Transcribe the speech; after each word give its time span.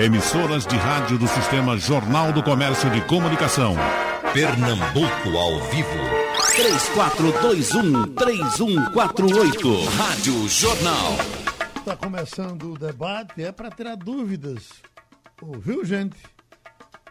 Emissoras 0.00 0.66
de 0.66 0.76
rádio 0.76 1.18
do 1.18 1.28
Sistema 1.28 1.76
Jornal 1.76 2.32
do 2.32 2.42
Comércio 2.42 2.88
de 2.88 3.02
Comunicação. 3.02 3.74
Pernambuco 4.32 5.36
ao 5.36 5.60
vivo. 5.68 5.90
3421-3148. 8.16 9.84
Rádio 9.98 10.48
Jornal. 10.48 11.18
Está 11.76 11.94
começando 11.94 12.72
o 12.72 12.78
debate, 12.78 13.42
é 13.42 13.52
para 13.52 13.70
tirar 13.70 13.94
dúvidas. 13.94 14.70
Ouviu, 15.42 15.84
gente? 15.84 16.16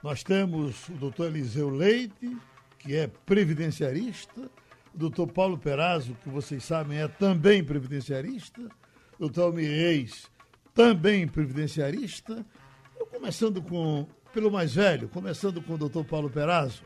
Nós 0.02 0.24
temos 0.24 0.90
o 0.90 0.94
doutor 0.94 1.28
Eliseu 1.28 1.70
Leite, 1.70 2.36
que 2.80 2.96
é 2.96 3.06
previdenciarista, 3.24 4.50
o 4.96 4.98
doutor 4.98 5.28
Paulo 5.28 5.60
Perazzo, 5.60 6.18
que 6.24 6.30
vocês 6.30 6.64
sabem 6.64 6.98
é 6.98 7.08
também 7.08 7.64
previdenciarista, 7.64 8.62
o 8.64 9.20
doutor 9.20 9.44
Almir 9.44 9.70
Reis, 9.70 10.26
também 10.74 11.28
previdenciarista. 11.28 12.44
Começando 13.20 13.62
com, 13.62 14.08
pelo 14.34 14.50
mais 14.50 14.74
velho, 14.74 15.10
começando 15.10 15.62
com 15.62 15.74
o 15.74 15.78
doutor 15.78 16.06
Paulo 16.06 16.30
Perazzo. 16.30 16.84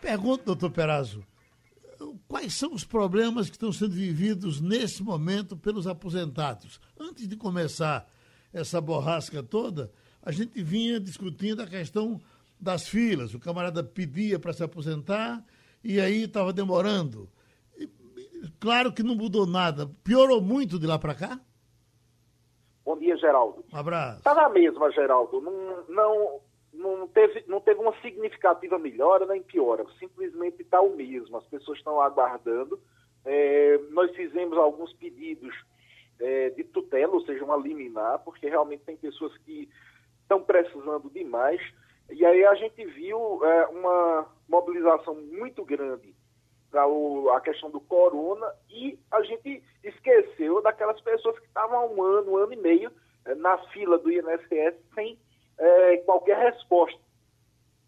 Pergunto, 0.00 0.42
doutor 0.42 0.70
Perazzo, 0.70 1.22
quais 2.26 2.54
são 2.54 2.72
os 2.72 2.82
problemas 2.82 3.50
que 3.50 3.56
estão 3.56 3.70
sendo 3.70 3.92
vividos 3.92 4.58
nesse 4.58 5.02
momento 5.02 5.58
pelos 5.58 5.86
aposentados? 5.86 6.80
Antes 6.98 7.28
de 7.28 7.36
começar 7.36 8.10
essa 8.54 8.80
borrasca 8.80 9.42
toda, 9.42 9.92
a 10.22 10.32
gente 10.32 10.62
vinha 10.62 10.98
discutindo 10.98 11.60
a 11.60 11.66
questão 11.66 12.18
das 12.58 12.88
filas. 12.88 13.34
O 13.34 13.38
camarada 13.38 13.84
pedia 13.84 14.38
para 14.38 14.54
se 14.54 14.64
aposentar 14.64 15.44
e 15.84 16.00
aí 16.00 16.22
estava 16.22 16.54
demorando. 16.54 17.28
E, 17.78 17.86
claro 18.58 18.94
que 18.94 19.02
não 19.02 19.14
mudou 19.14 19.46
nada. 19.46 19.86
Piorou 20.02 20.40
muito 20.40 20.78
de 20.78 20.86
lá 20.86 20.98
para 20.98 21.14
cá? 21.14 21.40
Bom 22.84 22.96
dia, 22.96 23.16
Geraldo. 23.16 23.64
Um 23.72 23.76
abraço. 23.76 24.18
Está 24.18 24.34
na 24.34 24.48
mesma, 24.48 24.90
Geraldo. 24.90 25.40
Não, 25.40 25.84
não, 25.88 26.40
não, 26.72 27.08
teve, 27.08 27.44
não 27.46 27.60
teve 27.60 27.80
uma 27.80 27.94
significativa 28.00 28.78
melhora 28.78 29.26
nem 29.26 29.42
piora. 29.42 29.84
Simplesmente 29.98 30.62
está 30.62 30.80
o 30.80 30.96
mesmo. 30.96 31.36
As 31.36 31.46
pessoas 31.46 31.78
estão 31.78 32.00
aguardando. 32.00 32.80
É, 33.24 33.78
nós 33.90 34.10
fizemos 34.16 34.56
alguns 34.56 34.92
pedidos 34.94 35.54
é, 36.18 36.50
de 36.50 36.64
tutela, 36.64 37.12
ou 37.12 37.24
seja, 37.24 37.44
uma 37.44 37.56
liminar, 37.56 38.18
porque 38.20 38.48
realmente 38.48 38.84
tem 38.84 38.96
pessoas 38.96 39.36
que 39.38 39.68
estão 40.22 40.42
precisando 40.42 41.10
demais. 41.10 41.60
E 42.10 42.24
aí 42.24 42.44
a 42.44 42.54
gente 42.54 42.84
viu 42.86 43.44
é, 43.44 43.66
uma 43.66 44.26
mobilização 44.48 45.14
muito 45.14 45.64
grande 45.64 46.14
para 46.70 46.84
a 47.36 47.40
questão 47.40 47.70
do 47.70 47.80
corona 47.80 48.46
e 48.68 48.98
a 49.10 49.22
gente 49.22 49.62
esqueceu 49.82 50.62
daquelas 50.62 51.00
pessoas 51.00 51.38
que 51.38 51.46
estavam 51.46 51.78
há 51.78 51.86
um 51.86 52.02
ano, 52.02 52.32
um 52.32 52.36
ano 52.36 52.52
e 52.52 52.56
meio 52.56 52.92
é, 53.24 53.34
na 53.34 53.58
fila 53.68 53.98
do 53.98 54.10
INSS 54.10 54.76
sem 54.94 55.18
é, 55.58 55.96
qualquer 55.98 56.38
resposta. 56.38 57.00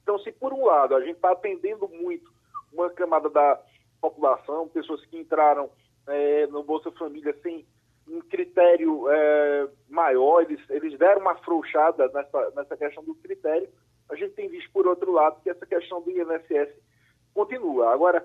Então, 0.03 0.19
se 0.19 0.33
por 0.33 0.53
um 0.53 0.65
lado 0.65 0.97
a 0.97 1.01
gente 1.01 1.17
está 1.17 1.33
atendendo 1.33 1.89
muito 1.89 2.31
uma 2.73 2.91
camada 2.91 3.31
da 3.31 3.61
população, 4.01 4.69
pessoas 4.69 5.05
que 5.07 5.19
entraram 5.19 5.71
é, 6.09 6.47
no 6.49 6.63
Bolsa 6.65 6.91
Família 6.93 7.35
sem 7.43 7.65
um 8.09 8.21
critério 8.21 9.09
é, 9.09 9.69
maior, 9.89 10.43
eles, 10.43 10.61
eles 10.69 10.99
deram 10.99 11.21
uma 11.21 11.33
afrouxada 11.33 12.09
nessa, 12.09 12.51
nessa 12.57 12.77
questão 12.77 13.05
do 13.05 13.15
critério, 13.15 13.69
a 14.11 14.17
gente 14.17 14.35
tem 14.35 14.49
visto, 14.49 14.71
por 14.73 14.87
outro 14.87 15.13
lado, 15.13 15.41
que 15.43 15.49
essa 15.49 15.65
questão 15.65 16.03
do 16.03 16.11
INSS 16.11 16.71
continua. 17.33 17.93
Agora, 17.93 18.25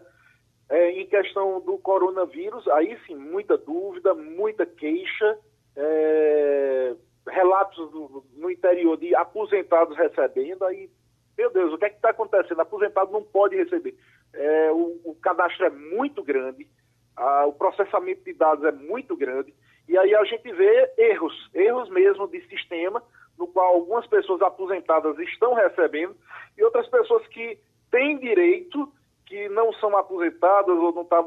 é, 0.69 0.91
em 0.91 1.05
questão 1.07 1.61
do 1.61 1.77
coronavírus, 1.77 2.67
aí 2.69 2.97
sim, 3.05 3.15
muita 3.15 3.57
dúvida, 3.57 4.13
muita 4.13 4.65
queixa, 4.65 5.37
é, 5.75 6.95
relatos 7.27 7.91
do, 7.91 8.25
no 8.35 8.51
interior 8.51 8.97
de 8.97 9.15
aposentados 9.15 9.97
recebendo, 9.97 10.63
aí, 10.65 10.89
meu 11.37 11.51
Deus, 11.51 11.73
o 11.73 11.77
que 11.77 11.85
é 11.85 11.89
que 11.89 11.95
está 11.95 12.09
acontecendo? 12.09 12.59
Aposentado 12.59 13.11
não 13.11 13.23
pode 13.23 13.55
receber. 13.55 13.95
É, 14.33 14.71
o, 14.71 14.99
o, 15.05 15.15
cadastro 15.21 15.65
é 15.65 15.69
muito 15.69 16.21
grande, 16.21 16.67
a, 17.15 17.45
o 17.45 17.53
processamento 17.53 18.23
de 18.23 18.33
dados 18.33 18.65
é 18.65 18.71
muito 18.71 19.15
grande, 19.15 19.53
e 19.87 19.97
aí 19.97 20.13
a 20.13 20.23
gente 20.25 20.51
vê 20.51 20.91
erros, 20.97 21.49
erros 21.53 21.89
mesmo 21.89 22.27
de 22.27 22.41
sistema, 22.47 23.01
no 23.37 23.47
qual 23.47 23.75
algumas 23.75 24.05
pessoas 24.07 24.41
aposentadas 24.41 25.17
estão 25.19 25.53
recebendo 25.53 26.15
e 26.57 26.63
outras 26.63 26.87
pessoas 26.87 27.25
que 27.27 27.57
têm 27.89 28.17
direito 28.17 28.91
que 29.27 29.49
não 29.49 29.73
são 29.73 29.95
aposentadas 29.95 30.75
ou 30.75 30.93
não 30.93 31.05
tá, 31.05 31.23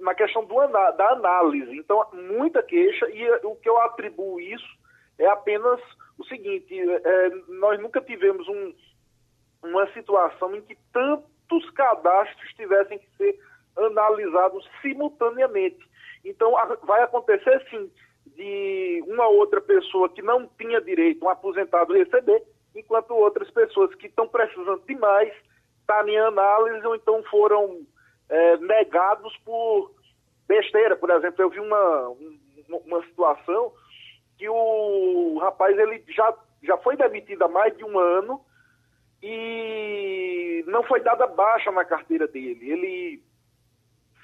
na 0.00 0.14
questão 0.14 0.44
do, 0.44 0.54
da 0.66 1.10
análise. 1.10 1.76
Então, 1.76 2.04
muita 2.12 2.62
queixa 2.62 3.08
e 3.10 3.30
o 3.44 3.54
que 3.56 3.68
eu 3.68 3.78
atribuo 3.82 4.40
isso 4.40 4.66
é 5.18 5.26
apenas 5.26 5.80
o 6.18 6.24
seguinte, 6.24 6.74
é, 6.80 7.30
nós 7.48 7.78
nunca 7.78 8.00
tivemos 8.00 8.48
um, 8.48 8.74
uma 9.62 9.86
situação 9.92 10.56
em 10.56 10.62
que 10.62 10.76
tantos 10.92 11.70
cadastros 11.70 12.54
tivessem 12.54 12.98
que 12.98 13.16
ser 13.18 13.38
analisados 13.76 14.66
simultaneamente. 14.80 15.86
Então, 16.24 16.54
vai 16.84 17.02
acontecer 17.02 17.62
sim 17.68 17.90
de 18.34 19.04
uma 19.06 19.28
outra 19.28 19.60
pessoa 19.60 20.08
que 20.08 20.22
não 20.22 20.48
tinha 20.58 20.80
direito, 20.80 21.24
um 21.24 21.28
aposentado, 21.28 21.92
receber, 21.92 22.42
enquanto 22.74 23.10
outras 23.10 23.50
pessoas 23.50 23.94
que 23.94 24.06
estão 24.06 24.26
precisando 24.26 24.82
de 24.86 24.94
mais 24.96 25.32
estar 25.86 26.04
tá 26.04 26.10
em 26.10 26.18
análise 26.18 26.86
ou 26.86 26.96
então 26.96 27.22
foram 27.24 27.86
é, 28.28 28.56
negados 28.58 29.36
por 29.44 29.92
besteira. 30.46 30.96
Por 30.96 31.10
exemplo, 31.10 31.42
eu 31.42 31.50
vi 31.50 31.60
uma, 31.60 32.12
uma 32.68 33.02
situação 33.04 33.72
que 34.36 34.48
o 34.48 35.38
rapaz 35.40 35.78
ele 35.78 36.04
já, 36.08 36.34
já 36.62 36.76
foi 36.78 36.96
demitido 36.96 37.42
há 37.42 37.48
mais 37.48 37.76
de 37.76 37.84
um 37.84 37.98
ano 37.98 38.44
e 39.22 40.64
não 40.66 40.82
foi 40.82 41.00
dada 41.00 41.26
baixa 41.26 41.70
na 41.70 41.84
carteira 41.84 42.28
dele. 42.28 42.70
Ele 42.70 43.22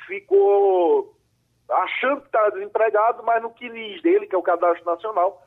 ficou 0.06 1.16
achando 1.70 2.20
que 2.20 2.26
estava 2.26 2.50
desempregado, 2.50 3.22
mas 3.22 3.42
no 3.42 3.50
QNIS 3.50 4.02
dele, 4.02 4.26
que 4.26 4.34
é 4.34 4.38
o 4.38 4.42
Cadastro 4.42 4.84
Nacional, 4.84 5.42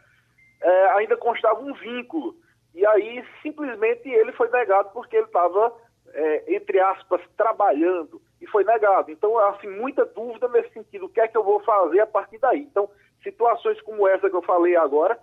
é, 0.61 0.85
ainda 0.91 1.15
constava 1.17 1.61
um 1.61 1.73
vínculo. 1.73 2.35
E 2.73 2.85
aí, 2.85 3.23
simplesmente, 3.41 4.09
ele 4.09 4.31
foi 4.33 4.49
negado 4.49 4.89
porque 4.91 5.15
ele 5.15 5.27
estava, 5.27 5.73
é, 6.13 6.55
entre 6.55 6.79
aspas, 6.79 7.21
trabalhando, 7.35 8.21
e 8.41 8.47
foi 8.47 8.63
negado. 8.63 9.11
Então, 9.11 9.37
assim, 9.49 9.67
muita 9.67 10.05
dúvida 10.05 10.47
nesse 10.47 10.71
sentido, 10.73 11.05
o 11.05 11.09
que 11.09 11.19
é 11.19 11.27
que 11.27 11.37
eu 11.37 11.43
vou 11.43 11.59
fazer 11.61 11.99
a 11.99 12.07
partir 12.07 12.37
daí. 12.37 12.61
Então, 12.61 12.89
situações 13.23 13.81
como 13.81 14.07
essa 14.07 14.29
que 14.29 14.35
eu 14.35 14.41
falei 14.41 14.75
agora 14.75 15.17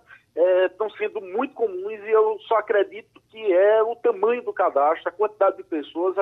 estão 0.65 0.87
é, 0.87 0.97
sendo 0.97 1.21
muito 1.21 1.53
comuns 1.53 1.99
e 2.03 2.09
eu 2.09 2.37
só 2.47 2.55
acredito 2.57 3.21
que 3.29 3.53
é 3.53 3.83
o 3.83 3.95
tamanho 3.95 4.43
do 4.43 4.51
cadastro, 4.51 5.07
a 5.07 5.11
quantidade 5.11 5.57
de 5.57 5.63
pessoas 5.63 6.15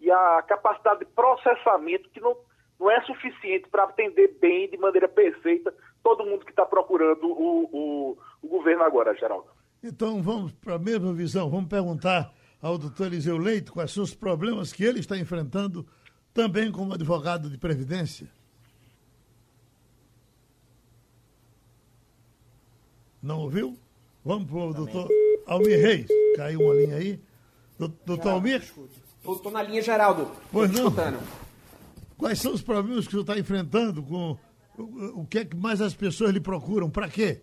e 0.00 0.10
a 0.10 0.42
capacidade 0.46 1.00
de 1.00 1.06
processamento 1.06 2.10
que 2.10 2.20
não 2.20 2.36
não 2.82 2.90
é 2.90 3.00
suficiente 3.02 3.68
para 3.70 3.84
atender 3.84 4.36
bem, 4.40 4.68
de 4.68 4.76
maneira 4.76 5.08
perfeita, 5.08 5.72
todo 6.02 6.26
mundo 6.26 6.44
que 6.44 6.50
está 6.50 6.66
procurando 6.66 7.28
o, 7.28 7.68
o, 7.72 8.18
o, 8.42 8.48
governo 8.48 8.82
agora, 8.82 9.14
Geraldo. 9.14 9.46
Então 9.80 10.20
vamos 10.20 10.50
para 10.50 10.74
a 10.74 10.78
mesma 10.80 11.12
visão, 11.12 11.48
vamos 11.48 11.68
perguntar 11.68 12.32
ao 12.62 12.78
doutor 12.78 13.08
Eliseu 13.08 13.36
Leite 13.36 13.72
quais 13.72 13.90
são 13.90 14.04
os 14.04 14.14
problemas 14.14 14.72
que 14.72 14.84
ele 14.84 15.00
está 15.00 15.18
enfrentando 15.18 15.84
também 16.32 16.70
como 16.70 16.94
advogado 16.94 17.50
de 17.50 17.58
Previdência. 17.58 18.28
Não 23.20 23.40
ouviu? 23.40 23.76
Vamos 24.24 24.48
para 24.48 24.58
o 24.58 24.72
doutor 24.72 25.08
Almir 25.46 25.80
Reis. 25.80 26.06
Caiu 26.36 26.60
uma 26.60 26.74
linha 26.74 26.96
aí. 26.96 27.20
Doutor 28.06 28.30
Almir? 28.30 28.62
Estou 28.62 29.52
na 29.52 29.62
linha, 29.62 29.82
Geraldo. 29.82 30.30
Pois 30.50 30.70
não. 30.70 30.88
Escutando. 30.88 31.18
Quais 32.16 32.38
são 32.40 32.52
os 32.54 32.62
problemas 32.62 33.06
que 33.06 33.08
o 33.08 33.10
senhor 33.10 33.22
está 33.22 33.38
enfrentando 33.38 34.02
com 34.02 34.38
o, 34.78 35.20
o 35.20 35.26
que 35.26 35.38
é 35.40 35.44
que 35.44 35.56
mais 35.56 35.80
as 35.80 35.94
pessoas 35.94 36.30
lhe 36.32 36.40
procuram? 36.40 36.88
Para 36.88 37.08
quê? 37.08 37.42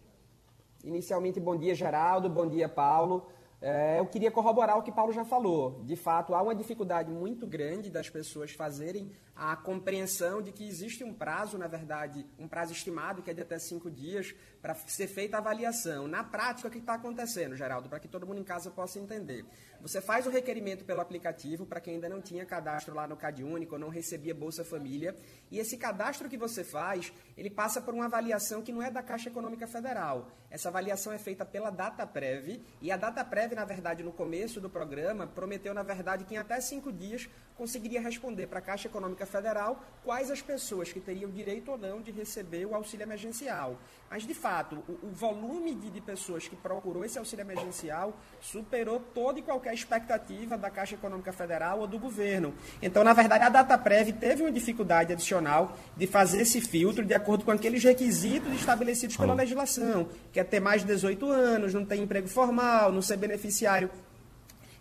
Inicialmente, 0.83 1.39
bom 1.39 1.57
dia, 1.57 1.75
Geraldo. 1.75 2.29
Bom 2.29 2.47
dia, 2.47 2.69
Paulo. 2.69 3.27
É, 3.61 3.99
eu 3.99 4.05
queria 4.05 4.31
corroborar 4.31 4.77
o 4.77 4.81
que 4.81 4.91
Paulo 4.91 5.11
já 5.11 5.25
falou. 5.25 5.83
De 5.83 5.95
fato, 5.97 6.33
há 6.33 6.41
uma 6.41 6.55
dificuldade 6.55 7.11
muito 7.11 7.45
grande 7.45 7.89
das 7.89 8.09
pessoas 8.09 8.51
fazerem 8.51 9.11
a 9.35 9.55
compreensão 9.55 10.41
de 10.41 10.51
que 10.51 10.67
existe 10.67 11.03
um 11.03 11.13
prazo, 11.13 11.57
na 11.57 11.67
verdade, 11.67 12.25
um 12.37 12.47
prazo 12.47 12.73
estimado, 12.73 13.21
que 13.21 13.31
é 13.31 13.33
de 13.33 13.41
até 13.41 13.59
cinco 13.59 13.89
dias, 13.89 14.33
para 14.61 14.75
ser 14.75 15.07
feita 15.07 15.37
a 15.37 15.39
avaliação. 15.39 16.07
Na 16.07 16.23
prática, 16.23 16.67
o 16.67 16.71
que 16.71 16.77
está 16.77 16.95
acontecendo, 16.95 17.55
Geraldo, 17.55 17.89
para 17.89 17.99
que 17.99 18.07
todo 18.07 18.27
mundo 18.27 18.39
em 18.39 18.43
casa 18.43 18.69
possa 18.69 18.99
entender? 18.99 19.45
Você 19.81 20.01
faz 20.01 20.27
o 20.27 20.29
requerimento 20.29 20.83
pelo 20.83 20.99
aplicativo 20.99 21.65
para 21.65 21.79
quem 21.79 21.95
ainda 21.95 22.09
não 22.09 22.21
tinha 22.21 22.45
cadastro 22.45 22.93
lá 22.93 23.07
no 23.07 23.15
CadÚnico 23.15 23.75
ou 23.75 23.79
não 23.79 23.87
recebia 23.87 24.35
Bolsa 24.35 24.65
Família. 24.65 25.15
E 25.49 25.57
esse 25.57 25.77
cadastro 25.77 26.27
que 26.27 26.37
você 26.37 26.65
faz, 26.65 27.13
ele 27.37 27.49
passa 27.49 27.81
por 27.81 27.93
uma 27.93 28.05
avaliação 28.05 28.61
que 28.61 28.73
não 28.73 28.83
é 28.83 28.91
da 28.91 29.01
Caixa 29.01 29.29
Econômica 29.29 29.67
Federal. 29.67 30.27
Essa 30.51 30.69
avaliação 30.69 31.13
é 31.13 31.17
feita 31.17 31.45
pela 31.45 31.69
DataPrev 31.69 32.61
e 32.81 32.91
a 32.91 32.97
DataPrev, 32.97 33.53
na 33.53 33.65
verdade, 33.65 34.03
no 34.03 34.11
começo 34.11 34.59
do 34.59 34.69
programa, 34.69 35.27
prometeu, 35.27 35.73
na 35.73 35.83
verdade, 35.83 36.25
que 36.25 36.33
em 36.33 36.37
até 36.37 36.59
cinco 36.59 36.91
dias 36.91 37.29
conseguiria 37.59 37.99
responder 37.99 38.47
para 38.47 38.59
a 38.59 38.61
Caixa 38.61 38.87
Econômica 38.87 39.25
Federal 39.25 39.83
quais 40.03 40.31
as 40.31 40.41
pessoas 40.41 40.93
que 40.93 40.99
teriam 41.01 41.29
direito 41.29 41.69
ou 41.69 41.77
não 41.77 42.01
de 42.01 42.09
receber 42.09 42.65
o 42.65 42.73
auxílio 42.73 43.03
emergencial. 43.03 43.77
Mas, 44.09 44.25
de 44.25 44.33
fato, 44.33 44.81
o, 44.87 45.07
o 45.07 45.11
volume 45.11 45.75
de, 45.75 45.89
de, 45.91 46.01
pessoas 46.01 46.47
que 46.47 46.55
procurou 46.55 47.03
esse 47.03 47.19
auxílio 47.19 47.43
emergencial 47.43 48.17
superou 48.41 48.99
toda 48.99 49.39
e 49.39 49.41
qualquer 49.41 49.73
expectativa 49.73 50.57
da 50.57 50.69
Caixa 50.69 50.95
Econômica 50.95 51.33
Federal 51.33 51.81
ou 51.81 51.87
do 51.87 51.99
governo. 51.99 52.55
Então, 52.81 53.03
na 53.03 53.13
verdade, 53.13 53.43
a 53.43 53.49
DataPrev 53.49 54.13
teve 54.13 54.41
uma 54.41 54.51
dificuldade 54.51 55.11
adicional 55.11 55.77
de 55.97 56.07
fazer 56.07 56.41
esse 56.41 56.61
filtro 56.61 57.05
de 57.05 57.13
acordo 57.13 57.43
com 57.43 57.51
aqueles 57.51 57.83
requisitos 57.83 58.51
estabelecidos 58.53 59.17
pela 59.17 59.33
legislação, 59.33 60.07
que 60.31 60.38
é 60.39 60.43
ter 60.43 60.59
mais 60.59 60.81
de 60.81 60.87
18 60.87 61.29
anos, 61.29 61.73
não 61.73 61.85
ter 61.85 61.97
emprego 61.97 62.27
formal, 62.27 62.91
não 62.91 63.01
ser 63.01 63.17
beneficiário 63.17 63.89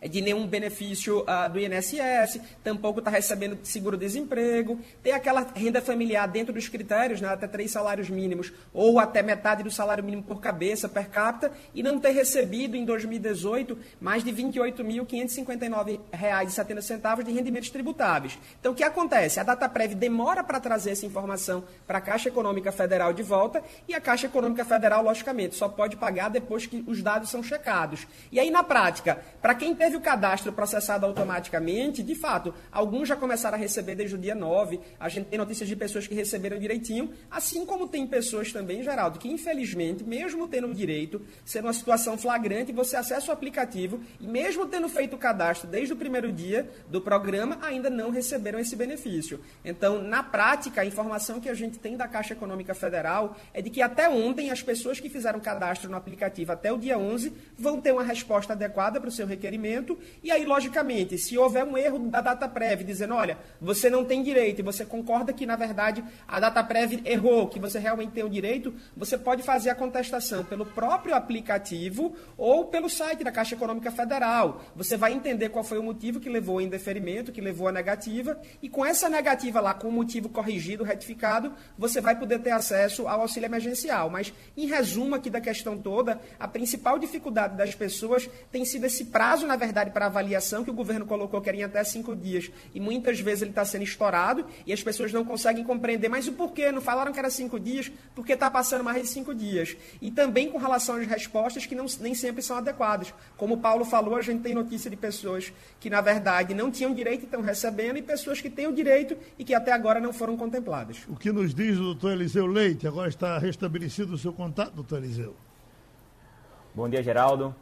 de 0.06 0.20
nenhum 0.20 0.46
benefício 0.46 1.22
uh, 1.22 1.48
do 1.50 1.58
INSS, 1.58 2.38
tampouco 2.62 3.00
está 3.00 3.10
recebendo 3.10 3.58
seguro-desemprego, 3.64 4.78
tem 5.02 5.12
aquela 5.12 5.44
renda 5.54 5.80
familiar 5.80 6.28
dentro 6.28 6.52
dos 6.52 6.68
critérios, 6.68 7.20
né, 7.20 7.26
até 7.28 7.48
três 7.48 7.72
salários 7.72 8.08
mínimos, 8.08 8.52
ou 8.72 9.00
até 9.00 9.20
metade 9.22 9.64
do 9.64 9.70
salário 9.70 10.04
mínimo 10.04 10.22
por 10.22 10.40
cabeça, 10.40 10.88
per 10.88 11.08
capita, 11.08 11.50
e 11.74 11.82
não 11.82 11.98
ter 11.98 12.10
recebido 12.10 12.76
em 12.76 12.84
2018 12.84 13.76
mais 14.00 14.22
de 14.22 14.30
R$ 14.30 14.44
28.559,70 14.44 17.24
de 17.24 17.32
rendimentos 17.32 17.70
tributáveis. 17.70 18.38
Então, 18.60 18.70
o 18.72 18.74
que 18.74 18.84
acontece? 18.84 19.40
A 19.40 19.42
DataPrev 19.42 19.96
demora 19.96 20.44
para 20.44 20.60
trazer 20.60 20.92
essa 20.92 21.06
informação 21.06 21.64
para 21.86 21.98
a 21.98 22.00
Caixa 22.00 22.28
Econômica 22.28 22.70
Federal 22.70 23.12
de 23.12 23.24
volta, 23.24 23.64
e 23.88 23.94
a 23.94 24.00
Caixa 24.00 24.26
Econômica 24.26 24.64
Federal, 24.64 25.02
logicamente, 25.02 25.56
só 25.56 25.68
pode 25.68 25.96
pagar 25.96 26.30
depois 26.30 26.66
que 26.66 26.84
os 26.86 27.02
dados 27.02 27.30
são 27.30 27.42
checados. 27.42 28.06
E 28.30 28.38
aí, 28.38 28.48
na 28.50 28.62
prática, 28.62 29.18
para 29.42 29.56
quem 29.56 29.74
tem 29.74 29.87
teve 29.88 29.96
o 29.96 30.00
cadastro 30.02 30.52
processado 30.52 31.06
automaticamente, 31.06 32.02
de 32.02 32.14
fato, 32.14 32.52
alguns 32.70 33.08
já 33.08 33.16
começaram 33.16 33.56
a 33.56 33.58
receber 33.58 33.94
desde 33.94 34.16
o 34.16 34.18
dia 34.18 34.34
9. 34.34 34.78
A 35.00 35.08
gente 35.08 35.28
tem 35.28 35.38
notícias 35.38 35.66
de 35.66 35.74
pessoas 35.74 36.06
que 36.06 36.14
receberam 36.14 36.58
direitinho, 36.58 37.10
assim 37.30 37.64
como 37.64 37.88
tem 37.88 38.06
pessoas 38.06 38.52
também, 38.52 38.82
Geraldo, 38.82 39.18
que 39.18 39.30
infelizmente, 39.30 40.04
mesmo 40.04 40.46
tendo 40.46 40.74
direito, 40.74 41.22
sendo 41.42 41.64
uma 41.68 41.72
situação 41.72 42.18
flagrante, 42.18 42.70
você 42.70 42.96
acessa 42.96 43.30
o 43.30 43.32
aplicativo 43.32 43.98
e 44.20 44.26
mesmo 44.26 44.66
tendo 44.66 44.90
feito 44.90 45.16
o 45.16 45.18
cadastro 45.18 45.66
desde 45.66 45.94
o 45.94 45.96
primeiro 45.96 46.30
dia 46.30 46.68
do 46.90 47.00
programa, 47.00 47.56
ainda 47.62 47.88
não 47.88 48.10
receberam 48.10 48.58
esse 48.58 48.76
benefício. 48.76 49.40
Então, 49.64 50.02
na 50.02 50.22
prática, 50.22 50.82
a 50.82 50.84
informação 50.84 51.40
que 51.40 51.48
a 51.48 51.54
gente 51.54 51.78
tem 51.78 51.96
da 51.96 52.06
Caixa 52.06 52.34
Econômica 52.34 52.74
Federal 52.74 53.38
é 53.54 53.62
de 53.62 53.70
que 53.70 53.80
até 53.80 54.06
ontem 54.06 54.50
as 54.50 54.62
pessoas 54.62 55.00
que 55.00 55.08
fizeram 55.08 55.40
cadastro 55.40 55.90
no 55.90 55.96
aplicativo 55.96 56.52
até 56.52 56.70
o 56.70 56.76
dia 56.76 56.98
11 56.98 57.32
vão 57.58 57.80
ter 57.80 57.92
uma 57.92 58.02
resposta 58.02 58.52
adequada 58.52 59.00
para 59.00 59.08
o 59.08 59.12
seu 59.12 59.26
requerimento 59.26 59.77
e 60.22 60.30
aí, 60.30 60.44
logicamente, 60.44 61.18
se 61.18 61.36
houver 61.36 61.64
um 61.64 61.76
erro 61.76 61.98
da 61.98 62.20
data 62.20 62.48
prévia, 62.48 62.84
dizendo, 62.84 63.14
olha, 63.14 63.38
você 63.60 63.90
não 63.90 64.04
tem 64.04 64.22
direito, 64.22 64.60
e 64.60 64.62
você 64.62 64.84
concorda 64.84 65.32
que, 65.32 65.46
na 65.46 65.56
verdade, 65.56 66.02
a 66.26 66.40
data 66.40 66.62
prévia 66.62 67.00
errou, 67.04 67.48
que 67.48 67.58
você 67.58 67.78
realmente 67.78 68.12
tem 68.12 68.24
o 68.24 68.28
direito, 68.28 68.74
você 68.96 69.16
pode 69.16 69.42
fazer 69.42 69.70
a 69.70 69.74
contestação 69.74 70.44
pelo 70.44 70.66
próprio 70.66 71.14
aplicativo 71.14 72.14
ou 72.36 72.66
pelo 72.66 72.88
site 72.88 73.24
da 73.24 73.32
Caixa 73.32 73.54
Econômica 73.54 73.90
Federal. 73.90 74.62
Você 74.74 74.96
vai 74.96 75.12
entender 75.12 75.48
qual 75.50 75.64
foi 75.64 75.78
o 75.78 75.82
motivo 75.82 76.20
que 76.20 76.28
levou 76.28 76.56
ao 76.56 76.60
indeferimento, 76.60 77.32
que 77.32 77.40
levou 77.40 77.68
à 77.68 77.72
negativa, 77.72 78.40
e 78.62 78.68
com 78.68 78.84
essa 78.84 79.08
negativa 79.08 79.60
lá, 79.60 79.74
com 79.74 79.88
o 79.88 79.92
motivo 79.92 80.28
corrigido, 80.28 80.84
retificado, 80.84 81.52
você 81.76 82.00
vai 82.00 82.18
poder 82.18 82.40
ter 82.40 82.50
acesso 82.50 83.06
ao 83.06 83.22
auxílio 83.22 83.46
emergencial. 83.46 84.10
Mas, 84.10 84.32
em 84.56 84.66
resumo 84.66 85.14
aqui 85.14 85.30
da 85.30 85.40
questão 85.40 85.76
toda, 85.76 86.20
a 86.38 86.48
principal 86.48 86.98
dificuldade 86.98 87.56
das 87.56 87.74
pessoas 87.74 88.28
tem 88.50 88.64
sido 88.64 88.84
esse 88.84 89.06
prazo, 89.06 89.46
na 89.46 89.56
verdade, 89.56 89.67
verdade, 89.68 89.90
para 89.90 90.06
avaliação, 90.06 90.64
que 90.64 90.70
o 90.70 90.74
governo 90.74 91.04
colocou 91.04 91.40
que 91.40 91.48
era 91.48 91.58
em 91.58 91.62
até 91.62 91.84
cinco 91.84 92.16
dias, 92.16 92.50
e 92.74 92.80
muitas 92.80 93.20
vezes 93.20 93.42
ele 93.42 93.50
está 93.50 93.64
sendo 93.64 93.82
estourado 93.82 94.46
e 94.66 94.72
as 94.72 94.82
pessoas 94.82 95.12
não 95.12 95.24
conseguem 95.24 95.62
compreender. 95.62 96.08
Mas 96.08 96.26
o 96.26 96.32
porquê? 96.32 96.72
Não 96.72 96.80
falaram 96.80 97.12
que 97.12 97.18
era 97.18 97.30
cinco 97.30 97.60
dias, 97.60 97.92
porque 98.14 98.32
está 98.32 98.50
passando 98.50 98.82
mais 98.82 99.02
de 99.02 99.08
cinco 99.08 99.34
dias. 99.34 99.76
E 100.00 100.10
também 100.10 100.50
com 100.50 100.58
relação 100.58 100.96
às 100.96 101.06
respostas 101.06 101.66
que 101.66 101.74
não, 101.74 101.86
nem 102.00 102.14
sempre 102.14 102.42
são 102.42 102.56
adequadas. 102.56 103.12
Como 103.36 103.54
o 103.54 103.58
Paulo 103.58 103.84
falou, 103.84 104.16
a 104.16 104.22
gente 104.22 104.42
tem 104.42 104.54
notícia 104.54 104.90
de 104.90 104.96
pessoas 104.96 105.52
que, 105.78 105.90
na 105.90 106.00
verdade, 106.00 106.54
não 106.54 106.70
tinham 106.70 106.94
direito 106.94 107.22
e 107.22 107.24
estão 107.24 107.42
recebendo, 107.42 107.98
e 107.98 108.02
pessoas 108.02 108.40
que 108.40 108.48
têm 108.48 108.66
o 108.66 108.72
direito 108.72 109.16
e 109.38 109.44
que 109.44 109.54
até 109.54 109.72
agora 109.72 110.00
não 110.00 110.12
foram 110.12 110.36
contempladas. 110.36 110.98
O 111.08 111.16
que 111.16 111.30
nos 111.30 111.54
diz 111.54 111.76
o 111.76 111.82
doutor 111.82 112.12
Eliseu 112.12 112.46
Leite? 112.46 112.86
Agora 112.86 113.08
está 113.08 113.38
restabelecido 113.38 114.14
o 114.14 114.18
seu 114.18 114.32
contato, 114.32 114.72
doutor 114.72 114.98
Eliseu. 114.98 115.34
Bom 116.74 116.88
dia, 116.88 117.02
Geraldo. 117.02 117.54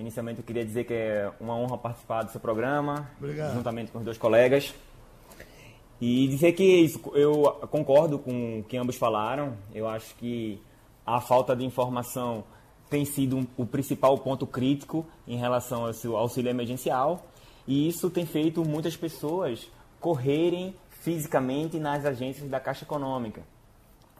Inicialmente 0.00 0.38
eu 0.38 0.44
queria 0.44 0.64
dizer 0.64 0.84
que 0.84 0.94
é 0.94 1.30
uma 1.38 1.54
honra 1.54 1.76
participar 1.76 2.22
do 2.22 2.30
seu 2.30 2.40
programa, 2.40 3.10
Obrigado. 3.18 3.52
juntamente 3.52 3.92
com 3.92 3.98
os 3.98 4.04
dois 4.04 4.16
colegas. 4.16 4.74
E 6.00 6.26
dizer 6.26 6.52
que 6.52 6.64
isso, 6.64 6.98
eu 7.14 7.42
concordo 7.70 8.18
com 8.18 8.60
o 8.60 8.62
que 8.62 8.78
ambos 8.78 8.96
falaram. 8.96 9.58
Eu 9.74 9.86
acho 9.86 10.14
que 10.14 10.58
a 11.04 11.20
falta 11.20 11.54
de 11.54 11.66
informação 11.66 12.44
tem 12.88 13.04
sido 13.04 13.46
o 13.58 13.66
principal 13.66 14.16
ponto 14.16 14.46
crítico 14.46 15.06
em 15.28 15.36
relação 15.36 15.84
ao 15.84 16.16
auxílio 16.16 16.48
emergencial. 16.48 17.26
E 17.68 17.86
isso 17.86 18.08
tem 18.08 18.24
feito 18.24 18.64
muitas 18.64 18.96
pessoas 18.96 19.70
correrem 20.00 20.74
fisicamente 20.88 21.78
nas 21.78 22.06
agências 22.06 22.48
da 22.48 22.58
Caixa 22.58 22.84
Econômica. 22.84 23.42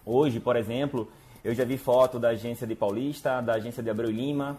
Hoje, 0.05 0.41
por 0.41 0.56
exemplo, 0.56 1.09
eu 1.43 1.55
já 1.55 1.65
vi 1.65 1.79
foto 1.79 2.19
da 2.19 2.29
agência 2.29 2.67
de 2.67 2.75
Paulista, 2.75 3.41
da 3.41 3.55
agência 3.55 3.82
de 3.82 3.88
Abreu 3.88 4.11
Lima, 4.11 4.59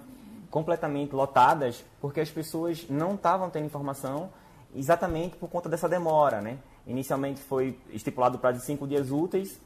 completamente 0.52 1.16
lotadas 1.16 1.84
porque 2.02 2.20
as 2.20 2.30
pessoas 2.30 2.86
não 2.90 3.16
estavam 3.16 3.50
tendo 3.50 3.66
informação 3.66 4.30
exatamente 4.76 5.38
por 5.38 5.50
conta 5.50 5.70
dessa 5.70 5.90
demora, 5.90 6.42
né? 6.42 6.60
Inicialmente 6.86 7.42
foi 7.42 7.80
estipulado 7.90 8.36
o 8.36 8.40
prazo 8.40 8.60
de 8.60 8.66
cinco 8.66 8.86
dias 8.86 9.10
úteis. 9.10 9.60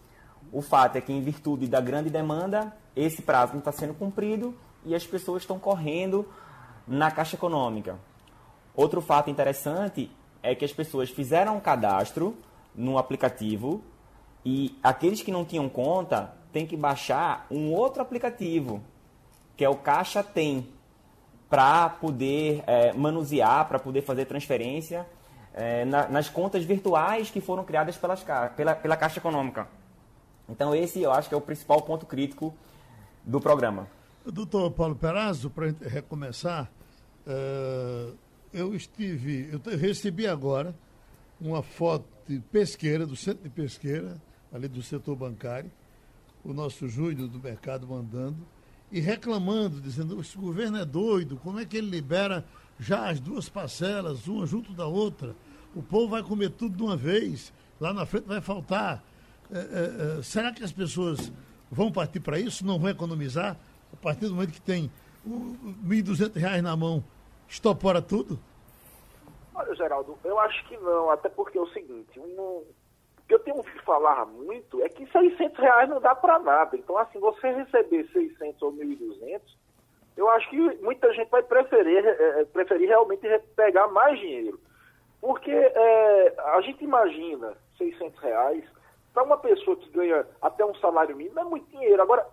O 0.51 0.61
fato 0.61 0.95
é 0.95 1.01
que, 1.01 1.11
em 1.11 1.21
virtude 1.21 1.67
da 1.67 1.81
grande 1.81 2.09
demanda, 2.09 2.71
esse 2.95 3.21
prazo 3.21 3.53
não 3.53 3.59
está 3.59 3.71
sendo 3.71 3.95
cumprido 3.95 4.55
e 4.85 4.93
as 4.93 5.05
pessoas 5.05 5.41
estão 5.41 5.57
correndo 5.57 6.27
na 6.87 7.09
Caixa 7.09 7.35
Econômica. 7.35 7.97
Outro 8.75 9.01
fato 9.01 9.29
interessante 9.29 10.11
é 10.43 10.53
que 10.53 10.63
as 10.63 10.71
pessoas 10.71 11.09
fizeram 11.09 11.57
um 11.57 11.59
cadastro 11.59 12.37
no 12.75 12.97
aplicativo 12.97 13.81
e 14.43 14.77
aqueles 14.83 15.23
que 15.23 15.31
não 15.31 15.43
tinham 15.43 15.67
conta 15.67 16.33
têm 16.51 16.67
que 16.67 16.77
baixar 16.77 17.47
um 17.49 17.73
outro 17.73 18.01
aplicativo, 18.01 18.83
que 19.57 19.65
é 19.65 19.69
o 19.69 19.75
Caixa 19.75 20.21
Tem 20.21 20.74
para 21.55 21.87
poder 21.87 22.65
é, 22.67 22.91
manusear, 22.91 23.65
para 23.65 23.79
poder 23.79 24.01
fazer 24.01 24.25
transferência 24.25 25.07
é, 25.53 25.85
na, 25.85 26.05
nas 26.09 26.27
contas 26.27 26.65
virtuais 26.65 27.31
que 27.31 27.39
foram 27.39 27.63
criadas 27.63 27.95
pelas, 27.95 28.25
pela, 28.57 28.75
pela 28.75 28.97
Caixa 28.97 29.19
Econômica. 29.19 29.65
Então 30.49 30.75
esse 30.75 31.01
eu 31.01 31.13
acho 31.13 31.29
que 31.29 31.33
é 31.33 31.37
o 31.37 31.39
principal 31.39 31.81
ponto 31.81 32.05
crítico 32.05 32.53
do 33.23 33.39
programa. 33.39 33.87
Doutor 34.25 34.69
Paulo 34.71 34.97
Perazzo, 34.97 35.49
para 35.49 35.73
recomeçar, 35.87 36.69
uh, 37.25 38.13
eu 38.51 38.75
estive, 38.75 39.49
eu 39.53 39.77
recebi 39.77 40.27
agora 40.27 40.75
uma 41.39 41.63
foto 41.63 42.05
de 42.27 42.37
pesqueira, 42.37 43.05
do 43.05 43.15
centro 43.15 43.43
de 43.43 43.49
pesqueira, 43.49 44.21
ali 44.51 44.67
do 44.67 44.83
setor 44.83 45.15
bancário, 45.15 45.71
o 46.43 46.51
nosso 46.51 46.89
Júlio 46.89 47.29
do 47.29 47.39
mercado 47.39 47.87
mandando, 47.87 48.45
e 48.91 48.99
reclamando, 48.99 49.81
dizendo: 49.81 50.19
esse 50.19 50.37
governo 50.37 50.77
é 50.77 50.85
doido, 50.85 51.37
como 51.37 51.59
é 51.59 51.65
que 51.65 51.77
ele 51.77 51.89
libera 51.89 52.45
já 52.79 53.09
as 53.09 53.19
duas 53.19 53.49
parcelas, 53.49 54.27
uma 54.27 54.45
junto 54.45 54.73
da 54.73 54.85
outra? 54.85 55.35
O 55.75 55.83
povo 55.83 56.09
vai 56.09 56.23
comer 56.23 56.51
tudo 56.51 56.77
de 56.77 56.83
uma 56.83 56.95
vez, 56.95 57.51
lá 57.79 57.93
na 57.93 58.05
frente 58.05 58.25
vai 58.25 58.41
faltar. 58.41 59.03
É, 59.51 59.57
é, 59.57 60.19
é, 60.19 60.23
será 60.23 60.51
que 60.51 60.63
as 60.63 60.71
pessoas 60.71 61.31
vão 61.69 61.91
partir 61.91 62.19
para 62.19 62.39
isso? 62.39 62.65
Não 62.65 62.79
vão 62.79 62.89
economizar? 62.89 63.57
A 63.93 63.95
partir 63.97 64.27
do 64.27 64.35
momento 64.35 64.51
que 64.51 64.61
tem 64.61 64.91
R$ 65.25 65.31
1.200 65.85 66.61
na 66.61 66.75
mão, 66.75 67.03
estopora 67.47 68.01
tudo? 68.01 68.39
Olha, 69.53 69.73
Geraldo, 69.75 70.17
eu 70.23 70.37
acho 70.39 70.67
que 70.67 70.75
não, 70.77 71.09
até 71.09 71.29
porque 71.29 71.57
é 71.57 71.61
o 71.61 71.67
seguinte, 71.67 72.19
um, 72.19 72.63
que 73.27 73.33
eu 73.33 73.39
tenho 73.39 73.57
ouvido 73.57 73.81
falar 73.83 74.25
muito 74.25 74.83
é 74.83 74.89
que 74.89 75.05
600 75.07 75.57
reais 75.57 75.89
não 75.89 75.99
dá 75.99 76.13
para 76.13 76.39
nada. 76.39 76.75
Então, 76.77 76.97
assim, 76.97 77.19
você 77.19 77.51
receber 77.51 78.07
600 78.11 78.61
ou 78.61 78.73
1.200, 78.73 79.41
eu 80.15 80.29
acho 80.29 80.49
que 80.49 80.57
muita 80.81 81.11
gente 81.13 81.29
vai 81.29 81.43
preferir, 81.43 82.05
é, 82.05 82.45
preferir 82.45 82.87
realmente 82.87 83.27
pegar 83.55 83.87
mais 83.87 84.19
dinheiro. 84.19 84.59
Porque 85.19 85.51
é, 85.51 86.35
a 86.37 86.61
gente 86.61 86.83
imagina 86.83 87.57
600 87.77 88.19
reais, 88.19 88.63
para 89.13 89.23
uma 89.23 89.37
pessoa 89.37 89.75
que 89.77 89.89
ganha 89.89 90.25
até 90.41 90.63
um 90.65 90.75
salário 90.75 91.15
mínimo, 91.15 91.39
é 91.39 91.43
muito 91.43 91.69
dinheiro. 91.71 92.01
Agora, 92.01 92.27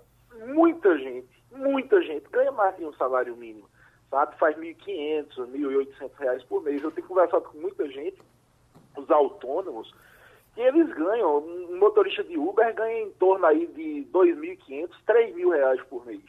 muita 0.46 0.99
gente, 0.99 1.28
muita 1.50 2.02
gente 2.02 2.28
ganha 2.30 2.52
mais 2.52 2.76
de 2.76 2.84
um 2.84 2.92
salário 2.94 3.37
mínimo, 3.37 3.68
sabe? 4.11 4.37
Faz 4.37 4.56
1.500, 4.56 5.28
1.800 5.37 6.11
reais 6.18 6.42
por 6.44 6.62
mês. 6.62 6.82
Eu 6.82 6.90
tenho 6.90 7.06
conversado 7.06 7.44
com 7.44 7.58
muita 7.58 7.88
gente, 7.88 8.20
os 8.96 9.11
autônomos, 9.11 9.94
que 10.54 10.61
eles 10.61 10.88
ganham, 10.94 11.38
um 11.38 11.78
motorista 11.78 12.23
de 12.25 12.38
Uber 12.38 12.75
ganha 12.75 13.02
em 13.02 13.11
torno 13.12 13.47
aí 13.47 13.66
de 13.68 14.06
2.500, 14.12 14.90
3 15.06 15.35
mil 15.35 15.50
reais 15.50 15.80
por 15.85 16.04
mês. 16.04 16.23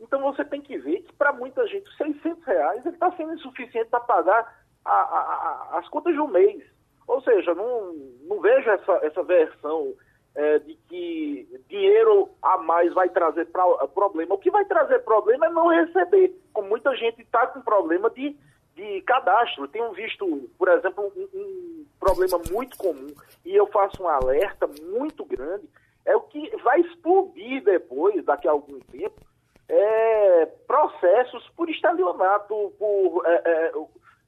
Então 0.00 0.20
você 0.20 0.44
tem 0.44 0.60
que 0.60 0.76
ver 0.78 1.02
que 1.02 1.12
para 1.12 1.32
muita 1.32 1.66
gente 1.68 1.88
600 1.96 2.44
reais 2.44 2.84
está 2.86 3.10
sendo 3.12 3.34
insuficiente 3.34 3.88
para 3.88 4.00
pagar 4.00 4.62
a, 4.84 4.90
a, 4.90 5.70
a, 5.74 5.78
as 5.78 5.88
contas 5.88 6.12
de 6.12 6.20
um 6.20 6.26
mês. 6.26 6.64
Ou 7.06 7.20
seja, 7.22 7.54
não, 7.54 7.92
não 8.28 8.40
vejo 8.40 8.68
essa, 8.68 8.92
essa 9.02 9.22
versão 9.22 9.94
é, 10.34 10.58
de 10.60 10.74
que 10.88 11.60
dinheiro 11.68 12.30
a 12.42 12.58
mais 12.58 12.92
vai 12.94 13.08
trazer 13.10 13.46
pra, 13.46 13.64
problema. 13.88 14.34
O 14.34 14.38
que 14.38 14.50
vai 14.50 14.64
trazer 14.64 15.00
problema 15.00 15.46
é 15.46 15.50
não 15.50 15.68
receber. 15.68 16.34
Como 16.52 16.68
muita 16.68 16.94
gente 16.96 17.22
está 17.22 17.46
com 17.46 17.60
problema 17.60 18.10
de, 18.10 18.36
de 18.74 19.02
cadastro. 19.02 19.64
Eu 19.64 19.68
tenho 19.68 19.92
visto, 19.92 20.50
por 20.58 20.68
exemplo, 20.68 21.12
um, 21.16 21.38
um 21.38 21.86
problema 21.98 22.40
muito 22.50 22.76
comum, 22.76 23.14
e 23.44 23.54
eu 23.54 23.66
faço 23.66 24.02
um 24.02 24.08
alerta 24.08 24.66
muito 24.82 25.24
grande, 25.24 25.68
é 26.04 26.16
o 26.16 26.22
que 26.22 26.56
vai 26.58 26.80
explodir 26.80 27.62
depois, 27.62 28.24
daqui 28.24 28.48
a 28.48 28.52
algum 28.52 28.80
tempo, 28.80 29.20
é, 29.68 30.46
processos 30.66 31.48
por 31.56 31.70
estelionato, 31.70 32.72
por 32.78 33.22
é, 33.24 33.42
é, 33.44 33.72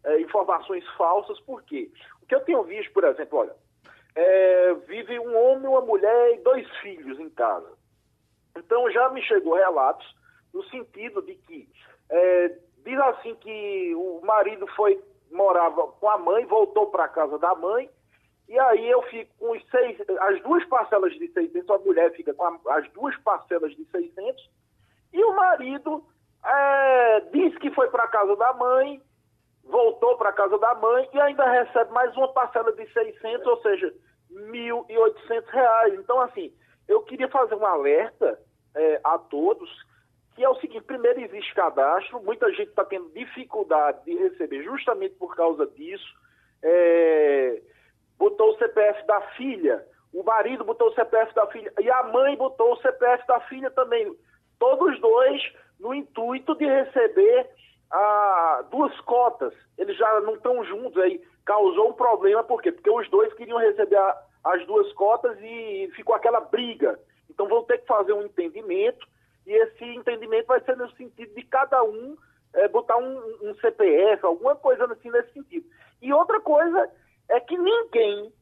é 0.04 0.20
informações 0.20 0.84
falsas. 0.96 1.38
Por 1.40 1.62
quê? 1.64 1.90
O 2.22 2.26
que 2.26 2.34
eu 2.34 2.40
tenho 2.40 2.62
visto, 2.62 2.92
por 2.92 3.04
exemplo, 3.04 3.40
olha, 3.40 3.54
é, 4.14 4.74
vive 4.86 5.18
um 5.18 5.36
homem, 5.36 5.68
uma 5.68 5.80
mulher 5.80 6.34
e 6.34 6.38
dois 6.38 6.68
filhos 6.78 7.18
em 7.18 7.28
casa. 7.30 7.72
Então 8.56 8.90
já 8.90 9.10
me 9.10 9.20
chegou 9.22 9.54
relatos 9.54 10.06
no 10.52 10.62
sentido 10.64 11.20
de 11.20 11.34
que 11.34 11.68
é, 12.08 12.58
diz 12.84 12.98
assim 13.00 13.34
que 13.36 13.94
o 13.96 14.20
marido 14.24 14.66
foi 14.68 15.02
morava 15.30 15.88
com 15.88 16.08
a 16.08 16.18
mãe, 16.18 16.46
voltou 16.46 16.86
para 16.88 17.04
a 17.04 17.08
casa 17.08 17.38
da 17.38 17.54
mãe, 17.54 17.90
e 18.48 18.58
aí 18.58 18.90
eu 18.90 19.02
fico 19.02 19.32
com 19.38 19.52
os 19.52 19.70
seis, 19.70 19.98
as 20.20 20.40
duas 20.42 20.64
parcelas 20.66 21.12
de 21.14 21.28
600, 21.28 21.68
a 21.70 21.78
mulher 21.78 22.12
fica 22.12 22.32
com 22.34 22.44
a, 22.44 22.76
as 22.76 22.88
duas 22.92 23.16
parcelas 23.18 23.74
de 23.74 23.84
600, 23.86 24.50
e 25.12 25.24
o 25.24 25.34
marido 25.34 26.04
é, 26.44 27.20
diz 27.32 27.56
que 27.58 27.70
foi 27.70 27.88
para 27.88 28.04
a 28.04 28.08
casa 28.08 28.36
da 28.36 28.52
mãe, 28.52 29.00
voltou 29.64 30.16
para 30.16 30.28
a 30.28 30.32
casa 30.32 30.58
da 30.58 30.74
mãe 30.74 31.08
e 31.12 31.20
ainda 31.20 31.44
recebe 31.44 31.90
mais 31.92 32.14
uma 32.16 32.28
parcela 32.28 32.70
de 32.72 32.86
600, 32.92 33.46
ou 33.46 33.62
seja, 33.62 33.94
R$ 34.30 34.36
1.800. 34.52 35.94
Então, 35.98 36.20
assim, 36.20 36.52
eu 36.86 37.02
queria 37.02 37.28
fazer 37.28 37.54
um 37.54 37.64
alerta 37.64 38.38
é, 38.74 39.00
a 39.02 39.18
todos, 39.18 39.70
que 40.34 40.42
é 40.42 40.48
o 40.48 40.56
seguinte, 40.56 40.84
primeiro 40.84 41.20
existe 41.20 41.54
cadastro, 41.54 42.22
muita 42.22 42.50
gente 42.50 42.68
está 42.68 42.84
tendo 42.84 43.08
dificuldade 43.10 44.04
de 44.04 44.16
receber 44.16 44.62
justamente 44.64 45.14
por 45.14 45.34
causa 45.36 45.66
disso, 45.66 46.14
é, 46.62 47.62
botou 48.18 48.50
o 48.50 48.58
CPF 48.58 49.06
da 49.06 49.20
filha, 49.36 49.86
o 50.12 50.22
marido 50.22 50.64
botou 50.64 50.88
o 50.88 50.94
CPF 50.94 51.34
da 51.34 51.46
filha, 51.46 51.72
e 51.80 51.90
a 51.90 52.02
mãe 52.04 52.36
botou 52.36 52.72
o 52.72 52.76
CPF 52.78 53.26
da 53.26 53.40
filha 53.40 53.70
também, 53.70 54.12
todos 54.58 55.00
dois 55.00 55.42
no 55.78 55.94
intuito 55.94 56.54
de 56.56 56.64
receber 56.64 57.48
ah, 57.90 58.64
duas 58.70 58.98
cotas, 59.02 59.54
eles 59.78 59.96
já 59.96 60.20
não 60.20 60.34
estão 60.34 60.64
juntos 60.64 61.00
aí, 61.02 61.22
causou 61.44 61.90
um 61.90 61.92
problema, 61.92 62.42
por 62.42 62.60
quê? 62.60 62.72
Porque 62.72 62.90
os 62.90 63.08
dois 63.10 63.32
queriam 63.34 63.58
receber 63.58 63.96
a, 63.96 64.22
as 64.44 64.66
duas 64.66 64.92
cotas 64.94 65.36
e 65.40 65.90
ficou 65.94 66.14
aquela 66.14 66.40
briga. 66.40 66.98
Então 67.30 67.46
vão 67.48 67.62
ter 67.64 67.78
que 67.78 67.86
fazer 67.86 68.12
um 68.12 68.22
entendimento, 68.22 69.06
e 69.46 69.52
esse 69.52 69.84
entendimento 69.84 70.46
vai 70.46 70.60
ser 70.60 70.76
no 70.76 70.90
sentido 70.92 71.34
de 71.34 71.42
cada 71.42 71.82
um 71.82 72.16
é, 72.54 72.68
botar 72.68 72.96
um, 72.96 73.18
um, 73.42 73.54
CPF, 73.56 74.24
alguma 74.24 74.56
coisa 74.56 74.84
assim 74.84 75.10
nesse 75.10 75.32
sentido. 75.32 75.66
E 76.00 76.12
outra 76.12 76.40
coisa 76.40 76.90
é 77.28 77.40
que 77.40 77.56
ninguém 77.56 78.32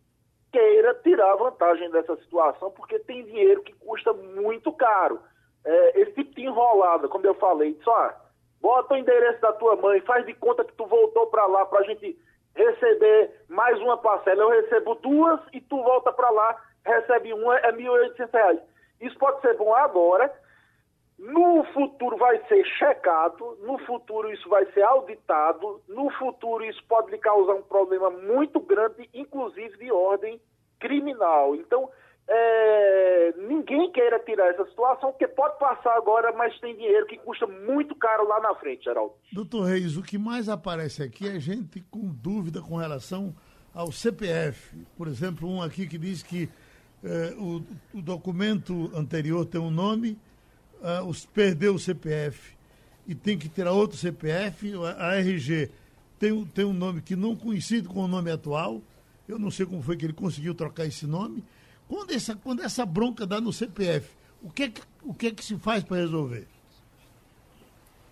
queira 0.52 0.94
tirar 1.02 1.34
vantagem 1.36 1.90
dessa 1.90 2.14
situação, 2.16 2.70
porque 2.72 2.98
tem 3.00 3.24
dinheiro 3.24 3.62
que 3.62 3.72
custa 3.74 4.12
muito 4.12 4.70
caro. 4.72 5.20
É, 5.64 6.00
esse 6.02 6.12
tipo 6.12 6.34
de 6.34 6.42
enrolada, 6.42 7.08
como 7.08 7.26
eu 7.26 7.34
falei, 7.34 7.78
só 7.82 7.94
ah, 7.96 8.20
bota 8.60 8.94
o 8.94 8.96
endereço 8.96 9.40
da 9.40 9.52
tua 9.54 9.76
mãe, 9.76 10.00
faz 10.02 10.26
de 10.26 10.34
conta 10.34 10.64
que 10.64 10.74
tu 10.74 10.86
voltou 10.86 11.28
para 11.28 11.46
lá 11.46 11.64
para 11.64 11.80
a 11.80 11.84
gente 11.84 12.18
receber 12.54 13.44
mais 13.48 13.78
uma 13.80 13.96
parcela. 13.96 14.42
Eu 14.42 14.50
recebo 14.50 14.94
duas 14.96 15.40
e 15.52 15.60
tu 15.60 15.82
volta 15.82 16.12
para 16.12 16.28
lá, 16.30 16.62
recebe 16.84 17.32
uma, 17.32 17.56
é 17.58 17.70
R$ 17.70 17.82
1.800. 17.82 18.60
Isso 19.00 19.18
pode 19.18 19.40
ser 19.40 19.56
bom 19.56 19.74
agora, 19.74 20.32
no 21.22 21.64
futuro 21.72 22.16
vai 22.16 22.36
ser 22.48 22.64
checado, 22.78 23.56
no 23.62 23.78
futuro 23.86 24.32
isso 24.32 24.48
vai 24.48 24.66
ser 24.72 24.82
auditado, 24.82 25.80
no 25.88 26.10
futuro 26.18 26.64
isso 26.64 26.82
pode 26.88 27.12
lhe 27.12 27.18
causar 27.18 27.54
um 27.54 27.62
problema 27.62 28.10
muito 28.10 28.58
grande, 28.58 29.08
inclusive 29.14 29.78
de 29.78 29.92
ordem 29.92 30.40
criminal. 30.80 31.54
Então, 31.54 31.88
é, 32.28 33.34
ninguém 33.36 33.92
queira 33.92 34.18
tirar 34.18 34.48
essa 34.48 34.64
situação, 34.66 35.10
porque 35.10 35.28
pode 35.28 35.58
passar 35.60 35.96
agora, 35.96 36.32
mas 36.32 36.58
tem 36.58 36.74
dinheiro 36.74 37.06
que 37.06 37.16
custa 37.18 37.46
muito 37.46 37.94
caro 37.94 38.26
lá 38.26 38.40
na 38.40 38.56
frente, 38.56 38.84
Geraldo. 38.84 39.14
Doutor 39.32 39.62
Reis, 39.62 39.96
o 39.96 40.02
que 40.02 40.18
mais 40.18 40.48
aparece 40.48 41.04
aqui 41.04 41.28
é 41.28 41.38
gente 41.38 41.80
com 41.82 42.00
dúvida 42.00 42.60
com 42.60 42.76
relação 42.76 43.32
ao 43.72 43.92
CPF. 43.92 44.76
Por 44.96 45.06
exemplo, 45.06 45.48
um 45.48 45.62
aqui 45.62 45.86
que 45.86 45.98
diz 45.98 46.20
que 46.20 46.48
é, 47.04 47.34
o, 47.36 47.62
o, 47.94 48.02
documento 48.02 48.90
anterior 48.94 49.44
tem 49.44 49.60
um 49.60 49.70
nome, 49.70 50.18
uh, 50.82 51.06
os, 51.06 51.24
perdeu 51.24 51.74
o 51.74 51.78
CPF 51.78 52.54
e 53.06 53.14
tem 53.14 53.38
que 53.38 53.48
tirar 53.48 53.72
outro 53.72 53.96
CPF, 53.96 54.72
a, 54.98 55.14
RG 55.16 55.70
tem, 56.18 56.44
tem 56.46 56.64
um 56.64 56.72
nome 56.72 57.00
que 57.00 57.16
não 57.16 57.34
coincide 57.34 57.88
com 57.88 58.00
o 58.00 58.08
nome 58.08 58.30
atual. 58.30 58.80
Eu 59.26 59.38
não 59.38 59.50
sei 59.50 59.66
como 59.66 59.82
foi 59.82 59.96
que 59.96 60.04
ele 60.04 60.12
conseguiu 60.12 60.54
trocar 60.54 60.86
esse 60.86 61.06
nome 61.06 61.42
quando 61.92 62.12
essa, 62.12 62.34
quando 62.34 62.62
essa 62.62 62.86
bronca 62.86 63.26
dá 63.26 63.38
no 63.38 63.52
CPF, 63.52 64.08
o 64.42 64.50
que, 64.50 64.62
é 64.62 64.68
que, 64.70 64.80
o 65.02 65.12
que 65.12 65.26
é 65.26 65.30
que 65.30 65.44
se 65.44 65.58
faz 65.58 65.84
para 65.84 65.98
resolver? 65.98 66.48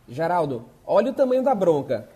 Geraldo, 0.07 0.67
olha 0.85 1.11
o 1.11 1.15
tamanho 1.15 1.43
da 1.43 1.55
bronca. 1.55 2.07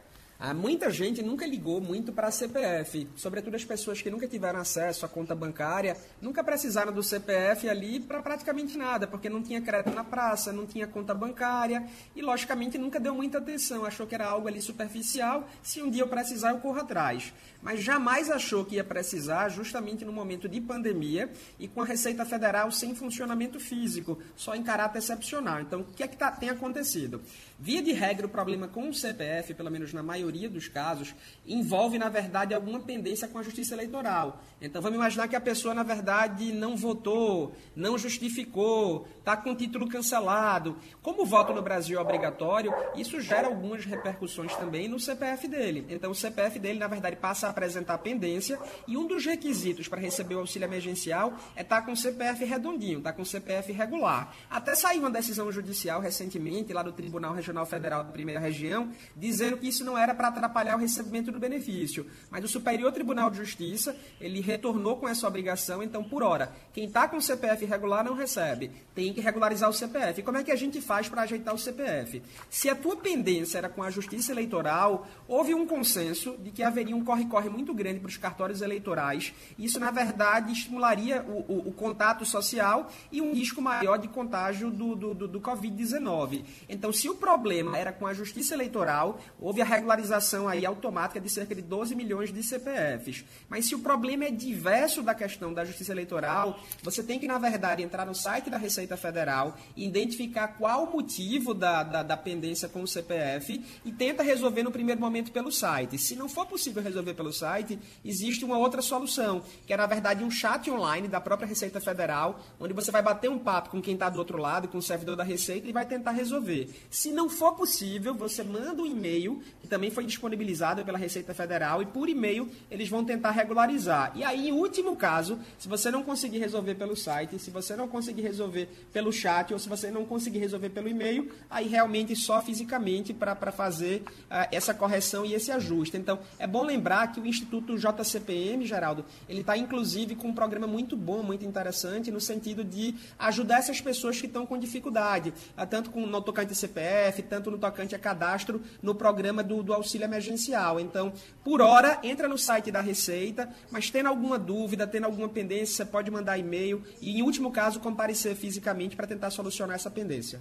Ah, 0.47 0.53
muita 0.53 0.91
gente 0.91 1.23
nunca 1.23 1.47
ligou 1.47 1.81
muito 1.81 2.13
para 2.13 2.29
a 2.29 2.31
CPF, 2.31 3.09
sobretudo 3.17 3.57
as 3.57 3.65
pessoas 3.65 4.03
que 4.03 4.11
nunca 4.11 4.29
tiveram 4.29 4.61
acesso 4.61 5.07
à 5.07 5.09
conta 5.09 5.35
bancária, 5.35 5.97
nunca 6.21 6.45
precisaram 6.45 6.93
do 6.93 7.03
CPF 7.03 7.67
ali 7.67 7.99
para 7.99 8.21
praticamente 8.21 8.77
nada, 8.77 9.07
porque 9.07 9.31
não 9.31 9.43
tinha 9.43 9.63
crédito 9.63 9.95
na 9.95 10.05
praça, 10.05 10.53
não 10.53 10.67
tinha 10.67 10.87
conta 10.87 11.15
bancária 11.15 11.89
e, 12.15 12.21
logicamente, 12.21 12.77
nunca 12.77 13.01
deu 13.01 13.15
muita 13.15 13.39
atenção, 13.39 13.87
achou 13.87 14.07
que 14.07 14.15
era 14.15 14.27
algo 14.27 14.47
ali 14.47 14.61
superficial, 14.61 15.49
se 15.63 15.81
um 15.81 15.89
dia 15.89 16.03
eu 16.03 16.09
precisar 16.09 16.51
eu 16.51 16.59
corro 16.59 16.81
atrás. 16.81 17.33
Mas 17.63 17.83
jamais 17.83 18.31
achou 18.31 18.67
que 18.67 18.75
ia 18.75 18.85
precisar 18.85 19.49
justamente 19.49 20.05
no 20.05 20.13
momento 20.13 20.47
de 20.47 20.61
pandemia 20.61 21.33
e 21.59 21.67
com 21.67 21.81
a 21.81 21.87
Receita 21.87 22.23
Federal 22.27 22.71
sem 22.71 22.95
funcionamento 22.95 23.59
físico, 23.59 24.19
só 24.37 24.55
em 24.55 24.63
caráter 24.63 24.99
excepcional. 24.99 25.63
Então, 25.63 25.81
o 25.81 25.85
que 25.85 26.03
é 26.03 26.07
que 26.07 26.19
tá, 26.19 26.31
tem 26.31 26.51
acontecido? 26.51 27.23
Via 27.64 27.80
de 27.80 27.92
regra, 27.92 28.26
o 28.26 28.28
problema 28.28 28.68
com 28.68 28.90
o 28.90 28.92
CPF, 28.92 29.54
pelo 29.54 29.71
menos 29.71 29.90
na 29.94 30.02
maioria 30.02 30.50
dos 30.50 30.68
casos, 30.68 31.14
envolve, 31.47 31.97
na 31.97 32.11
verdade, 32.11 32.52
alguma 32.52 32.78
pendência 32.78 33.26
com 33.26 33.38
a 33.38 33.42
justiça 33.42 33.73
eleitoral. 33.73 34.42
Então, 34.61 34.83
vamos 34.83 34.99
imaginar 34.99 35.28
que 35.28 35.35
a 35.35 35.40
pessoa, 35.40 35.73
na 35.73 35.83
verdade, 35.83 36.52
não 36.52 36.76
votou, 36.76 37.54
não 37.75 37.97
justificou, 37.97 39.09
está 39.18 39.35
com 39.35 39.52
o 39.52 39.56
título 39.56 39.88
cancelado. 39.88 40.76
Como 41.00 41.23
o 41.23 41.25
voto 41.25 41.54
no 41.54 41.62
Brasil 41.62 41.99
é 41.99 42.02
obrigatório, 42.02 42.71
isso 42.97 43.18
gera 43.18 43.47
algumas 43.47 43.87
repercussões 43.87 44.54
também 44.56 44.87
no 44.87 45.00
CPF 45.00 45.49
dele. 45.49 45.87
Então, 45.88 46.11
o 46.11 46.14
CPF 46.14 46.59
dele, 46.59 46.78
na 46.78 46.87
verdade, 46.87 47.16
passa 47.16 47.47
a 47.47 47.50
apresentar 47.50 47.97
pendência 47.97 48.59
e 48.87 48.94
um 48.94 49.06
dos 49.06 49.25
requisitos 49.25 49.88
para 49.88 50.02
receber 50.02 50.35
o 50.35 50.40
auxílio 50.40 50.66
emergencial 50.66 51.33
é 51.56 51.62
estar 51.62 51.80
tá 51.80 51.87
com 51.87 51.92
o 51.92 51.97
CPF 51.97 52.44
redondinho, 52.44 52.99
estar 52.99 53.12
tá 53.12 53.16
com 53.16 53.23
o 53.23 53.26
CPF 53.26 53.73
regular. 53.73 54.35
Até 54.50 54.75
saiu 54.75 55.00
uma 55.00 55.11
decisão 55.11 55.50
judicial 55.50 56.02
recentemente, 56.02 56.71
lá 56.71 56.83
do 56.83 56.92
Tribunal 56.92 57.33
Regional 57.33 57.53
Federal 57.64 58.02
da 58.02 58.11
Primeira 58.11 58.40
Região, 58.40 58.90
dizendo 59.16 59.56
que 59.56 59.68
isso 59.68 59.84
não 59.84 59.96
era 59.96 60.14
para 60.14 60.28
atrapalhar 60.28 60.75
o 60.75 60.80
recebimento 60.80 61.30
do 61.30 61.38
benefício. 61.38 62.06
Mas 62.30 62.42
o 62.42 62.49
Superior 62.49 62.90
Tribunal 62.90 63.30
de 63.30 63.37
Justiça, 63.37 63.96
ele 64.20 64.40
retornou 64.40 64.96
com 64.96 65.08
essa 65.08 65.28
obrigação, 65.28 65.82
então, 65.82 66.02
por 66.02 66.23
hora, 66.23 66.52
quem 66.73 66.87
está 66.87 67.06
com 67.06 67.20
CPF 67.20 67.64
irregular 67.64 68.04
não 68.04 68.14
recebe. 68.14 68.73
Tem 68.94 69.12
que 69.12 69.20
regularizar 69.20 69.70
o 69.70 69.73
CPF. 69.73 70.23
Como 70.23 70.38
é 70.38 70.42
que 70.42 70.50
a 70.50 70.56
gente 70.56 70.80
faz 70.80 71.08
para 71.08 71.23
ajeitar 71.23 71.54
o 71.54 71.58
CPF? 71.58 72.23
Se 72.50 72.68
a 72.68 72.75
tua 72.75 72.96
pendência 72.96 73.58
era 73.58 73.68
com 73.68 73.82
a 73.82 73.90
Justiça 73.90 74.32
Eleitoral, 74.32 75.06
houve 75.28 75.54
um 75.54 75.66
consenso 75.66 76.37
de 76.38 76.50
que 76.50 76.62
haveria 76.62 76.96
um 76.96 77.04
corre-corre 77.04 77.49
muito 77.49 77.73
grande 77.73 78.00
para 78.00 78.08
os 78.08 78.16
cartórios 78.16 78.62
eleitorais. 78.62 79.32
Isso, 79.58 79.78
na 79.78 79.90
verdade, 79.90 80.52
estimularia 80.52 81.23
o, 81.23 81.52
o, 81.52 81.68
o 81.68 81.73
contato 81.73 82.25
social 82.25 82.90
e 83.12 83.20
um 83.20 83.32
risco 83.32 83.61
maior 83.61 83.99
de 83.99 84.08
contágio 84.08 84.70
do, 84.70 84.94
do, 84.94 85.14
do, 85.14 85.28
do 85.28 85.40
Covid-19. 85.40 86.44
Então, 86.68 86.92
se 86.92 87.08
o 87.08 87.14
problema 87.35 87.76
era 87.76 87.93
com 87.93 88.07
a 88.07 88.14
justiça 88.14 88.55
eleitoral, 88.55 89.19
houve 89.41 89.61
a 89.61 89.64
regularização 89.64 90.49
aí 90.49 90.64
automática 90.64 91.21
de 91.21 91.29
cerca 91.29 91.53
de 91.53 91.62
12 91.62 91.97
milhões 91.97 92.33
de 92.33 92.43
CPFs. 92.45 93.25
Mas 93.49 93.67
se 93.67 93.75
o 93.75 93.81
problema 93.81 94.26
é 94.26 94.31
diverso 94.31 95.03
da 95.03 95.14
questão 95.14 95.53
da 95.53 95.64
Justiça 95.64 95.91
Eleitoral, 95.91 96.61
você 96.81 97.03
tem 97.03 97.19
que, 97.19 97.26
na 97.26 97.37
verdade, 97.38 97.83
entrar 97.83 98.07
no 98.07 98.14
site 98.14 98.49
da 98.49 98.57
Receita 98.57 98.97
Federal 98.97 99.59
identificar 99.76 100.47
qual 100.49 100.85
o 100.85 100.93
motivo 100.93 101.53
da, 101.53 101.83
da, 101.83 102.03
da 102.05 102.17
pendência 102.17 102.69
com 102.69 102.83
o 102.83 102.87
CPF 102.87 103.61
e 103.85 103.91
tenta 103.91 104.23
resolver 104.23 104.62
no 104.62 104.71
primeiro 104.71 105.00
momento 105.00 105.33
pelo 105.33 105.50
site. 105.50 105.99
Se 105.99 106.14
não 106.14 106.29
for 106.29 106.47
possível 106.47 106.83
resolver 106.83 107.14
pelo 107.14 107.33
site, 107.33 107.79
existe 108.05 108.45
uma 108.45 108.59
outra 108.59 108.81
solução, 108.81 109.43
que 109.67 109.73
é, 109.73 109.76
na 109.76 109.87
verdade, 109.87 110.23
um 110.23 110.31
chat 110.31 110.71
online 110.71 111.09
da 111.09 111.21
própria 111.21 111.49
Receita 111.49 111.81
Federal, 111.81 112.41
onde 112.61 112.73
você 112.73 112.93
vai 112.93 113.03
bater 113.03 113.29
um 113.29 113.41
papo 113.41 113.71
com 113.71 113.83
quem 113.83 113.95
está 113.95 114.09
do 114.09 114.19
outro 114.21 114.38
lado, 114.38 114.69
com 114.69 114.79
o 114.79 114.83
servidor 114.83 115.17
da 115.17 115.25
Receita, 115.25 115.69
e 115.69 115.73
vai 115.73 115.85
tentar 115.85 116.12
resolver. 116.12 116.71
Se 116.91 117.11
não 117.11 117.24
for 117.28 117.54
possível, 117.54 118.14
você 118.14 118.43
manda 118.43 118.83
um 118.83 118.87
e-mail, 118.87 119.43
que 119.61 119.69
também 119.69 119.90
foi 119.90 120.04
disponibilizado 120.04 120.85
pela 120.85 120.99
Receita 120.99 121.35
Federal, 121.35 121.83
e 121.83 121.87
por 121.87 122.09
e-mail 122.09 122.49
eles 122.71 122.88
vão 122.88 123.04
tentar 123.04 123.31
regularizar. 123.31 124.12
E 124.14 124.23
aí, 124.23 124.49
em 124.49 124.52
último 124.52 124.97
caso, 124.97 125.38
se 125.59 125.69
você 125.69 125.90
não 125.90 126.02
conseguir 126.02 126.38
resolver 126.38 126.75
pelo 126.75 126.97
site, 126.97 127.38
se 127.38 127.50
você 127.50 127.76
não 127.76 127.88
conseguir 127.88 128.23
resolver 128.23 128.69
pelo 128.93 129.12
chat, 129.12 129.52
ou 129.52 129.59
se 129.59 129.69
você 129.69 129.90
não 129.90 130.04
conseguir 130.04 130.38
resolver 130.38 130.71
pelo 130.71 130.88
e-mail, 130.88 131.31
aí 131.49 131.69
realmente 131.69 132.14
só 132.16 132.40
fisicamente 132.43 133.12
para 133.12 133.52
fazer 133.52 134.02
uh, 134.02 134.49
essa 134.50 134.75
correção 134.75 135.25
e 135.25 135.35
esse 135.35 135.50
ajuste. 135.50 135.97
Então, 135.97 136.19
é 136.38 136.47
bom 136.47 136.62
lembrar 136.62 137.12
que 137.12 137.21
o 137.21 137.26
Instituto 137.26 137.76
JCPM, 137.78 138.66
Geraldo, 138.66 139.04
ele 139.28 139.40
está 139.40 139.57
inclusive 139.57 140.14
com 140.14 140.28
um 140.28 140.35
programa 140.35 140.66
muito 140.66 140.97
bom, 140.97 141.23
muito 141.23 141.45
interessante, 141.45 142.11
no 142.11 142.21
sentido 142.21 142.64
de 142.64 142.95
ajudar 143.19 143.59
essas 143.59 143.81
pessoas 143.81 144.21
que 144.21 144.26
estão 144.26 144.47
com 144.47 144.59
dificuldade, 144.59 145.33
uh, 145.57 145.66
tanto 145.66 145.90
com, 145.90 146.07
no 146.07 146.21
tocante 146.21 146.54
CPF, 146.54 147.13
tanto 147.23 147.50
no 147.50 147.59
tocante 147.59 147.94
a 147.94 147.99
cadastro, 147.99 148.62
no 148.83 148.94
programa 148.94 149.42
do, 149.42 149.62
do 149.62 149.73
auxílio 149.73 150.04
emergencial. 150.04 150.78
Então, 150.80 151.12
por 151.42 151.61
hora, 151.61 151.99
entra 152.02 152.28
no 152.28 152.38
site 152.38 152.71
da 152.71 152.80
Receita, 152.80 153.49
mas 153.71 153.90
tendo 153.90 154.09
alguma 154.09 154.38
dúvida, 154.38 154.87
tendo 154.87 155.04
alguma 155.04 155.28
pendência, 155.28 155.76
você 155.76 155.85
pode 155.85 156.11
mandar 156.11 156.38
e-mail 156.38 156.83
e, 157.00 157.18
em 157.18 157.23
último 157.23 157.50
caso, 157.50 157.80
comparecer 157.80 158.35
fisicamente 158.35 158.97
para 158.97 159.06
tentar 159.06 159.30
solucionar 159.30 159.76
essa 159.76 159.90
pendência. 159.90 160.40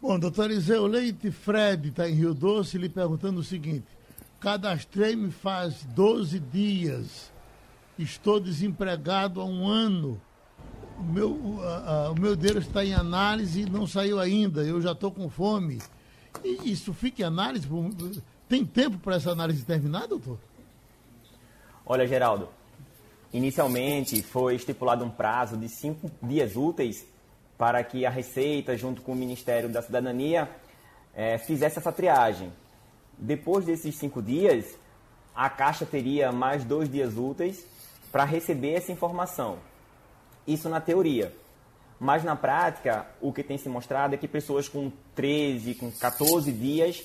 Bom, 0.00 0.18
doutor 0.18 0.50
Iseu 0.50 0.86
Leite 0.86 1.30
Fred 1.30 1.90
está 1.90 2.08
em 2.08 2.14
Rio 2.14 2.32
Doce 2.32 2.78
lhe 2.78 2.88
perguntando 2.88 3.40
o 3.40 3.44
seguinte: 3.44 3.86
cadastrei-me 4.40 5.30
faz 5.30 5.84
12 5.94 6.40
dias, 6.40 7.30
estou 7.98 8.40
desempregado 8.40 9.40
há 9.40 9.44
um 9.44 9.68
ano. 9.68 10.20
O 11.00 11.12
meu, 11.12 11.58
a, 11.62 12.06
a, 12.06 12.10
o 12.10 12.20
meu 12.20 12.36
dinheiro 12.36 12.60
está 12.60 12.84
em 12.84 12.92
análise 12.92 13.62
e 13.62 13.70
não 13.70 13.86
saiu 13.86 14.20
ainda, 14.20 14.62
eu 14.62 14.82
já 14.82 14.92
estou 14.92 15.10
com 15.10 15.30
fome. 15.30 15.80
E 16.44 16.70
isso 16.70 16.92
fica 16.92 17.22
em 17.22 17.24
análise? 17.24 17.66
Tem 18.46 18.66
tempo 18.66 18.98
para 18.98 19.16
essa 19.16 19.30
análise 19.30 19.64
terminar, 19.64 20.06
doutor? 20.06 20.38
Olha, 21.86 22.06
Geraldo, 22.06 22.48
inicialmente 23.32 24.22
foi 24.22 24.56
estipulado 24.56 25.02
um 25.02 25.10
prazo 25.10 25.56
de 25.56 25.70
cinco 25.70 26.10
dias 26.22 26.54
úteis 26.54 27.06
para 27.56 27.82
que 27.82 28.04
a 28.04 28.10
Receita, 28.10 28.76
junto 28.76 29.00
com 29.00 29.12
o 29.12 29.16
Ministério 29.16 29.70
da 29.70 29.80
Cidadania, 29.80 30.50
é, 31.14 31.38
fizesse 31.38 31.78
essa 31.78 31.90
triagem. 31.90 32.52
Depois 33.18 33.64
desses 33.64 33.96
cinco 33.96 34.20
dias, 34.20 34.66
a 35.34 35.48
Caixa 35.48 35.86
teria 35.86 36.30
mais 36.30 36.62
dois 36.62 36.90
dias 36.90 37.16
úteis 37.16 37.64
para 38.12 38.24
receber 38.24 38.74
essa 38.74 38.92
informação. 38.92 39.69
Isso 40.46 40.68
na 40.68 40.80
teoria. 40.80 41.34
Mas 41.98 42.24
na 42.24 42.34
prática, 42.34 43.06
o 43.20 43.32
que 43.32 43.42
tem 43.42 43.58
se 43.58 43.68
mostrado 43.68 44.14
é 44.14 44.18
que 44.18 44.26
pessoas 44.26 44.68
com 44.68 44.90
13, 45.14 45.74
com 45.74 45.90
14 45.90 46.50
dias 46.50 47.04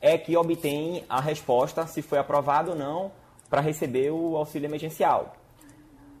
é 0.00 0.16
que 0.16 0.36
obtêm 0.36 1.04
a 1.08 1.20
resposta 1.20 1.86
se 1.86 2.02
foi 2.02 2.18
aprovado 2.18 2.70
ou 2.70 2.76
não 2.76 3.10
para 3.50 3.60
receber 3.60 4.10
o 4.10 4.36
auxílio 4.36 4.66
emergencial. 4.66 5.34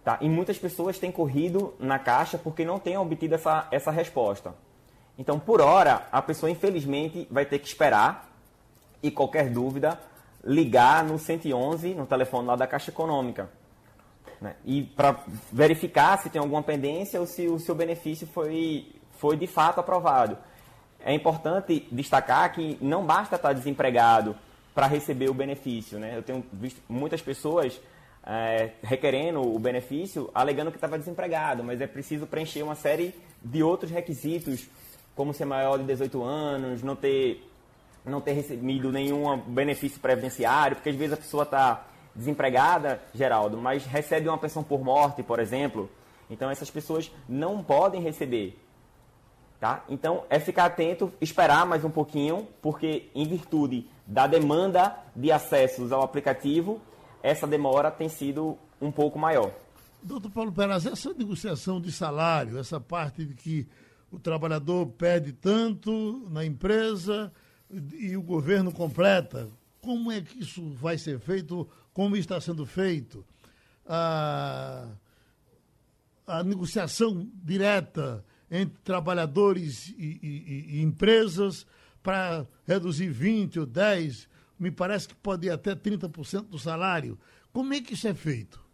Tá? 0.02 0.18
E 0.20 0.28
muitas 0.28 0.58
pessoas 0.58 0.98
têm 0.98 1.12
corrido 1.12 1.74
na 1.78 1.98
caixa 1.98 2.38
porque 2.38 2.64
não 2.64 2.78
têm 2.78 2.96
obtido 2.96 3.34
essa, 3.34 3.68
essa 3.70 3.90
resposta. 3.90 4.54
Então, 5.16 5.38
por 5.38 5.60
hora, 5.60 6.06
a 6.10 6.22
pessoa 6.22 6.50
infelizmente 6.50 7.26
vai 7.30 7.44
ter 7.44 7.58
que 7.58 7.68
esperar 7.68 8.32
e 9.02 9.10
qualquer 9.10 9.50
dúvida 9.50 9.98
ligar 10.44 11.04
no 11.04 11.18
111, 11.18 11.94
no 11.94 12.06
telefone 12.06 12.46
lá 12.46 12.56
da 12.56 12.66
Caixa 12.66 12.90
Econômica. 12.90 13.50
Né? 14.40 14.54
E 14.64 14.82
para 14.82 15.20
verificar 15.52 16.18
se 16.18 16.30
tem 16.30 16.40
alguma 16.40 16.62
pendência 16.62 17.20
ou 17.20 17.26
se 17.26 17.46
o 17.48 17.58
seu 17.58 17.74
benefício 17.74 18.26
foi, 18.26 18.92
foi 19.18 19.36
de 19.36 19.46
fato 19.46 19.80
aprovado. 19.80 20.36
É 21.00 21.12
importante 21.12 21.86
destacar 21.90 22.52
que 22.52 22.78
não 22.80 23.04
basta 23.04 23.36
estar 23.36 23.52
desempregado 23.52 24.36
para 24.74 24.86
receber 24.86 25.28
o 25.28 25.34
benefício. 25.34 25.98
Né? 25.98 26.16
Eu 26.16 26.22
tenho 26.22 26.44
visto 26.52 26.80
muitas 26.88 27.20
pessoas 27.20 27.80
é, 28.24 28.70
requerendo 28.82 29.40
o 29.40 29.58
benefício, 29.58 30.30
alegando 30.34 30.70
que 30.70 30.76
estava 30.76 30.98
desempregado, 30.98 31.64
mas 31.64 31.80
é 31.80 31.86
preciso 31.86 32.26
preencher 32.26 32.62
uma 32.62 32.74
série 32.74 33.14
de 33.42 33.62
outros 33.62 33.90
requisitos, 33.90 34.68
como 35.14 35.32
ser 35.32 35.46
maior 35.46 35.78
de 35.78 35.84
18 35.84 36.22
anos, 36.22 36.82
não 36.82 36.94
ter, 36.94 37.42
não 38.04 38.20
ter 38.20 38.32
recebido 38.32 38.92
nenhum 38.92 39.36
benefício 39.38 39.98
previdenciário, 39.98 40.76
porque 40.76 40.90
às 40.90 40.96
vezes 40.96 41.14
a 41.14 41.16
pessoa 41.16 41.44
está 41.44 41.86
desempregada, 42.18 43.00
Geraldo, 43.14 43.56
mas 43.56 43.86
recebe 43.86 44.28
uma 44.28 44.36
pensão 44.36 44.64
por 44.64 44.82
morte, 44.82 45.22
por 45.22 45.38
exemplo. 45.38 45.88
Então 46.28 46.50
essas 46.50 46.68
pessoas 46.68 47.10
não 47.28 47.62
podem 47.62 48.02
receber. 48.02 48.58
Tá? 49.60 49.84
Então 49.88 50.24
é 50.28 50.38
ficar 50.38 50.66
atento, 50.66 51.12
esperar 51.20 51.64
mais 51.64 51.84
um 51.84 51.90
pouquinho, 51.90 52.46
porque 52.60 53.08
em 53.14 53.26
virtude 53.26 53.88
da 54.06 54.26
demanda 54.26 54.96
de 55.14 55.30
acessos 55.30 55.92
ao 55.92 56.02
aplicativo, 56.02 56.80
essa 57.22 57.46
demora 57.46 57.90
tem 57.90 58.08
sido 58.08 58.58
um 58.80 58.90
pouco 58.90 59.18
maior. 59.18 59.50
Doutor 60.02 60.30
Paulo 60.30 60.52
Peraz, 60.52 60.86
essa 60.86 61.12
negociação 61.14 61.80
de 61.80 61.90
salário, 61.90 62.58
essa 62.58 62.80
parte 62.80 63.24
de 63.24 63.34
que 63.34 63.68
o 64.10 64.18
trabalhador 64.18 64.86
pede 64.86 65.32
tanto 65.32 66.26
na 66.30 66.44
empresa 66.44 67.32
e 67.94 68.16
o 68.16 68.22
governo 68.22 68.72
completa, 68.72 69.48
como 69.80 70.10
é 70.12 70.20
que 70.20 70.40
isso 70.40 70.62
vai 70.70 70.98
ser 70.98 71.18
feito? 71.18 71.68
Como 71.98 72.16
está 72.16 72.40
sendo 72.40 72.64
feito? 72.64 73.24
A, 73.84 74.86
a 76.28 76.44
negociação 76.44 77.28
direta 77.42 78.24
entre 78.48 78.78
trabalhadores 78.84 79.88
e, 79.98 80.20
e, 80.22 80.76
e 80.76 80.82
empresas 80.84 81.66
para 82.00 82.46
reduzir 82.64 83.08
20 83.08 83.58
ou 83.58 83.66
10 83.66 84.28
me 84.60 84.70
parece 84.70 85.08
que 85.08 85.16
pode 85.16 85.48
ir 85.48 85.50
até 85.50 85.74
30% 85.74 86.42
do 86.42 86.56
salário. 86.56 87.18
Como 87.52 87.74
é 87.74 87.80
que 87.80 87.94
isso 87.94 88.06
é 88.06 88.14
feito? 88.14 88.64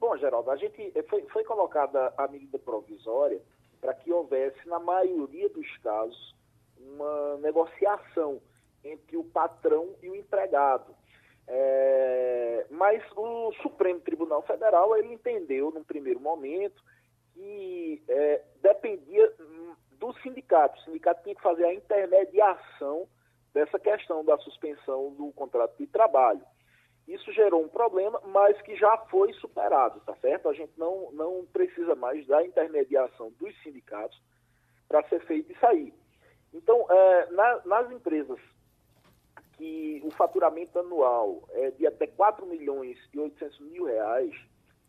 Bom, 0.00 0.16
Geraldo, 0.16 0.50
a 0.50 0.56
gente 0.56 0.90
eh, 0.96 1.02
foi, 1.04 1.22
foi 1.28 1.44
colocada 1.44 2.12
a 2.18 2.26
medida 2.26 2.58
provisória 2.58 3.40
para 3.80 3.94
que 3.94 4.10
houvesse, 4.10 4.68
na 4.68 4.80
maioria 4.80 5.48
dos 5.48 5.76
casos, 5.76 6.34
uma 6.76 7.36
negociação 7.36 8.42
entre 8.82 9.16
o 9.16 9.22
patrão 9.22 9.94
e 10.02 10.10
o 10.10 10.16
empregado. 10.16 10.92
É, 11.48 12.66
mas 12.70 13.02
o 13.16 13.52
Supremo 13.62 14.00
Tribunal 14.00 14.42
Federal 14.42 14.96
ele 14.96 15.12
entendeu, 15.12 15.70
num 15.70 15.84
primeiro 15.84 16.20
momento, 16.20 16.82
que 17.34 18.02
é, 18.08 18.42
dependia 18.62 19.32
do 19.98 20.12
sindicato. 20.20 20.78
O 20.80 20.84
sindicato 20.84 21.22
tinha 21.22 21.34
que 21.34 21.42
fazer 21.42 21.64
a 21.64 21.74
intermediação 21.74 23.08
dessa 23.52 23.78
questão 23.78 24.24
da 24.24 24.38
suspensão 24.38 25.12
do 25.12 25.30
contrato 25.32 25.76
de 25.78 25.86
trabalho. 25.86 26.42
Isso 27.06 27.32
gerou 27.32 27.62
um 27.62 27.68
problema, 27.68 28.20
mas 28.26 28.60
que 28.62 28.76
já 28.76 28.96
foi 29.10 29.32
superado, 29.34 30.00
tá 30.00 30.14
certo? 30.16 30.48
A 30.48 30.52
gente 30.52 30.72
não, 30.78 31.10
não 31.12 31.44
precisa 31.52 31.94
mais 31.94 32.26
da 32.26 32.44
intermediação 32.44 33.30
dos 33.32 33.54
sindicatos 33.62 34.20
para 34.88 35.02
ser 35.08 35.20
feito 35.26 35.52
isso 35.52 35.66
aí. 35.66 35.92
Então, 36.54 36.86
é, 36.88 37.30
na, 37.30 37.62
nas 37.64 37.90
empresas 37.90 38.38
que 39.62 40.02
o 40.02 40.10
faturamento 40.10 40.76
anual 40.76 41.48
é 41.52 41.70
de 41.70 41.86
até 41.86 42.08
4 42.08 42.44
milhões 42.44 42.98
e 43.14 43.18
800 43.20 43.60
mil 43.60 43.84
reais, 43.84 44.34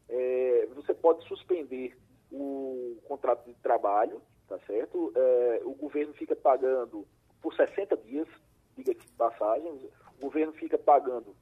é, 0.10 0.68
você 0.74 0.96
pode 0.96 1.24
suspender 1.28 1.96
o 2.32 2.98
contrato 3.08 3.46
de 3.46 3.54
trabalho, 3.62 4.20
tá 4.48 4.58
certo? 4.66 5.14
É, 5.16 5.62
o 5.64 5.76
governo 5.76 6.12
fica 6.16 6.36
pagando 6.36 7.06
por 7.40 7.54
60 7.54 7.96
dias 7.98 8.28
diga-se 8.76 9.06
de 9.06 9.14
passagem, 9.14 9.72
o 10.18 10.22
governo 10.22 10.54
fica 10.54 10.80
pagando 10.80 11.36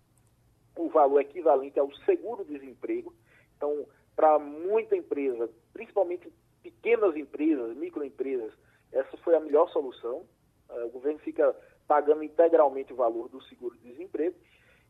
o 0.78 0.90
valor 0.90 1.22
equivalente 1.22 1.80
ao 1.80 1.90
seguro-desemprego. 2.04 3.16
Então, 3.56 3.88
para 4.14 4.38
muita 4.40 4.98
empresa, 4.98 5.50
principalmente 5.72 6.30
pequenas 6.62 7.16
empresas, 7.16 7.78
microempresas, 7.78 8.52
essa 8.92 9.16
foi 9.20 9.36
a 9.36 9.40
melhor 9.40 9.70
solução. 9.70 10.26
É, 10.70 10.84
o 10.84 10.90
governo 10.90 11.20
fica 11.20 11.56
pagando 11.88 12.24
integralmente 12.24 12.94
o 12.94 12.96
valor 12.96 13.30
do 13.30 13.42
seguro-desemprego. 13.44 14.36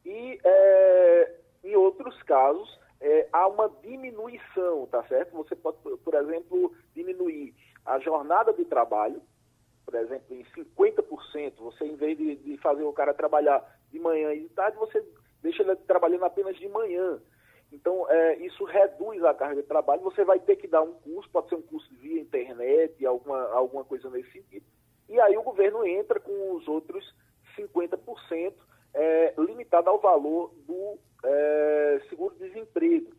E, 0.05 0.39
é, 0.43 1.35
em 1.63 1.75
outros 1.75 2.21
casos, 2.23 2.79
é, 2.99 3.27
há 3.31 3.47
uma 3.47 3.69
diminuição, 3.81 4.87
tá 4.87 5.03
certo? 5.03 5.33
Você 5.33 5.55
pode, 5.55 5.77
por 5.77 6.13
exemplo, 6.13 6.73
diminuir 6.93 7.53
a 7.85 7.99
jornada 7.99 8.53
de 8.53 8.65
trabalho, 8.65 9.21
por 9.85 9.95
exemplo, 9.95 10.35
em 10.35 10.43
50%, 10.43 11.53
você 11.57 11.85
em 11.85 11.95
vez 11.95 12.17
de, 12.17 12.35
de 12.35 12.57
fazer 12.57 12.83
o 12.83 12.93
cara 12.93 13.13
trabalhar 13.13 13.63
de 13.91 13.99
manhã 13.99 14.33
e 14.33 14.41
de 14.41 14.49
tarde, 14.49 14.77
você 14.77 15.03
deixa 15.41 15.63
ele 15.63 15.75
trabalhando 15.75 16.25
apenas 16.25 16.55
de 16.57 16.67
manhã. 16.67 17.19
Então, 17.71 18.05
é, 18.09 18.35
isso 18.37 18.63
reduz 18.65 19.23
a 19.23 19.33
carga 19.33 19.61
de 19.61 19.67
trabalho. 19.67 20.01
Você 20.01 20.23
vai 20.23 20.39
ter 20.39 20.57
que 20.57 20.67
dar 20.67 20.81
um 20.81 20.93
curso, 20.93 21.29
pode 21.29 21.49
ser 21.49 21.55
um 21.55 21.61
curso 21.61 21.89
via 21.95 22.21
internet, 22.21 23.05
alguma, 23.05 23.49
alguma 23.51 23.83
coisa 23.83 24.09
nesse 24.09 24.31
sentido. 24.31 24.65
E 25.11 25.19
aí 25.19 25.37
o 25.37 25.43
governo 25.43 25.85
entra 25.85 26.21
com 26.21 26.55
os 26.55 26.65
outros 26.69 27.13
50%, 27.57 28.53
é, 28.93 29.33
limitado 29.37 29.89
ao 29.89 29.99
valor 29.99 30.53
do 30.65 30.97
é, 31.21 32.01
seguro-desemprego. 32.09 33.11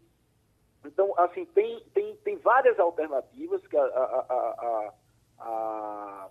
Então, 0.86 1.12
assim, 1.18 1.44
tem, 1.44 1.84
tem, 1.92 2.16
tem 2.24 2.38
várias 2.38 2.80
alternativas 2.80 3.64
que 3.66 3.76
a, 3.76 3.84
a, 3.84 4.94
a, 5.38 6.30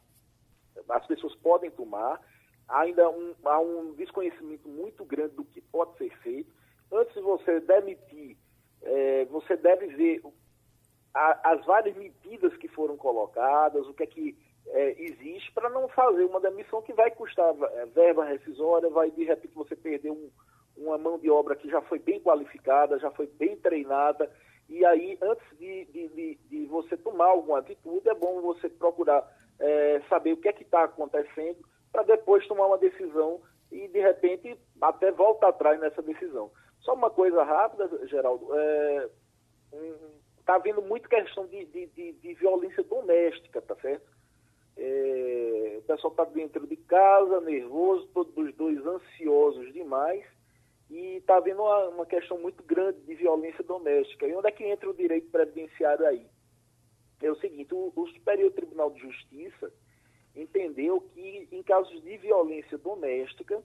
as 0.89 1.06
pessoas 1.06 1.36
podem 1.36 1.69
tomar. 1.69 2.19
Ainda 2.67 3.08
um, 3.12 3.36
há 3.45 3.60
um 3.60 3.93
desconhecimento 3.93 4.67
muito 4.67 5.06
grande 5.06 5.36
do 5.36 5.45
que 5.45 5.62
pode 5.62 5.95
ser 6.00 6.10
feito. 6.24 6.52
Antes 6.91 7.13
de 7.13 7.21
você 7.21 7.60
demitir, 7.60 8.36
é, 8.82 9.26
você 9.26 9.56
deve 9.56 9.88
ver 9.88 10.24
as 11.13 11.63
várias 11.65 11.95
medidas 11.95 12.56
que 12.58 12.67
foram 12.69 12.97
colocadas, 12.97 13.86
o 13.86 13.93
que 13.93 14.04
é 14.04 14.08
que 14.08 14.51
é, 14.67 15.02
existe 15.02 15.52
para 15.54 15.69
não 15.69 15.88
fazer 15.89 16.24
uma 16.26 16.39
demissão 16.39 16.82
que 16.82 16.93
vai 16.93 17.12
custar 17.12 17.54
é, 17.74 17.86
verba 17.88 18.26
rescisória, 18.26 18.89
vai 18.89 19.12
de 19.12 19.24
repente 19.24 19.54
você 19.54 19.76
perder 19.76 20.12
um, 20.12 20.30
uma 20.78 20.97
mão 20.97 21.17
de 21.17 21.30
obra 21.30 21.56
que 21.56 21.69
já 21.69 21.82
foi 21.82 22.00
bem 22.00 22.19
qualificada, 22.19 23.00
já 23.00 23.12
foi 23.12 23.28
bem 23.28 23.58
treinada, 23.58 24.32
e 24.69 24.86
aí 24.86 25.17
antes 25.21 25.45
de, 25.58 25.86
de, 25.86 26.08
de, 26.10 26.39
de 26.50 26.65
você 26.67 26.95
tomar 26.95 27.26
alguma 27.26 27.60
atitude, 27.60 28.08
é 28.08 28.13
bom 28.13 28.41
você 28.41 28.69
procurar 28.69 29.30
é, 29.60 30.02
saber 30.10 30.34
o 30.34 30.38
que 30.38 30.47
é 30.47 30.54
que 30.54 30.63
está 30.63 30.86
acontecendo 30.86 31.60
para 31.91 32.04
depois 32.04 32.47
tomar 32.47 32.67
uma 32.67 32.78
decisão 32.78 33.41
e 33.71 33.88
de 33.88 34.00
repente 34.00 34.58
até 34.82 35.12
voltar 35.12 35.50
atrás 35.50 35.80
nessa 35.80 36.02
decisão. 36.02 36.52
Só 36.82 36.93
uma 36.93 37.10
coisa 37.10 37.43
rápida, 37.43 37.89
Geraldo, 38.08 38.47
é, 38.56 39.10
está 40.39 40.56
havendo 40.56 40.82
muita 40.82 41.08
questão 41.08 41.45
de, 41.47 41.65
de, 41.65 41.86
de, 41.88 42.13
de 42.13 42.34
violência 42.34 42.84
doméstica, 42.84 43.62
tá 43.62 43.76
certo? 43.76 44.06
É, 44.78 45.76
o 45.80 45.82
pessoal 45.84 46.12
está 46.12 46.24
dentro 46.26 46.66
de 46.66 46.76
casa, 46.76 47.42
nervoso, 47.42 48.08
todos 48.14 48.36
os 48.38 48.54
dois 48.56 48.86
ansiosos 48.86 49.72
demais, 49.74 50.24
e 50.90 51.18
está 51.18 51.38
havendo 51.38 51.62
uma, 51.62 51.90
uma, 51.90 52.06
questão 52.06 52.38
muito 52.40 52.64
grande 52.64 53.00
de 53.02 53.16
violência 53.16 53.64
doméstica. 53.64 54.28
E 54.28 54.36
onde 54.36 54.48
é 54.48 54.52
que 54.52 54.64
entra 54.64 54.90
o 54.90 54.94
direito 54.94 55.30
previdenciário 55.30 56.06
aí? 56.06 56.26
É 57.22 57.32
o 57.32 57.36
seguinte, 57.36 57.74
o, 57.74 57.94
o 57.96 58.08
Superior 58.08 58.52
Tribunal 58.52 58.92
de 58.92 59.00
Justiça 59.00 59.72
entendeu 60.36 61.02
que 61.14 61.48
em 61.52 61.64
casos 61.64 62.02
de 62.02 62.18
violência 62.18 62.78
doméstica 62.78 63.62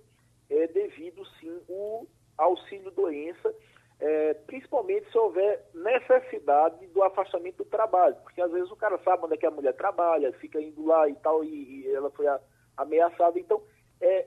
é 0.50 0.66
devido 0.68 1.24
sim 1.40 1.60
o 1.68 2.06
auxílio 2.36 2.90
doença 2.90 3.54
é, 3.98 4.34
principalmente 4.34 5.10
se 5.10 5.18
houver 5.18 5.64
necessidade 5.74 6.86
do 6.88 7.02
afastamento 7.02 7.58
do 7.58 7.64
trabalho, 7.64 8.16
porque 8.22 8.40
às 8.40 8.50
vezes 8.50 8.70
o 8.70 8.76
cara 8.76 8.98
sabe 8.98 9.24
onde 9.24 9.34
é 9.34 9.36
que 9.36 9.46
a 9.46 9.50
mulher 9.50 9.74
trabalha, 9.74 10.32
fica 10.34 10.60
indo 10.60 10.84
lá 10.84 11.08
e 11.08 11.14
tal, 11.16 11.42
e, 11.42 11.82
e 11.86 11.94
ela 11.94 12.10
foi 12.10 12.26
a, 12.26 12.38
ameaçada. 12.76 13.38
Então, 13.38 13.62
é, 14.00 14.26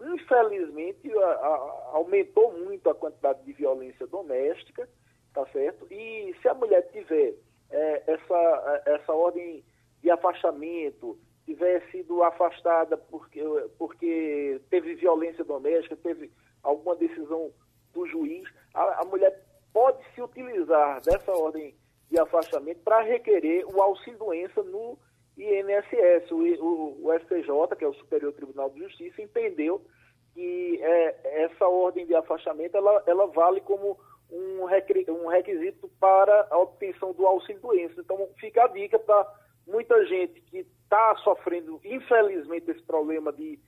infelizmente, 0.00 1.12
a, 1.12 1.26
a, 1.26 1.90
aumentou 1.94 2.52
muito 2.52 2.88
a 2.88 2.94
quantidade 2.94 3.42
de 3.44 3.52
violência 3.52 4.06
doméstica, 4.06 4.88
tá 5.34 5.44
certo? 5.46 5.86
E 5.90 6.34
se 6.40 6.48
a 6.48 6.54
mulher 6.54 6.82
tiver 6.92 7.34
é, 7.70 8.02
essa, 8.06 8.82
essa 8.86 9.12
ordem 9.12 9.64
de 10.00 10.10
afastamento, 10.10 11.18
tiver 11.44 11.82
sido 11.90 12.22
afastada 12.22 12.96
porque, 12.96 13.42
porque 13.78 14.60
teve 14.70 14.94
violência 14.94 15.44
doméstica, 15.44 15.96
teve 15.96 16.30
alguma 16.62 16.94
decisão 16.94 17.50
do 17.92 18.06
juiz, 18.06 18.48
a, 18.78 19.02
a 19.02 19.04
mulher 19.04 19.42
pode 19.72 19.98
se 20.14 20.22
utilizar 20.22 21.00
dessa 21.02 21.32
ordem 21.32 21.74
de 22.10 22.18
afastamento 22.18 22.80
para 22.82 23.02
requerer 23.02 23.66
o 23.66 23.82
auxílio-doença 23.82 24.62
no 24.62 24.98
INSS. 25.36 26.30
O, 26.30 26.36
o, 26.64 27.06
o, 27.06 27.18
STJ, 27.20 27.76
que 27.76 27.84
é 27.84 27.88
o 27.88 27.94
Superior 27.94 28.32
Tribunal 28.32 28.70
de 28.70 28.80
Justiça, 28.80 29.20
entendeu 29.20 29.84
que 30.32 30.80
é, 30.82 31.44
essa 31.44 31.66
ordem 31.66 32.06
de 32.06 32.14
afastamento 32.14 32.76
ela, 32.76 33.02
ela 33.06 33.26
vale 33.26 33.60
como 33.60 33.98
um, 34.30 34.62
um 34.62 35.28
requisito 35.28 35.90
para 36.00 36.46
a 36.50 36.58
obtenção 36.58 37.12
do 37.12 37.26
auxílio-doença. 37.26 38.00
Então, 38.00 38.28
fica 38.38 38.64
a 38.64 38.68
dica 38.68 38.98
para 38.98 39.26
muita 39.66 40.04
gente 40.06 40.40
que 40.42 40.58
está 40.58 41.16
sofrendo, 41.16 41.80
infelizmente, 41.84 42.70
esse 42.70 42.82
problema 42.82 43.32
de, 43.32 43.58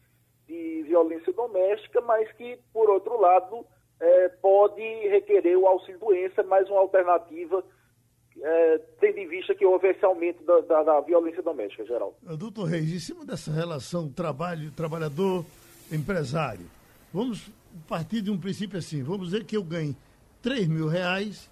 de 0.47 0.83
violência 0.85 1.33
doméstica, 1.33 2.01
mas 2.01 2.31
que, 2.33 2.59
por 2.73 2.89
outro 2.89 3.21
lado, 3.21 3.67
é, 4.01 4.29
pode 4.41 4.83
requerer 5.09 5.57
o 5.57 5.67
auxílio-doença, 5.67 6.43
mais 6.45 6.69
uma 6.71 6.81
alternativa, 6.81 7.63
é, 8.41 8.79
tendo 8.99 9.19
em 9.19 9.29
vista 9.29 9.55
que 9.55 9.67
houve 9.67 9.89
esse 9.89 10.05
aumento 10.05 10.43
da, 10.45 10.61
da, 10.61 10.83
da 10.83 11.01
violência 11.01 11.43
doméstica, 11.43 11.85
geral. 11.85 12.17
Doutor 12.23 12.65
Reis, 12.65 12.91
em 12.91 12.99
cima 12.99 13.25
dessa 13.25 13.53
relação 13.53 14.09
trabalho, 14.09 14.71
trabalhador, 14.73 15.45
empresário, 15.93 16.67
vamos 17.13 17.51
partir 17.87 18.23
de 18.23 18.31
um 18.31 18.39
princípio 18.39 18.79
assim, 18.79 19.03
vamos 19.03 19.31
dizer 19.31 19.45
que 19.45 19.57
eu 19.57 19.63
ganhe 19.63 19.95
3 20.41 20.67
mil 20.67 20.89
reais, 20.89 21.51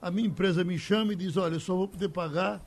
a 0.00 0.10
minha 0.10 0.28
empresa 0.28 0.62
me 0.62 0.78
chama 0.78 1.12
e 1.12 1.16
diz, 1.16 1.36
olha, 1.36 1.54
eu 1.54 1.60
só 1.60 1.74
vou 1.74 1.88
poder 1.88 2.08
pagar 2.08 2.60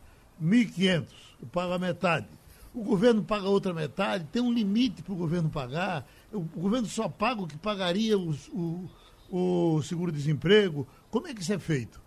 1.500, 0.44 1.06
eu 1.42 1.48
pago 1.48 1.74
a 1.74 1.80
metade. 1.80 2.28
O 2.74 2.84
governo 2.84 3.24
paga 3.24 3.48
outra 3.48 3.74
metade, 3.74 4.26
tem 4.34 4.42
um 4.42 4.52
limite 4.52 5.02
para 5.02 5.14
o 5.14 5.16
governo 5.16 5.50
pagar, 5.50 6.06
o 6.34 6.42
governo 6.42 6.88
só 6.88 7.08
paga 7.08 7.42
o 7.42 7.48
que 7.48 7.58
pagaria 7.58 8.18
os, 8.18 8.50
o, 8.50 8.90
o 9.30 9.82
seguro-desemprego? 9.82 10.88
Como 11.10 11.28
é 11.28 11.34
que 11.34 11.42
isso 11.42 11.54
é 11.54 11.60
feito? 11.60 12.05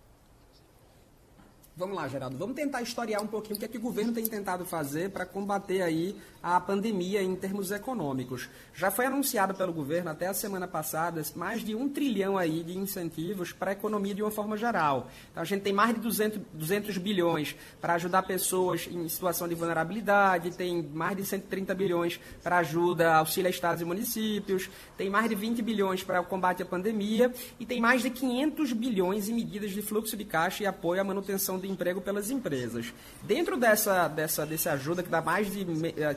Vamos 1.78 1.94
lá, 1.94 2.08
Geraldo. 2.08 2.36
Vamos 2.36 2.56
tentar 2.56 2.82
historiar 2.82 3.22
um 3.22 3.26
pouquinho 3.28 3.54
o 3.54 3.58
que, 3.60 3.64
é 3.64 3.68
que 3.68 3.78
o 3.78 3.80
governo 3.80 4.12
tem 4.12 4.26
tentado 4.26 4.64
fazer 4.64 5.10
para 5.10 5.24
combater 5.24 5.80
aí 5.80 6.16
a 6.42 6.60
pandemia 6.60 7.22
em 7.22 7.36
termos 7.36 7.70
econômicos. 7.70 8.48
Já 8.74 8.90
foi 8.90 9.06
anunciado 9.06 9.54
pelo 9.54 9.72
governo 9.72 10.10
até 10.10 10.26
a 10.26 10.34
semana 10.34 10.66
passada 10.66 11.22
mais 11.36 11.64
de 11.64 11.76
um 11.76 11.88
trilhão 11.88 12.36
aí 12.36 12.64
de 12.64 12.76
incentivos 12.76 13.52
para 13.52 13.70
a 13.70 13.74
economia 13.74 14.12
de 14.12 14.22
uma 14.22 14.30
forma 14.32 14.56
geral. 14.56 15.08
Então 15.30 15.40
a 15.40 15.46
gente 15.46 15.62
tem 15.62 15.72
mais 15.72 15.94
de 15.94 16.00
200, 16.00 16.40
200 16.52 16.98
bilhões 16.98 17.54
para 17.80 17.94
ajudar 17.94 18.22
pessoas 18.22 18.88
em 18.90 19.08
situação 19.08 19.46
de 19.46 19.54
vulnerabilidade, 19.54 20.50
tem 20.50 20.82
mais 20.82 21.16
de 21.16 21.24
130 21.24 21.76
bilhões 21.76 22.18
para 22.42 22.58
ajuda, 22.58 23.14
auxílio 23.14 23.46
a 23.46 23.50
estados 23.50 23.82
e 23.82 23.84
municípios, 23.84 24.68
tem 24.96 25.08
mais 25.08 25.28
de 25.28 25.36
20 25.36 25.62
bilhões 25.62 26.02
para 26.02 26.20
o 26.20 26.24
combate 26.24 26.60
à 26.60 26.66
pandemia 26.66 27.32
e 27.60 27.64
tem 27.64 27.80
mais 27.80 28.02
de 28.02 28.10
500 28.10 28.72
bilhões 28.72 29.28
em 29.28 29.34
medidas 29.34 29.70
de 29.70 29.80
fluxo 29.80 30.16
de 30.16 30.24
caixa 30.24 30.64
e 30.64 30.66
apoio 30.66 31.00
à 31.00 31.04
manutenção 31.04 31.56
de 31.56 31.67
emprego 31.70 32.00
pelas 32.00 32.30
empresas. 32.30 32.92
Dentro 33.22 33.56
dessa, 33.56 34.08
dessa, 34.08 34.46
dessa 34.46 34.72
ajuda, 34.72 35.02
que 35.02 35.08
dá 35.08 35.20
mais 35.20 35.52
de 35.52 35.64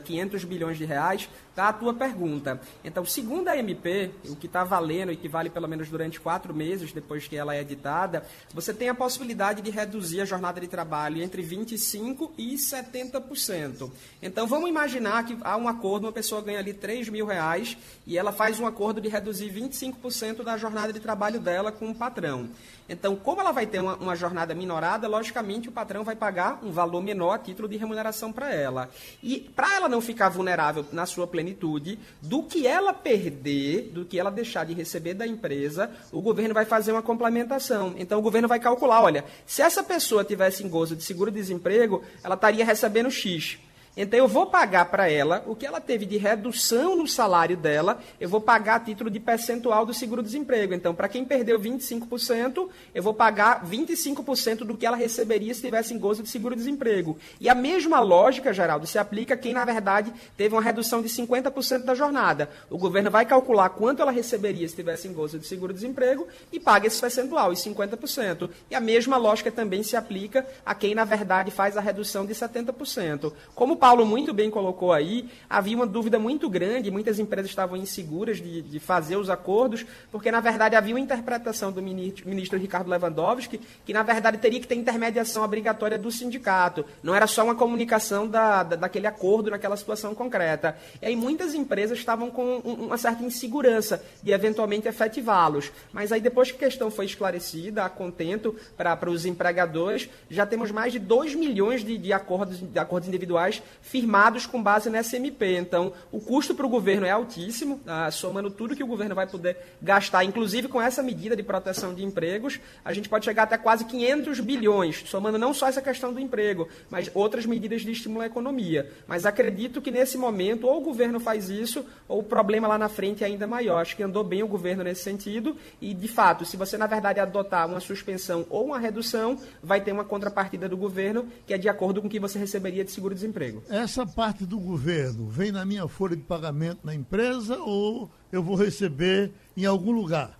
500 0.04 0.42
eh, 0.42 0.46
bilhões 0.46 0.78
de 0.78 0.84
reais, 0.84 1.28
está 1.50 1.68
a 1.68 1.72
tua 1.72 1.92
pergunta. 1.92 2.60
Então, 2.84 3.04
segundo 3.04 3.48
a 3.48 3.56
MP, 3.56 4.10
o 4.28 4.36
que 4.36 4.46
está 4.46 4.64
valendo 4.64 5.12
e 5.12 5.16
que 5.16 5.28
vale 5.28 5.50
pelo 5.50 5.68
menos 5.68 5.88
durante 5.88 6.20
quatro 6.20 6.54
meses 6.54 6.92
depois 6.92 7.28
que 7.28 7.36
ela 7.36 7.54
é 7.54 7.60
editada, 7.60 8.24
você 8.54 8.72
tem 8.72 8.88
a 8.88 8.94
possibilidade 8.94 9.62
de 9.62 9.70
reduzir 9.70 10.20
a 10.20 10.24
jornada 10.24 10.60
de 10.60 10.66
trabalho 10.66 11.22
entre 11.22 11.42
25% 11.42 12.30
e 12.38 12.54
70%. 12.54 13.90
Então, 14.22 14.46
vamos 14.46 14.68
imaginar 14.68 15.24
que 15.24 15.36
há 15.42 15.56
um 15.56 15.68
acordo, 15.68 16.06
uma 16.06 16.12
pessoa 16.12 16.40
ganha 16.42 16.58
ali 16.58 16.72
3 16.72 17.08
mil 17.08 17.26
reais 17.26 17.76
e 18.06 18.16
ela 18.16 18.32
faz 18.32 18.58
um 18.58 18.66
acordo 18.66 19.00
de 19.00 19.08
reduzir 19.08 19.50
25% 19.50 20.42
da 20.42 20.56
jornada 20.56 20.92
de 20.92 21.00
trabalho 21.00 21.38
dela 21.38 21.70
com 21.70 21.90
o 21.90 21.94
patrão. 21.94 22.48
Então, 22.92 23.16
como 23.16 23.40
ela 23.40 23.52
vai 23.52 23.66
ter 23.66 23.80
uma, 23.80 23.96
uma 23.96 24.14
jornada 24.14 24.54
minorada, 24.54 25.08
logicamente 25.08 25.68
o 25.68 25.72
patrão 25.72 26.04
vai 26.04 26.14
pagar 26.14 26.60
um 26.62 26.70
valor 26.70 27.02
menor 27.02 27.32
a 27.32 27.38
título 27.38 27.68
de 27.68 27.76
remuneração 27.76 28.32
para 28.32 28.52
ela. 28.54 28.90
E 29.22 29.40
para 29.40 29.74
ela 29.74 29.88
não 29.88 30.00
ficar 30.00 30.28
vulnerável 30.28 30.84
na 30.92 31.06
sua 31.06 31.26
plenitude, 31.26 31.98
do 32.20 32.42
que 32.42 32.66
ela 32.66 32.92
perder, 32.92 33.90
do 33.92 34.04
que 34.04 34.18
ela 34.18 34.30
deixar 34.30 34.64
de 34.64 34.74
receber 34.74 35.14
da 35.14 35.26
empresa, 35.26 35.90
o 36.12 36.20
governo 36.20 36.54
vai 36.54 36.64
fazer 36.64 36.92
uma 36.92 37.02
complementação. 37.02 37.94
Então, 37.96 38.18
o 38.18 38.22
governo 38.22 38.48
vai 38.48 38.60
calcular: 38.60 39.02
olha, 39.02 39.24
se 39.46 39.62
essa 39.62 39.82
pessoa 39.82 40.24
tivesse 40.24 40.62
em 40.62 40.68
gozo 40.68 40.94
de 40.94 41.02
seguro-desemprego, 41.02 42.02
ela 42.22 42.34
estaria 42.34 42.64
recebendo 42.64 43.10
X. 43.10 43.58
Então 43.96 44.18
eu 44.18 44.26
vou 44.26 44.46
pagar 44.46 44.86
para 44.86 45.10
ela 45.10 45.44
o 45.46 45.54
que 45.54 45.66
ela 45.66 45.80
teve 45.80 46.06
de 46.06 46.16
redução 46.16 46.96
no 46.96 47.06
salário 47.06 47.56
dela, 47.56 48.00
eu 48.18 48.28
vou 48.28 48.40
pagar 48.40 48.76
a 48.76 48.80
título 48.80 49.10
de 49.10 49.20
percentual 49.20 49.84
do 49.84 49.92
seguro-desemprego. 49.92 50.72
Então, 50.72 50.94
para 50.94 51.08
quem 51.08 51.24
perdeu 51.24 51.60
25%, 51.60 52.68
eu 52.94 53.02
vou 53.02 53.12
pagar 53.12 53.64
25% 53.66 54.58
do 54.64 54.76
que 54.76 54.86
ela 54.86 54.96
receberia 54.96 55.52
se 55.52 55.60
tivesse 55.60 55.92
em 55.92 55.98
gozo 55.98 56.22
de 56.22 56.28
seguro-desemprego. 56.30 57.18
E 57.38 57.48
a 57.48 57.54
mesma 57.54 58.00
lógica, 58.00 58.52
Geraldo, 58.52 58.86
se 58.86 58.98
aplica 58.98 59.34
a 59.34 59.36
quem, 59.36 59.52
na 59.52 59.64
verdade, 59.64 60.12
teve 60.36 60.54
uma 60.54 60.62
redução 60.62 61.02
de 61.02 61.08
50% 61.08 61.84
da 61.84 61.94
jornada. 61.94 62.48
O 62.70 62.78
governo 62.78 63.10
vai 63.10 63.26
calcular 63.26 63.68
quanto 63.70 64.00
ela 64.00 64.10
receberia 64.10 64.66
se 64.66 64.74
tivesse 64.74 65.06
em 65.06 65.12
gozo 65.12 65.38
de 65.38 65.46
seguro-desemprego 65.46 66.26
e 66.50 66.58
paga 66.58 66.86
esse 66.86 66.98
percentual, 66.98 67.50
os 67.50 67.58
50%. 67.58 68.48
E 68.70 68.74
a 68.74 68.80
mesma 68.80 69.18
lógica 69.18 69.52
também 69.52 69.82
se 69.82 69.96
aplica 69.96 70.46
a 70.64 70.74
quem, 70.74 70.94
na 70.94 71.04
verdade, 71.04 71.50
faz 71.50 71.76
a 71.76 71.80
redução 71.80 72.24
de 72.24 72.32
70%. 72.32 73.32
Como 73.54 73.81
Paulo 73.82 74.06
muito 74.06 74.32
bem 74.32 74.48
colocou 74.48 74.92
aí, 74.92 75.28
havia 75.50 75.74
uma 75.74 75.88
dúvida 75.88 76.16
muito 76.16 76.48
grande, 76.48 76.88
muitas 76.88 77.18
empresas 77.18 77.50
estavam 77.50 77.76
inseguras 77.76 78.36
de, 78.36 78.62
de 78.62 78.78
fazer 78.78 79.16
os 79.16 79.28
acordos, 79.28 79.84
porque 80.08 80.30
na 80.30 80.38
verdade 80.38 80.76
havia 80.76 80.94
uma 80.94 81.00
interpretação 81.00 81.72
do 81.72 81.82
ministro, 81.82 82.28
ministro 82.28 82.56
Ricardo 82.56 82.88
Lewandowski, 82.88 83.60
que 83.84 83.92
na 83.92 84.04
verdade 84.04 84.38
teria 84.38 84.60
que 84.60 84.68
ter 84.68 84.76
intermediação 84.76 85.42
obrigatória 85.42 85.98
do 85.98 86.12
sindicato, 86.12 86.84
não 87.02 87.12
era 87.12 87.26
só 87.26 87.42
uma 87.42 87.56
comunicação 87.56 88.28
da, 88.28 88.62
da 88.62 88.76
daquele 88.76 89.08
acordo 89.08 89.50
naquela 89.50 89.76
situação 89.76 90.14
concreta. 90.14 90.78
E 91.00 91.06
aí 91.06 91.16
muitas 91.16 91.52
empresas 91.52 91.98
estavam 91.98 92.30
com 92.30 92.58
uma 92.58 92.96
certa 92.96 93.24
insegurança 93.24 94.00
de 94.22 94.30
eventualmente 94.30 94.86
efetivá-los. 94.86 95.72
Mas 95.92 96.12
aí 96.12 96.20
depois 96.20 96.52
que 96.52 96.64
a 96.64 96.68
questão 96.68 96.88
foi 96.88 97.06
esclarecida, 97.06 97.84
a 97.84 97.88
contento 97.88 98.54
para 98.76 99.10
os 99.10 99.26
empregadores, 99.26 100.08
já 100.30 100.46
temos 100.46 100.70
mais 100.70 100.92
de 100.92 101.00
2 101.00 101.34
milhões 101.34 101.82
de, 101.82 101.98
de, 101.98 102.12
acordos, 102.12 102.60
de 102.60 102.78
acordos 102.78 103.08
individuais 103.08 103.60
firmados 103.80 104.46
com 104.46 104.62
base 104.62 104.90
nessa 104.90 105.16
MP. 105.16 105.56
Então, 105.56 105.92
o 106.10 106.20
custo 106.20 106.54
para 106.54 106.66
o 106.66 106.68
governo 106.68 107.06
é 107.06 107.10
altíssimo, 107.10 107.80
ah, 107.86 108.10
somando 108.10 108.50
tudo 108.50 108.76
que 108.76 108.82
o 108.82 108.86
governo 108.86 109.14
vai 109.14 109.26
poder 109.26 109.56
gastar, 109.80 110.24
inclusive 110.24 110.68
com 110.68 110.80
essa 110.80 111.02
medida 111.02 111.34
de 111.34 111.42
proteção 111.42 111.94
de 111.94 112.04
empregos, 112.04 112.60
a 112.84 112.92
gente 112.92 113.08
pode 113.08 113.24
chegar 113.24 113.44
até 113.44 113.56
quase 113.56 113.84
500 113.84 114.40
bilhões, 114.40 115.02
somando 115.06 115.38
não 115.38 115.54
só 115.54 115.68
essa 115.68 115.82
questão 115.82 116.12
do 116.12 116.20
emprego, 116.20 116.68
mas 116.90 117.10
outras 117.14 117.46
medidas 117.46 117.82
de 117.82 117.92
estímulo 117.92 118.22
à 118.22 118.26
economia. 118.26 118.90
Mas 119.06 119.26
acredito 119.26 119.80
que 119.80 119.90
nesse 119.90 120.18
momento, 120.18 120.66
ou 120.66 120.78
o 120.78 120.84
governo 120.84 121.20
faz 121.20 121.48
isso, 121.48 121.84
ou 122.08 122.20
o 122.20 122.22
problema 122.22 122.68
lá 122.68 122.78
na 122.78 122.88
frente 122.88 123.24
é 123.24 123.26
ainda 123.26 123.46
maior. 123.46 123.80
Acho 123.80 123.96
que 123.96 124.02
andou 124.02 124.24
bem 124.24 124.42
o 124.42 124.48
governo 124.48 124.84
nesse 124.84 125.02
sentido, 125.02 125.56
e 125.80 125.94
de 125.94 126.08
fato, 126.08 126.44
se 126.44 126.56
você 126.56 126.76
na 126.76 126.86
verdade 126.86 127.20
adotar 127.20 127.66
uma 127.66 127.80
suspensão 127.80 128.46
ou 128.50 128.66
uma 128.66 128.78
redução, 128.78 129.38
vai 129.62 129.80
ter 129.80 129.92
uma 129.92 130.04
contrapartida 130.04 130.68
do 130.68 130.76
governo 130.76 131.26
que 131.46 131.54
é 131.54 131.58
de 131.58 131.68
acordo 131.68 132.00
com 132.00 132.06
o 132.06 132.10
que 132.10 132.20
você 132.20 132.38
receberia 132.38 132.84
de 132.84 132.90
seguro-desemprego. 132.90 133.61
Essa 133.68 134.06
parte 134.06 134.44
do 134.44 134.58
governo 134.58 135.26
vem 135.28 135.52
na 135.52 135.64
minha 135.64 135.86
folha 135.88 136.16
de 136.16 136.22
pagamento 136.22 136.80
na 136.84 136.94
empresa 136.94 137.58
ou 137.58 138.10
eu 138.30 138.42
vou 138.42 138.56
receber 138.56 139.32
em 139.56 139.64
algum 139.64 139.92
lugar? 139.92 140.38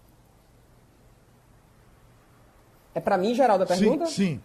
É 2.95 3.01
para 3.01 3.17
mim, 3.17 3.35
Geraldo, 3.35 3.65
a 3.65 3.67
pergunta? 3.67 4.07
Sim, 4.07 4.13
sim. 4.13 4.41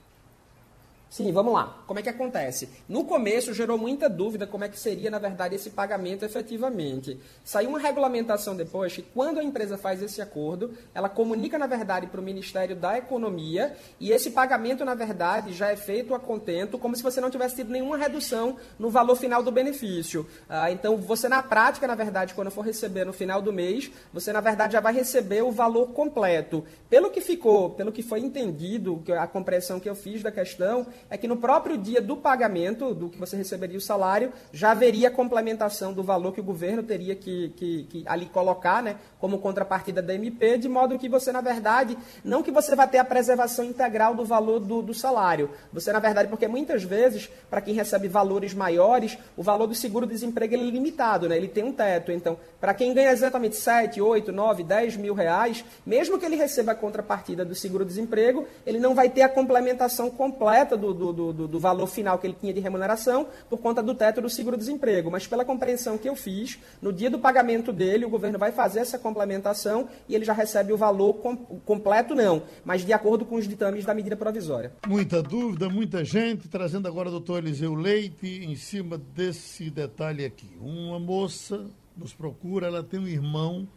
Sim, 1.09 1.31
vamos 1.31 1.53
lá. 1.53 1.83
Como 1.87 1.99
é 1.99 2.03
que 2.03 2.09
acontece? 2.09 2.69
No 2.87 3.05
começo 3.05 3.53
gerou 3.53 3.77
muita 3.77 4.09
dúvida 4.09 4.45
como 4.45 4.65
é 4.65 4.69
que 4.69 4.77
seria, 4.77 5.09
na 5.09 5.17
verdade, 5.17 5.55
esse 5.55 5.69
pagamento 5.69 6.25
efetivamente. 6.25 7.17
Saiu 7.45 7.69
uma 7.69 7.79
regulamentação 7.79 8.55
depois 8.55 8.93
que 8.93 9.01
quando 9.01 9.39
a 9.39 9.43
empresa 9.43 9.77
faz 9.77 10.01
esse 10.01 10.21
acordo, 10.21 10.73
ela 10.93 11.07
comunica, 11.07 11.57
na 11.57 11.65
verdade, 11.65 12.07
para 12.07 12.19
o 12.19 12.23
Ministério 12.23 12.75
da 12.75 12.97
Economia 12.97 13.73
e 14.01 14.11
esse 14.11 14.31
pagamento, 14.31 14.83
na 14.83 14.95
verdade, 14.95 15.53
já 15.53 15.71
é 15.71 15.77
feito 15.77 16.13
a 16.13 16.19
contento, 16.19 16.77
como 16.77 16.95
se 16.95 17.01
você 17.01 17.21
não 17.21 17.31
tivesse 17.31 17.55
tido 17.55 17.71
nenhuma 17.71 17.97
redução 17.97 18.57
no 18.77 18.89
valor 18.89 19.15
final 19.15 19.41
do 19.41 19.51
benefício. 19.51 20.27
Ah, 20.49 20.69
então, 20.71 20.97
você, 20.97 21.29
na 21.29 21.41
prática, 21.41 21.87
na 21.87 21.95
verdade, 21.95 22.33
quando 22.33 22.51
for 22.51 22.65
receber 22.65 23.05
no 23.05 23.13
final 23.13 23.41
do 23.41 23.53
mês, 23.53 23.89
você, 24.11 24.33
na 24.33 24.41
verdade, 24.41 24.73
já 24.73 24.81
vai 24.81 24.93
receber 24.93 25.41
o 25.41 25.51
valor 25.51 25.87
completo. 25.93 26.65
Pelo 26.89 27.09
que 27.09 27.21
ficou, 27.21 27.69
pelo 27.69 27.93
que 27.93 28.03
foi 28.03 28.19
entendido, 28.19 29.01
a 29.17 29.25
compreensão 29.25 29.79
que 29.79 29.89
eu 29.89 29.95
fiz 29.95 30.21
da 30.21 30.31
questão, 30.31 30.85
é 31.09 31.17
que 31.17 31.27
no 31.27 31.37
próprio 31.37 31.77
dia 31.77 32.01
do 32.01 32.17
pagamento, 32.17 32.93
do 32.93 33.09
que 33.09 33.17
você 33.17 33.35
receberia 33.35 33.77
o 33.77 33.81
salário, 33.81 34.31
já 34.51 34.71
haveria 34.71 35.11
complementação 35.11 35.93
do 35.93 36.03
valor 36.03 36.33
que 36.33 36.41
o 36.41 36.43
governo 36.43 36.83
teria 36.83 37.15
que, 37.15 37.49
que, 37.55 37.83
que, 37.83 38.03
ali 38.07 38.25
colocar, 38.27 38.81
né, 38.83 38.97
como 39.19 39.39
contrapartida 39.39 40.01
da 40.01 40.13
MP, 40.13 40.57
de 40.57 40.69
modo 40.69 40.97
que 40.97 41.09
você, 41.09 41.31
na 41.31 41.41
verdade, 41.41 41.97
não 42.23 42.43
que 42.43 42.51
você 42.51 42.75
vai 42.75 42.87
ter 42.87 42.97
a 42.97 43.05
preservação 43.05 43.65
integral 43.65 44.15
do 44.15 44.25
valor 44.25 44.59
do, 44.59 44.81
do 44.81 44.93
salário. 44.93 45.49
Você, 45.73 45.91
na 45.91 45.99
verdade, 45.99 46.29
porque 46.29 46.47
muitas 46.47 46.83
vezes, 46.83 47.29
para 47.49 47.61
quem 47.61 47.73
recebe 47.73 48.07
valores 48.07 48.53
maiores, 48.53 49.17
o 49.35 49.43
valor 49.43 49.67
do 49.67 49.75
seguro-desemprego 49.75 50.53
é 50.53 50.57
limitado, 50.57 51.27
né, 51.27 51.37
ele 51.37 51.47
tem 51.47 51.63
um 51.63 51.71
teto. 51.71 52.11
Então, 52.11 52.37
para 52.59 52.73
quem 52.73 52.93
ganha 52.93 53.11
exatamente 53.11 53.55
7, 53.55 54.01
8, 54.01 54.31
9, 54.31 54.63
10 54.63 54.97
mil 54.97 55.13
reais, 55.13 55.63
mesmo 55.85 56.19
que 56.19 56.25
ele 56.25 56.35
receba 56.35 56.71
a 56.71 56.75
contrapartida 56.75 57.43
do 57.43 57.55
seguro-desemprego, 57.55 58.47
ele 58.65 58.79
não 58.79 58.93
vai 58.93 59.09
ter 59.09 59.21
a 59.21 59.29
complementação 59.29 60.09
completa 60.09 60.77
do 60.93 61.13
do, 61.13 61.33
do, 61.33 61.47
do, 61.47 61.59
valor 61.59 61.87
final 61.87 62.17
que 62.19 62.27
ele 62.27 62.35
tinha 62.39 62.53
de 62.53 62.59
remuneração 62.59 63.27
por 63.49 63.59
conta 63.59 63.81
do 63.81 63.93
teto 63.93 64.21
do 64.21 64.29
seguro-desemprego. 64.29 65.09
Mas 65.09 65.27
pela 65.27 65.45
compreensão 65.45 65.97
que 65.97 66.07
eu 66.07 66.15
fiz, 66.15 66.59
no 66.81 66.91
dia 66.91 67.09
do 67.09 67.19
pagamento 67.19 67.71
dele, 67.71 68.05
o 68.05 68.09
governo 68.09 68.37
vai 68.37 68.51
fazer 68.51 68.79
essa 68.79 68.99
complementação 68.99 69.87
e 70.07 70.15
ele 70.15 70.25
já 70.25 70.33
recebe 70.33 70.73
o 70.73 70.77
valor 70.77 71.15
com, 71.15 71.35
completo, 71.37 72.15
não, 72.15 72.43
mas 72.63 72.85
de 72.85 72.93
acordo 72.93 73.25
com 73.25 73.35
os 73.35 73.47
ditames 73.47 73.85
da 73.85 73.93
medida 73.93 74.15
provisória. 74.15 74.71
Muita 74.87 75.21
dúvida, 75.21 75.69
muita 75.69 76.03
gente, 76.03 76.47
trazendo 76.47 76.87
agora 76.87 77.09
o 77.09 77.11
doutor 77.11 77.39
Eliseu 77.39 77.73
Leite 77.73 78.27
em 78.27 78.55
cima 78.55 78.97
desse 78.97 79.69
detalhe 79.69 80.25
aqui. 80.25 80.49
Uma 80.59 80.99
moça 80.99 81.65
nos 81.95 82.13
procura, 82.13 82.67
ela 82.67 82.83
tem 82.83 82.99
um 82.99 83.07
irmão 83.07 83.67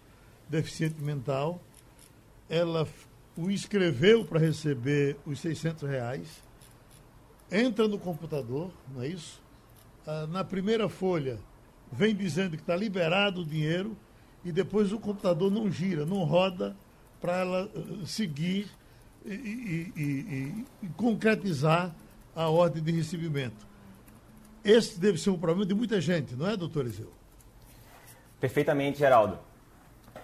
deficiente 0.49 1.03
mental, 1.03 1.61
ela 2.49 2.87
o 3.37 3.51
inscreveu 3.51 4.25
para 4.25 4.39
receber 4.39 5.17
os 5.25 5.41
600 5.41 5.89
reais 5.89 6.50
entra 7.51 7.89
no 7.89 7.99
computador, 7.99 8.71
não 8.95 9.03
é 9.03 9.09
isso? 9.09 9.41
Ah, 10.07 10.27
na 10.27 10.45
primeira 10.45 10.89
folha 10.89 11.39
vem 11.93 12.15
dizendo 12.15 12.57
que 12.57 12.63
está 12.63 12.77
liberado 12.77 13.41
o 13.41 13.45
dinheiro 13.45 13.97
e 14.45 14.53
depois 14.53 14.93
o 14.93 14.99
computador 14.99 15.51
não 15.51 15.71
gira, 15.71 16.07
não 16.07 16.25
roda 16.25 16.77
para 17.21 17.39
ela 17.39 17.71
uh, 17.75 18.07
seguir 18.07 18.71
e, 19.25 19.33
e, 19.35 19.93
e, 19.97 20.67
e, 20.83 20.89
concretizar 20.97 21.95
a 22.35 22.49
ordem 22.49 22.83
de 22.83 22.91
recebimento. 22.91 23.67
Esse 24.65 24.99
deve 24.99 25.19
ser 25.19 25.31
um 25.31 25.39
problema 25.39 25.67
de 25.67 25.75
muita 25.75 26.01
gente, 26.01 26.35
não 26.35 26.47
é, 26.49 26.57
doutor 26.57 26.87
Eliseu? 26.87 27.13
Perfeitamente, 28.41 28.99
Geraldo. 28.99 29.39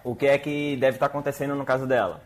O 0.03 0.15
que 0.15 0.27
é 0.27 0.39
que 0.39 0.77
deve 0.77 0.97
estar 0.97 1.07
acontecendo 1.07 1.55
no 1.55 1.65
caso 1.65 1.87
dela? 1.87 2.23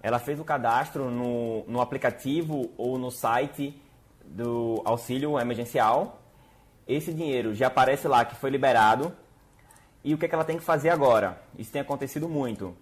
Ela 0.00 0.20
fez 0.20 0.38
o 0.38 0.44
cadastro 0.44 1.10
no, 1.10 1.64
no 1.66 1.80
aplicativo 1.80 2.70
ou 2.76 2.96
no 2.96 3.10
site 3.10 3.74
do 4.30 4.82
auxílio 4.84 5.38
emergencial. 5.38 6.20
Esse 6.86 7.12
dinheiro 7.12 7.54
já 7.54 7.66
aparece 7.66 8.08
lá 8.08 8.24
que 8.24 8.36
foi 8.36 8.50
liberado. 8.50 9.12
E 10.04 10.14
o 10.14 10.18
que, 10.18 10.26
é 10.26 10.28
que 10.28 10.34
ela 10.34 10.44
tem 10.44 10.56
que 10.56 10.64
fazer 10.64 10.90
agora? 10.90 11.40
Isso 11.58 11.72
tem 11.72 11.82
acontecido 11.82 12.28
muito. 12.28 12.74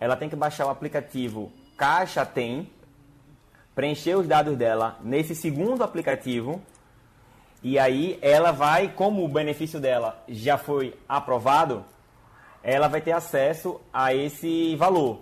Ela 0.00 0.16
tem 0.16 0.28
que 0.28 0.36
baixar 0.36 0.66
o 0.66 0.70
aplicativo 0.70 1.52
Caixa 1.76 2.26
Tem, 2.26 2.70
preencher 3.74 4.16
os 4.16 4.26
dados 4.26 4.56
dela 4.56 4.98
nesse 5.02 5.34
segundo 5.34 5.84
aplicativo. 5.84 6.60
E 7.62 7.78
aí 7.78 8.18
ela 8.20 8.50
vai, 8.50 8.88
como 8.88 9.24
o 9.24 9.28
benefício 9.28 9.80
dela 9.80 10.22
já 10.28 10.58
foi 10.58 10.96
aprovado, 11.08 11.84
ela 12.62 12.88
vai 12.88 13.00
ter 13.00 13.12
acesso 13.12 13.80
a 13.92 14.12
esse 14.14 14.74
valor, 14.76 15.20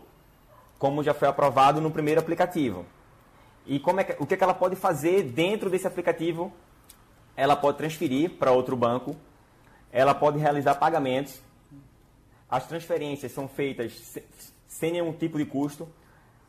como 0.79 1.03
já 1.03 1.15
foi 1.15 1.29
aprovado 1.29 1.81
no 1.81 1.91
primeiro 1.91 2.21
aplicativo. 2.21 2.85
E 3.67 3.81
como 3.81 4.01
é 4.01 4.05
que, 4.05 4.23
o 4.23 4.27
que, 4.27 4.35
é 4.35 4.37
que 4.37 4.45
ela 4.45 4.55
pode 4.55 4.77
fazer 4.77 5.25
dentro 5.25 5.69
desse 5.69 5.87
aplicativo? 5.87 6.53
Ela 7.37 7.57
pode 7.57 7.79
transferir 7.79 8.31
para 8.31 8.53
outro 8.53 8.77
banco, 8.77 9.17
ela 9.93 10.15
pode 10.15 10.39
realizar 10.39 10.77
pagamentos. 10.77 11.41
As 12.49 12.67
transferências 12.67 13.33
são 13.33 13.49
feitas 13.49 14.19
sem 14.69 14.93
nenhum 14.93 15.13
tipo 15.13 15.37
de 15.37 15.45
custo. 15.45 15.89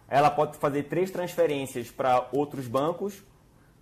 Ela 0.08 0.30
pode 0.30 0.58
fazer 0.58 0.84
três 0.84 1.12
transferências 1.12 1.90
para 1.90 2.28
outros 2.32 2.68
bancos 2.68 3.24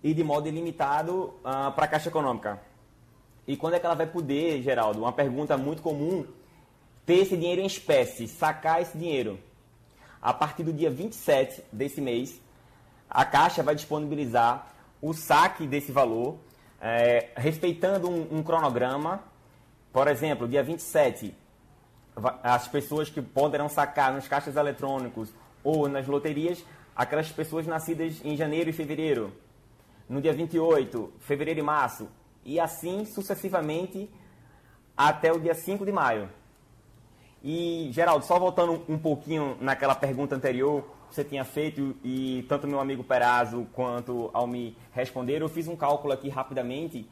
e 0.02 0.14
de 0.14 0.24
modo 0.24 0.48
ilimitado 0.48 1.34
uh, 1.40 1.72
para 1.74 1.84
a 1.84 1.88
Caixa 1.88 2.08
Econômica. 2.08 2.60
E 3.46 3.56
quando 3.56 3.74
é 3.74 3.78
que 3.78 3.86
ela 3.86 3.94
vai 3.94 4.06
poder, 4.06 4.62
Geraldo? 4.62 5.00
Uma 5.00 5.12
pergunta 5.12 5.56
muito 5.56 5.82
comum: 5.82 6.26
ter 7.04 7.18
esse 7.18 7.36
dinheiro 7.36 7.60
em 7.60 7.66
espécie, 7.66 8.26
sacar 8.26 8.80
esse 8.80 8.96
dinheiro. 8.96 9.38
A 10.20 10.32
partir 10.32 10.64
do 10.64 10.72
dia 10.72 10.90
27 10.90 11.62
desse 11.70 12.00
mês, 12.00 12.40
a 13.10 13.24
Caixa 13.24 13.62
vai 13.62 13.74
disponibilizar 13.74 14.66
o 15.00 15.12
saque 15.12 15.66
desse 15.66 15.92
valor, 15.92 16.38
é, 16.80 17.30
respeitando 17.36 18.08
um, 18.08 18.38
um, 18.38 18.42
cronograma. 18.42 19.20
Por 19.92 20.08
exemplo, 20.08 20.48
dia 20.48 20.62
27, 20.62 21.34
as 22.42 22.68
pessoas 22.68 23.08
que 23.08 23.22
poderão 23.22 23.68
sacar 23.68 24.12
nos 24.12 24.28
caixas 24.28 24.56
eletrônicos 24.56 25.32
ou 25.62 25.88
nas 25.88 26.06
loterias, 26.06 26.64
aquelas 26.94 27.30
pessoas 27.30 27.66
nascidas 27.66 28.20
em 28.24 28.36
janeiro 28.36 28.70
e 28.70 28.72
fevereiro. 28.72 29.32
No 30.08 30.20
dia 30.20 30.32
28, 30.32 31.12
fevereiro 31.20 31.60
e 31.60 31.62
março. 31.62 32.08
E 32.44 32.60
assim 32.60 33.04
sucessivamente 33.04 34.08
até 34.96 35.32
o 35.32 35.40
dia 35.40 35.54
5 35.54 35.84
de 35.84 35.92
maio. 35.92 36.28
E, 37.42 37.90
Geraldo, 37.92 38.24
só 38.24 38.38
voltando 38.38 38.82
um 38.88 38.98
pouquinho 38.98 39.56
naquela 39.60 39.94
pergunta 39.94 40.34
anterior, 40.34 40.84
você 41.10 41.24
tinha 41.24 41.44
feito 41.44 41.96
e 42.04 42.44
tanto 42.48 42.66
meu 42.66 42.80
amigo 42.80 43.04
Perazzo 43.04 43.66
quanto 43.72 44.30
ao 44.32 44.46
me 44.46 44.76
responder, 44.92 45.40
eu 45.40 45.48
fiz 45.48 45.68
um 45.68 45.76
cálculo 45.76 46.12
aqui 46.12 46.28
rapidamente. 46.28 47.08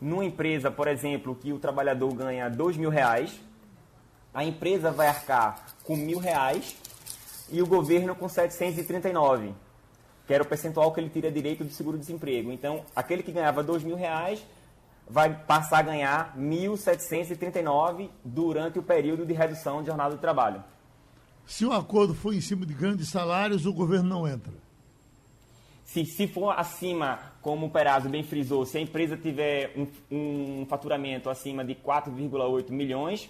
Numa 0.00 0.24
empresa, 0.24 0.70
por 0.70 0.88
exemplo, 0.88 1.34
que 1.34 1.52
o 1.52 1.58
trabalhador 1.58 2.12
ganha 2.14 2.48
dois 2.48 2.76
mil 2.76 2.90
reais, 2.90 3.40
a 4.34 4.44
empresa 4.44 4.90
vai 4.90 5.08
arcar 5.08 5.64
com 5.84 5.96
mil 5.96 6.18
reais 6.18 6.76
e 7.50 7.60
o 7.60 7.66
governo 7.66 8.14
com 8.14 8.28
739, 8.28 9.54
que 10.26 10.32
era 10.32 10.42
o 10.42 10.46
percentual 10.46 10.92
que 10.92 11.00
ele 11.00 11.10
tira 11.10 11.30
direito 11.30 11.62
do 11.62 11.70
seguro-desemprego. 11.70 12.50
Então, 12.50 12.84
aquele 12.96 13.22
que 13.22 13.30
ganhava 13.30 13.62
dois 13.62 13.84
mil 13.84 13.96
reais 13.96 14.44
vai 15.08 15.34
passar 15.34 15.80
a 15.80 15.82
ganhar 15.82 16.34
1.739 16.38 18.08
durante 18.24 18.78
o 18.78 18.82
período 18.82 19.26
de 19.26 19.34
redução 19.34 19.82
de 19.82 19.88
jornada 19.88 20.14
de 20.14 20.20
trabalho. 20.20 20.64
Se 21.46 21.64
o 21.64 21.72
acordo 21.72 22.14
for 22.14 22.34
em 22.34 22.40
cima 22.40 22.64
de 22.64 22.74
grandes 22.74 23.08
salários, 23.08 23.66
o 23.66 23.72
governo 23.72 24.08
não 24.08 24.28
entra. 24.28 24.52
Se, 25.84 26.06
se 26.06 26.26
for 26.26 26.50
acima, 26.58 27.18
como 27.42 27.66
o 27.66 27.70
Perazzo 27.70 28.08
bem 28.08 28.22
frisou, 28.22 28.64
se 28.64 28.78
a 28.78 28.80
empresa 28.80 29.16
tiver 29.16 29.74
um, 29.76 30.60
um 30.62 30.66
faturamento 30.66 31.28
acima 31.28 31.64
de 31.64 31.74
4,8 31.74 32.70
milhões, 32.70 33.28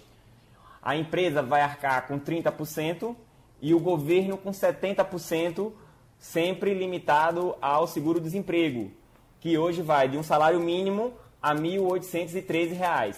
a 0.81 0.95
empresa 0.95 1.41
vai 1.41 1.61
arcar 1.61 2.07
com 2.07 2.19
30% 2.19 3.15
e 3.61 3.73
o 3.73 3.79
governo 3.79 4.37
com 4.37 4.51
70%, 4.51 5.71
sempre 6.19 6.73
limitado 6.73 7.55
ao 7.61 7.87
seguro-desemprego, 7.87 8.91
que 9.39 9.57
hoje 9.57 9.81
vai 9.81 10.07
de 10.07 10.17
um 10.17 10.23
salário 10.23 10.59
mínimo 10.59 11.13
a 11.41 11.53
R$ 11.53 11.59
1.813. 11.59 13.15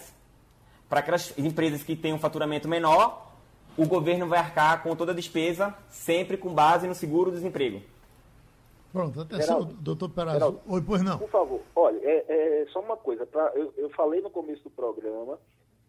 Para 0.88 1.00
aquelas 1.00 1.36
empresas 1.38 1.82
que 1.82 1.94
têm 1.94 2.12
um 2.12 2.18
faturamento 2.18 2.68
menor, 2.68 3.25
o 3.76 3.86
governo 3.86 4.26
vai 4.26 4.38
arcar 4.38 4.82
com 4.82 4.94
toda 4.96 5.12
a 5.12 5.14
despesa, 5.14 5.74
sempre 5.88 6.36
com 6.36 6.52
base 6.52 6.86
no 6.86 6.94
seguro-desemprego. 6.94 7.82
Pronto, 8.92 9.20
atenção, 9.20 9.40
Geraldo, 9.40 9.74
doutor 9.74 10.08
Perazzo. 10.08 10.60
Oi, 10.66 10.82
pois 10.82 11.02
não. 11.02 11.18
Por 11.18 11.28
favor, 11.28 11.60
olha, 11.74 12.00
é, 12.02 12.62
é 12.62 12.66
só 12.72 12.80
uma 12.80 12.96
coisa. 12.96 13.26
Pra, 13.26 13.52
eu, 13.54 13.72
eu 13.76 13.90
falei 13.90 14.22
no 14.22 14.30
começo 14.30 14.62
do 14.62 14.70
programa 14.70 15.38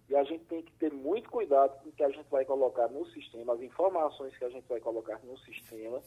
e 0.09 0.15
a 0.15 0.23
gente 0.23 0.43
tem 0.45 0.61
que 0.61 0.71
ter 0.73 0.91
muito 0.91 1.29
cuidado 1.29 1.81
com 1.81 1.89
o 1.89 1.91
que 1.91 2.03
a 2.03 2.09
gente 2.09 2.29
vai 2.29 2.43
colocar 2.43 2.87
no 2.89 3.05
sistema, 3.07 3.53
as 3.53 3.61
informações 3.61 4.37
que 4.37 4.43
a 4.43 4.49
gente 4.49 4.67
vai 4.67 4.79
colocar 4.79 5.19
no 5.23 5.37
sistema, 5.39 6.01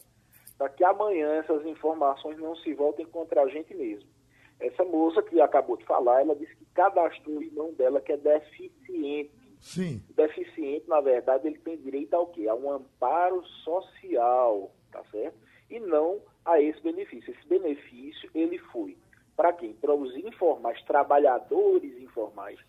para 0.57 0.69
que 0.69 0.83
amanhã 0.83 1.27
essas 1.35 1.65
informações 1.65 2.37
não 2.37 2.55
se 2.57 2.73
voltem 2.73 3.05
contra 3.07 3.41
a 3.41 3.47
gente 3.47 3.73
mesmo. 3.73 4.07
Essa 4.59 4.83
moça 4.83 5.23
que 5.23 5.41
acabou 5.41 5.77
de 5.77 5.85
falar, 5.85 6.21
ela 6.21 6.35
disse 6.35 6.55
que 6.55 6.65
cadastrou 6.73 7.37
o 7.37 7.43
irmão 7.43 7.73
dela 7.73 7.99
que 7.99 8.11
é 8.11 8.17
deficiente. 8.17 9.31
Sim. 9.61 10.01
deficiente, 10.15 10.89
na 10.89 10.99
verdade, 10.99 11.47
ele 11.47 11.59
tem 11.59 11.77
direito 11.77 12.13
ao 12.15 12.27
quê? 12.27 12.47
A 12.47 12.55
um 12.55 12.71
amparo 12.71 13.45
social, 13.63 14.71
tá 14.91 15.03
certo? 15.11 15.37
E 15.69 15.79
não 15.79 16.19
a 16.43 16.59
esse 16.59 16.81
benefício. 16.81 17.31
Esse 17.31 17.47
benefício, 17.47 18.29
ele 18.33 18.57
foi 18.57 18.97
para 19.35 19.53
quem? 19.53 19.73
Para 19.73 19.95
os 19.95 20.15
informais, 20.17 20.81
trabalhadores 20.83 21.97
informais, 21.99 22.59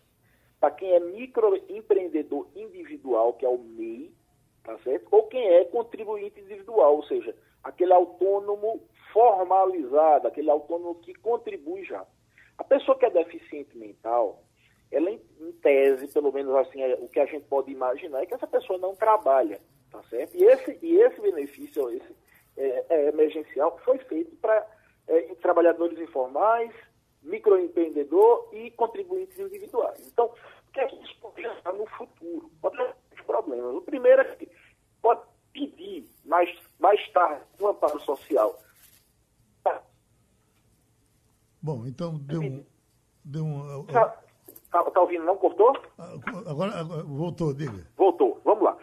para 0.59 0.71
quem 0.71 0.91
é 0.91 0.99
microempreendedor 0.99 2.47
individual, 2.55 3.33
que 3.33 3.45
é 3.45 3.49
o 3.49 3.57
MEI, 3.57 4.11
tá 4.63 4.77
certo? 4.79 5.07
Ou 5.11 5.27
quem 5.27 5.45
é 5.45 5.65
contribuinte 5.65 6.39
individual, 6.39 6.95
ou 6.95 7.03
seja, 7.03 7.35
aquele 7.63 7.93
autônomo 7.93 8.81
formalizado, 9.11 10.27
aquele 10.27 10.49
autônomo 10.49 10.95
que 10.95 11.13
contribui 11.13 11.83
já. 11.83 12.05
A 12.57 12.63
pessoa 12.63 12.97
que 12.97 13.05
é 13.05 13.09
deficiente 13.09 13.77
mental, 13.77 14.41
ela 14.93 15.09
em, 15.09 15.19
tese, 15.61 16.07
pelo 16.07 16.31
menos 16.31 16.53
assim, 16.55 16.81
é, 16.81 16.95
o 16.95 17.07
que 17.07 17.19
a 17.19 17.25
gente 17.25 17.45
pode 17.45 17.71
imaginar 17.71 18.21
é 18.21 18.25
que 18.25 18.33
essa 18.33 18.47
pessoa 18.47 18.77
não 18.77 18.95
trabalha, 18.95 19.59
tá 19.89 20.01
certo? 20.03 20.35
E 20.35 20.43
esse, 20.43 20.77
e 20.81 20.95
esse 20.97 21.19
benefício, 21.19 21.89
esse 21.89 22.15
é, 22.57 22.85
é 22.89 23.09
emergencial, 23.09 23.79
foi 23.83 23.97
feito 23.99 24.35
para 24.37 24.65
é, 25.07 25.21
trabalhadores 25.35 25.97
informais, 25.99 26.73
microempreendedor 27.21 28.49
e 28.53 28.71
contribuintes 28.71 29.39
individuais. 29.39 30.05
Então, 30.07 30.25
o 30.25 30.71
que 30.71 30.79
é 30.79 30.87
que 30.87 30.95
isso 31.03 31.15
pode 31.19 31.41
gerar 31.41 31.73
no 31.73 31.85
futuro? 31.87 32.51
Pode 32.61 32.77
gerar 32.77 32.95
problemas. 33.25 33.75
O 33.75 33.81
primeiro 33.81 34.21
é 34.21 34.35
que 34.35 34.49
pode 35.01 35.21
pedir 35.51 36.09
mais, 36.25 36.49
mais 36.79 37.09
tarde 37.11 37.43
um 37.59 37.67
amparo 37.67 37.99
social. 38.01 38.59
Bom, 41.61 41.85
então 41.87 42.17
deu 42.17 42.41
um. 42.41 42.65
Deu 43.23 43.45
um 43.45 43.85
Está 43.85 44.21
tá, 44.73 44.83
tá 44.91 45.01
ouvindo? 45.01 45.23
Não 45.23 45.37
cortou? 45.37 45.77
Ah, 45.99 46.13
agora, 46.49 46.71
agora, 46.79 47.03
voltou, 47.03 47.53
diga. 47.53 47.85
Voltou. 47.95 48.41
Vamos 48.43 48.63
lá. 48.63 48.75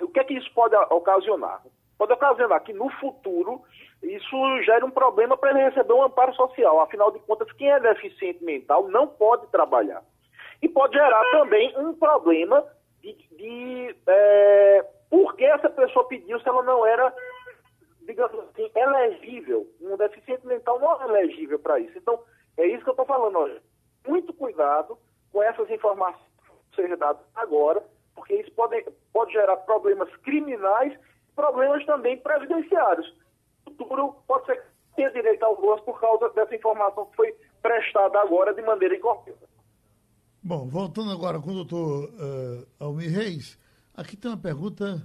O 0.00 0.08
que 0.08 0.20
é 0.20 0.24
que 0.24 0.34
isso 0.34 0.50
pode 0.54 0.76
ocasionar? 0.76 1.62
Pode 1.98 2.12
ocasionar 2.12 2.62
que 2.62 2.72
no 2.72 2.88
futuro 3.00 3.62
isso 4.02 4.62
gere 4.62 4.84
um 4.84 4.90
problema 4.90 5.36
para 5.36 5.50
ele 5.50 5.68
receber 5.68 5.92
um 5.92 6.04
amparo 6.04 6.32
social. 6.34 6.80
Afinal 6.80 7.10
de 7.10 7.18
contas, 7.20 7.50
quem 7.52 7.70
é 7.70 7.80
deficiente 7.80 8.42
mental 8.44 8.88
não 8.88 9.08
pode 9.08 9.46
trabalhar. 9.48 10.02
E 10.62 10.68
pode 10.68 10.94
gerar 10.94 11.22
também 11.30 11.76
um 11.78 11.94
problema 11.94 12.64
de, 13.02 13.12
de 13.36 13.96
é, 14.06 14.86
por 15.10 15.34
que 15.36 15.44
essa 15.44 15.68
pessoa 15.68 16.06
pediu 16.06 16.38
se 16.40 16.48
ela 16.48 16.62
não 16.62 16.86
era, 16.86 17.12
digamos 18.06 18.38
assim, 18.38 18.70
elegível. 18.74 19.66
Um 19.80 19.96
deficiente 19.96 20.46
mental 20.46 20.78
não 20.78 21.02
é 21.02 21.08
elegível 21.08 21.58
para 21.58 21.80
isso. 21.80 21.98
Então, 21.98 22.18
é 22.56 22.66
isso 22.66 22.82
que 22.84 22.90
eu 22.90 22.92
estou 22.92 23.06
falando. 23.06 23.60
Muito 24.06 24.32
cuidado 24.32 24.98
com 25.34 25.42
essas 25.42 25.68
informações 25.68 26.24
que 26.70 26.76
sejam 26.76 26.96
dadas 26.96 27.20
agora, 27.34 27.84
porque 28.14 28.34
isso 28.36 28.52
pode, 28.52 28.86
pode 29.12 29.32
gerar 29.32 29.56
problemas 29.58 30.08
criminais 30.18 30.96
problemas 31.34 31.84
também 31.84 32.16
previdenciários. 32.18 33.12
No 33.66 33.74
futuro, 33.74 34.14
pode 34.26 34.46
ser 34.46 34.62
tenha 34.94 35.10
direito 35.10 35.42
ao 35.42 35.56
gozo 35.56 35.82
por 35.82 36.00
causa 36.00 36.28
dessa 36.30 36.54
informação 36.54 37.06
que 37.06 37.16
foi 37.16 37.34
prestada 37.60 38.20
agora 38.20 38.54
de 38.54 38.62
maneira 38.62 38.96
incorreta. 38.96 39.48
Bom, 40.40 40.68
voltando 40.68 41.10
agora 41.10 41.40
com 41.40 41.50
o 41.50 41.54
doutor 41.54 42.10
uh, 42.10 42.66
Almir 42.78 43.10
Reis, 43.10 43.58
aqui 43.92 44.16
tem 44.16 44.30
uma 44.30 44.36
pergunta. 44.36 45.02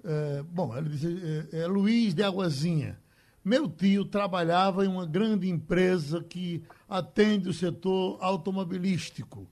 Uh, 0.00 0.44
bom, 0.44 0.76
ele 0.76 0.90
diz, 0.90 1.50
é, 1.54 1.62
é 1.62 1.66
Luiz 1.66 2.14
de 2.14 2.22
Aguazinha. 2.22 3.00
Meu 3.44 3.68
tio 3.68 4.04
trabalhava 4.04 4.84
em 4.84 4.88
uma 4.88 5.06
grande 5.06 5.48
empresa 5.48 6.22
que 6.22 6.62
atende 6.88 7.48
o 7.48 7.54
setor 7.54 8.18
automobilístico. 8.20 9.48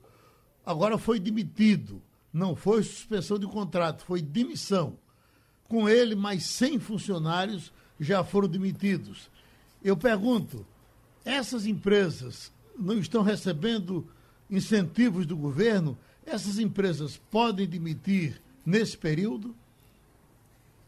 Agora 0.71 0.97
foi 0.97 1.19
demitido. 1.19 2.01
Não 2.33 2.55
foi 2.55 2.85
suspensão 2.85 3.37
de 3.41 3.47
contrato, 3.47 4.05
foi 4.05 4.23
demissão. 4.23 4.97
Com 5.65 5.89
ele, 5.89 6.15
mais 6.15 6.45
100 6.45 6.79
funcionários 6.79 7.73
já 7.99 8.23
foram 8.23 8.47
demitidos. 8.47 9.29
Eu 9.83 9.97
pergunto: 9.97 10.65
essas 11.25 11.67
empresas 11.67 12.53
não 12.79 12.99
estão 12.99 13.23
recebendo 13.23 14.07
incentivos 14.49 15.27
do 15.27 15.37
governo? 15.37 15.99
Essas 16.25 16.57
empresas 16.61 17.17
podem 17.17 17.67
demitir 17.67 18.41
nesse 18.65 18.97
período? 18.97 19.57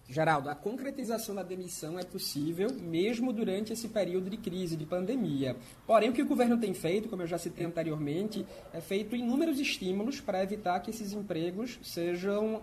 Geraldo, 0.09 0.51
a 0.51 0.55
concretização 0.55 1.35
da 1.35 1.43
demissão 1.43 1.99
é 1.99 2.05
possível 2.05 2.69
mesmo 2.75 3.33
durante 3.33 3.73
esse 3.73 3.89
período 3.89 4.29
de 4.29 4.37
crise, 4.37 4.77
de 4.77 4.85
pandemia. 4.85 5.57
Porém, 5.87 6.11
o 6.11 6.13
que 6.13 6.21
o 6.21 6.27
governo 6.27 6.59
tem 6.59 6.75
feito, 6.75 7.09
como 7.09 7.23
eu 7.23 7.27
já 7.27 7.39
citei 7.39 7.65
anteriormente, 7.65 8.45
é 8.75 8.81
feito 8.81 9.17
inúmeros 9.17 9.59
estímulos 9.59 10.21
para 10.21 10.43
evitar 10.43 10.81
que 10.81 10.91
esses 10.91 11.13
empregos 11.15 11.79
sejam 11.83 12.63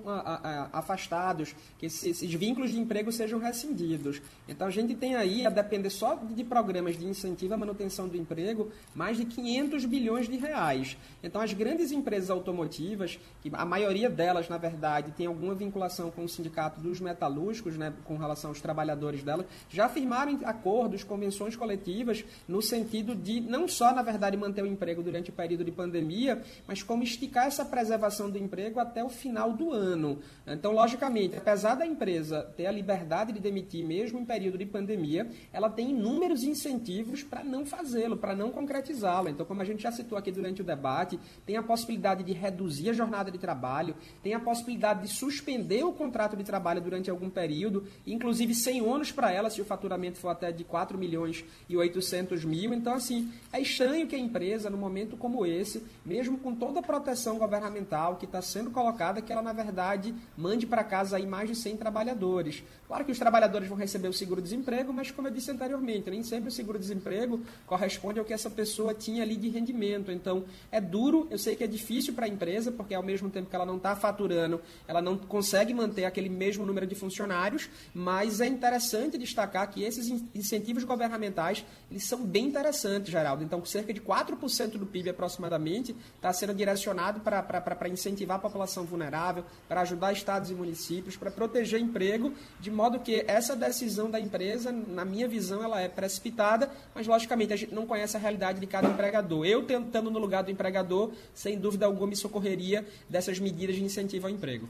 afastados, 0.71 1.55
que 1.79 1.87
esses 1.87 2.33
vínculos 2.33 2.71
de 2.71 2.79
emprego 2.79 3.11
sejam 3.11 3.39
rescindidos. 3.39 4.21
Então, 4.47 4.67
a 4.67 4.71
gente 4.71 4.93
tem 4.93 5.15
aí, 5.15 5.45
a 5.45 5.49
depender 5.49 5.89
só 5.89 6.15
de 6.15 6.43
programas 6.43 6.99
de 6.99 7.05
incentivo 7.07 7.55
à 7.55 7.57
manutenção 7.57 8.07
do 8.07 8.17
emprego, 8.17 8.69
mais 8.93 9.17
de 9.17 9.25
500 9.25 9.85
bilhões 9.85 10.27
de 10.27 10.37
reais. 10.37 10.97
Então, 11.23 11.41
as 11.41 11.53
grandes 11.53 11.91
empresas 11.91 12.29
automotivas, 12.29 13.17
que 13.41 13.49
a 13.53 13.65
maioria 13.65 14.09
delas, 14.09 14.47
na 14.49 14.57
verdade, 14.57 15.13
tem 15.17 15.25
alguma 15.25 15.55
vinculação 15.55 16.11
com 16.11 16.23
o 16.23 16.29
sindicato 16.29 16.79
dos 16.79 16.99
metalúrgicos, 16.99 17.28
metalúrgicos, 17.29 17.77
né, 17.77 17.93
com 18.03 18.17
relação 18.17 18.49
aos 18.49 18.59
trabalhadores 18.59 19.23
dela, 19.23 19.45
já 19.69 19.87
firmaram 19.87 20.39
acordos, 20.43 21.03
convenções 21.03 21.55
coletivas, 21.55 22.25
no 22.47 22.61
sentido 22.61 23.15
de 23.15 23.39
não 23.39 23.67
só, 23.67 23.93
na 23.93 24.01
verdade, 24.01 24.35
manter 24.35 24.63
o 24.63 24.67
emprego 24.67 25.03
durante 25.03 25.29
o 25.29 25.33
período 25.33 25.63
de 25.63 25.71
pandemia, 25.71 26.41
mas 26.67 26.81
como 26.81 27.03
esticar 27.03 27.47
essa 27.47 27.63
preservação 27.63 28.29
do 28.29 28.37
emprego 28.37 28.79
até 28.79 29.03
o 29.03 29.09
final 29.09 29.53
do 29.53 29.71
ano. 29.71 30.19
Então, 30.47 30.71
logicamente, 30.71 31.37
apesar 31.37 31.75
da 31.75 31.85
empresa 31.85 32.43
ter 32.57 32.65
a 32.65 32.71
liberdade 32.71 33.31
de 33.31 33.39
demitir 33.39 33.85
mesmo 33.85 34.19
em 34.19 34.25
período 34.25 34.57
de 34.57 34.65
pandemia, 34.65 35.29
ela 35.53 35.69
tem 35.69 35.91
inúmeros 35.91 36.43
incentivos 36.43 37.23
para 37.23 37.43
não 37.43 37.65
fazê-lo, 37.65 38.17
para 38.17 38.35
não 38.35 38.51
concretizá-lo. 38.51 39.29
Então, 39.29 39.45
como 39.45 39.61
a 39.61 39.65
gente 39.65 39.83
já 39.83 39.91
citou 39.91 40.17
aqui 40.17 40.31
durante 40.31 40.61
o 40.61 40.65
debate, 40.65 41.19
tem 41.45 41.57
a 41.57 41.63
possibilidade 41.63 42.23
de 42.23 42.33
reduzir 42.33 42.89
a 42.89 42.93
jornada 42.93 43.31
de 43.31 43.37
trabalho, 43.37 43.95
tem 44.23 44.33
a 44.33 44.39
possibilidade 44.39 45.01
de 45.01 45.07
suspender 45.09 45.83
o 45.83 45.93
contrato 45.93 46.35
de 46.35 46.43
trabalho 46.43 46.81
durante 46.81 47.09
algum 47.09 47.18
período, 47.27 47.83
inclusive 48.05 48.53
sem 48.53 48.83
ônus 48.83 49.11
para 49.11 49.31
ela, 49.31 49.49
se 49.49 49.59
o 49.59 49.65
faturamento 49.65 50.19
for 50.19 50.29
até 50.29 50.51
de 50.51 50.63
4 50.63 50.95
milhões 50.95 51.43
e 51.67 51.75
800 51.75 52.45
mil. 52.45 52.71
Então, 52.71 52.93
assim, 52.93 53.31
é 53.51 53.59
estranho 53.59 54.05
que 54.05 54.15
a 54.15 54.19
empresa, 54.19 54.69
num 54.69 54.77
momento 54.77 55.17
como 55.17 55.43
esse, 55.43 55.83
mesmo 56.05 56.37
com 56.37 56.53
toda 56.53 56.81
a 56.81 56.83
proteção 56.83 57.39
governamental 57.39 58.17
que 58.17 58.25
está 58.25 58.43
sendo 58.43 58.69
colocada, 58.69 59.23
que 59.23 59.33
ela, 59.33 59.41
na 59.41 59.53
verdade, 59.53 60.13
mande 60.37 60.67
para 60.67 60.83
casa 60.83 61.17
aí 61.17 61.25
mais 61.25 61.49
de 61.49 61.55
100 61.55 61.77
trabalhadores. 61.77 62.63
Claro 62.87 63.05
que 63.05 63.11
os 63.11 63.17
trabalhadores 63.17 63.67
vão 63.67 63.77
receber 63.77 64.07
o 64.07 64.13
seguro-desemprego, 64.13 64.93
mas, 64.93 65.09
como 65.09 65.27
eu 65.27 65.31
disse 65.31 65.49
anteriormente, 65.49 66.09
nem 66.09 66.21
sempre 66.21 66.49
o 66.49 66.51
seguro-desemprego 66.51 67.39
corresponde 67.65 68.19
ao 68.19 68.25
que 68.25 68.33
essa 68.33 68.49
pessoa 68.49 68.93
tinha 68.93 69.23
ali 69.23 69.35
de 69.35 69.49
rendimento. 69.49 70.11
Então, 70.11 70.43
é 70.71 70.79
duro, 70.81 71.27
eu 71.31 71.37
sei 71.37 71.55
que 71.55 71.63
é 71.63 71.67
difícil 71.67 72.13
para 72.13 72.25
a 72.25 72.29
empresa, 72.29 72.71
porque 72.71 72.93
ao 72.93 73.01
mesmo 73.01 73.29
tempo 73.29 73.49
que 73.49 73.55
ela 73.55 73.65
não 73.65 73.77
está 73.77 73.95
faturando, 73.95 74.61
ela 74.87 75.01
não 75.01 75.17
consegue 75.17 75.73
manter 75.73 76.05
aquele 76.05 76.29
mesmo 76.29 76.65
número 76.65 76.85
de 76.85 76.95
funcionários 76.95 77.08
funcionários, 77.09 77.69
mas 77.93 78.39
é 78.39 78.45
interessante 78.45 79.17
destacar 79.17 79.69
que 79.69 79.83
esses 79.83 80.07
incentivos 80.33 80.83
governamentais 80.83 81.65
eles 81.89 82.05
são 82.05 82.23
bem 82.23 82.45
interessantes, 82.45 83.11
Geraldo. 83.11 83.43
Então, 83.43 83.65
cerca 83.65 83.91
de 83.91 83.99
4% 83.99 84.77
do 84.77 84.85
PIB 84.85 85.09
aproximadamente 85.09 85.95
está 86.15 86.31
sendo 86.31 86.53
direcionado 86.53 87.19
para 87.19 87.89
incentivar 87.89 88.37
a 88.37 88.39
população 88.39 88.83
vulnerável, 88.85 89.43
para 89.67 89.81
ajudar 89.81 90.13
estados 90.13 90.51
e 90.51 90.53
municípios, 90.53 91.17
para 91.17 91.31
proteger 91.31 91.79
emprego, 91.79 92.33
de 92.59 92.69
modo 92.69 92.99
que 92.99 93.25
essa 93.27 93.55
decisão 93.55 94.09
da 94.09 94.19
empresa, 94.19 94.71
na 94.71 95.03
minha 95.03 95.27
visão, 95.27 95.63
ela 95.63 95.81
é 95.81 95.89
precipitada, 95.89 96.69
mas 96.93 97.07
logicamente 97.07 97.53
a 97.53 97.55
gente 97.55 97.73
não 97.73 97.87
conhece 97.87 98.15
a 98.15 98.19
realidade 98.19 98.59
de 98.59 98.67
cada 98.67 98.87
empregador. 98.87 99.45
Eu 99.45 99.65
tentando 99.65 100.11
no 100.11 100.19
lugar 100.19 100.43
do 100.43 100.51
empregador, 100.51 101.11
sem 101.33 101.57
dúvida 101.57 101.85
alguma 101.85 102.07
me 102.07 102.15
socorreria 102.15 102.85
dessas 103.09 103.39
medidas 103.39 103.75
de 103.75 103.83
incentivo 103.83 104.27
ao 104.27 104.33
emprego. 104.33 104.69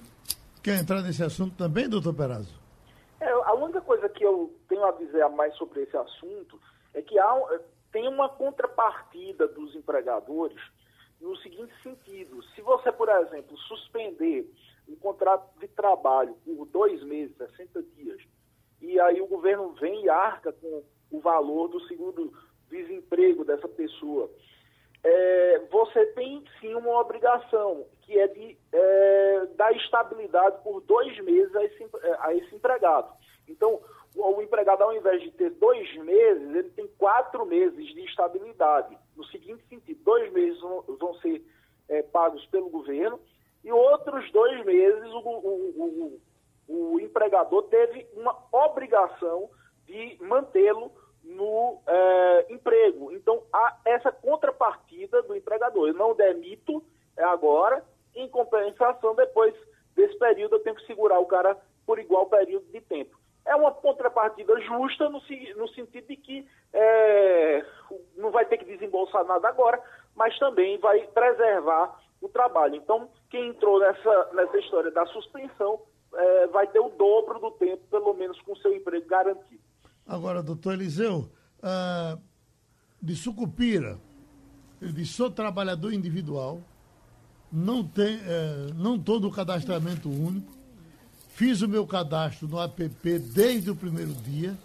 Quer 0.61 0.79
entrar 0.79 1.01
nesse 1.01 1.23
assunto 1.23 1.55
também, 1.55 1.87
doutor 1.87 2.13
Perazzo? 2.13 2.59
É, 3.19 3.29
a 3.29 3.53
única 3.53 3.81
coisa 3.81 4.09
que 4.09 4.23
eu 4.23 4.53
tenho 4.67 4.85
a 4.85 4.91
dizer 4.91 5.27
mais 5.29 5.55
sobre 5.55 5.83
esse 5.83 5.95
assunto 5.95 6.59
é 6.93 7.01
que 7.01 7.17
há, 7.17 7.59
tem 7.91 8.07
uma 8.07 8.29
contrapartida 8.29 9.47
dos 9.47 9.73
empregadores 9.75 10.59
no 11.21 11.35
seguinte 11.37 11.73
sentido: 11.81 12.43
se 12.55 12.61
você, 12.61 12.91
por 12.91 13.09
exemplo, 13.09 13.57
suspender 13.57 14.49
um 14.87 14.95
contrato 14.95 15.47
de 15.59 15.67
trabalho 15.67 16.35
por 16.45 16.65
dois 16.65 17.01
meses, 17.03 17.35
60 17.37 17.83
dias, 17.95 18.21
e 18.81 18.99
aí 18.99 19.21
o 19.21 19.27
governo 19.27 19.73
vem 19.73 20.05
e 20.05 20.09
arca 20.09 20.51
com 20.51 20.83
o 21.11 21.19
valor 21.19 21.67
do 21.67 21.79
segundo 21.87 22.33
desemprego 22.69 23.43
dessa 23.45 23.67
pessoa, 23.67 24.29
é, 25.03 25.59
você 25.71 26.05
tem 26.07 26.43
sim 26.59 26.73
uma 26.75 26.99
obrigação, 26.99 27.85
que 28.01 28.17
é 28.17 28.27
de 28.27 28.57
é, 28.71 29.47
dar 29.55 29.71
estabilidade 29.73 30.61
por 30.63 30.81
dois 30.81 31.17
meses 31.23 31.55
a 31.55 31.63
esse, 31.63 31.89
a 32.19 32.33
esse 32.35 32.55
empregado. 32.55 33.13
Então, 33.47 33.79
o 34.15 34.41
empregado, 34.41 34.83
ao 34.83 34.93
invés 34.93 35.21
de 35.21 35.31
ter 35.31 35.51
dois 35.51 35.95
meses, 35.97 36.55
ele 36.55 36.69
tem 36.71 36.87
quatro 36.97 37.45
meses 37.45 37.85
de 37.87 38.03
estabilidade. 38.05 38.97
No 39.15 39.23
seguinte 39.25 39.63
sentido, 39.69 40.03
dois 40.03 40.31
meses 40.33 40.59
vão, 40.59 40.81
vão 40.81 41.13
ser 41.15 41.43
é, 41.87 42.01
pagos 42.03 42.45
pelo 42.47 42.69
governo 42.69 43.19
e 43.63 43.71
outros 43.71 44.29
dois 44.31 44.65
meses 44.65 45.09
o, 45.11 45.19
o, 45.19 46.19
o, 46.67 46.93
o 46.93 46.99
empregador 46.99 47.63
teve 47.63 48.07
uma 48.13 48.35
obrigação 48.51 49.49
de 49.85 50.17
mantê-lo 50.21 50.91
no 51.29 51.79
é, 51.85 52.45
emprego. 52.49 53.11
Então, 53.11 53.43
há 53.53 53.77
essa 53.85 54.11
contrapartida 54.11 55.21
do 55.21 55.35
empregador. 55.35 55.87
Eu 55.87 55.93
não 55.93 56.15
demito 56.15 56.83
é 57.15 57.23
agora, 57.23 57.83
em 58.15 58.27
compensação, 58.29 59.13
depois 59.13 59.53
desse 59.95 60.17
período, 60.17 60.55
eu 60.55 60.63
tenho 60.63 60.75
que 60.75 60.85
segurar 60.85 61.19
o 61.19 61.25
cara 61.25 61.57
por 61.85 61.99
igual 61.99 62.27
período 62.27 62.65
de 62.71 62.81
tempo. 62.81 63.17
É 63.45 63.55
uma 63.55 63.71
contrapartida 63.71 64.59
justa 64.61 65.09
no, 65.09 65.21
no 65.57 65.67
sentido 65.69 66.07
de 66.07 66.15
que 66.15 66.47
é, 66.71 67.65
não 68.15 68.31
vai 68.31 68.45
ter 68.45 68.57
que 68.57 68.65
desembolsar 68.65 69.25
nada 69.25 69.47
agora, 69.47 69.81
mas 70.15 70.37
também 70.39 70.77
vai 70.77 71.07
preservar 71.07 71.99
o 72.21 72.29
trabalho. 72.29 72.75
Então, 72.75 73.09
quem 73.29 73.49
entrou 73.49 73.79
nessa, 73.79 74.29
nessa 74.33 74.57
história 74.59 74.91
da 74.91 75.05
suspensão 75.07 75.81
é, 76.13 76.47
vai 76.47 76.67
ter 76.67 76.79
o 76.79 76.89
dobro 76.89 77.39
do 77.39 77.51
tempo, 77.51 77.83
pelo 77.89 78.13
menos, 78.13 78.39
com 78.41 78.55
seu 78.57 78.73
emprego 78.73 79.07
garantido. 79.07 79.68
Agora, 80.09 80.41
doutor 80.41 80.73
Eliseu, 80.73 81.31
uh, 81.59 82.19
de 82.99 83.15
Sucupira, 83.15 83.99
ele 84.81 84.91
disse, 84.91 85.13
sou 85.13 85.29
trabalhador 85.29 85.93
individual, 85.93 86.63
não 87.51 87.83
tem, 87.83 88.15
uh, 88.17 88.73
não 88.75 88.95
estou 88.95 89.19
no 89.19 89.29
cadastramento 89.29 90.09
único, 90.09 90.51
fiz 91.35 91.61
o 91.61 91.67
meu 91.67 91.85
cadastro 91.85 92.47
no 92.47 92.59
app 92.59 92.89
desde 93.19 93.69
o 93.69 93.75
primeiro 93.75 94.15
dia, 94.15 94.57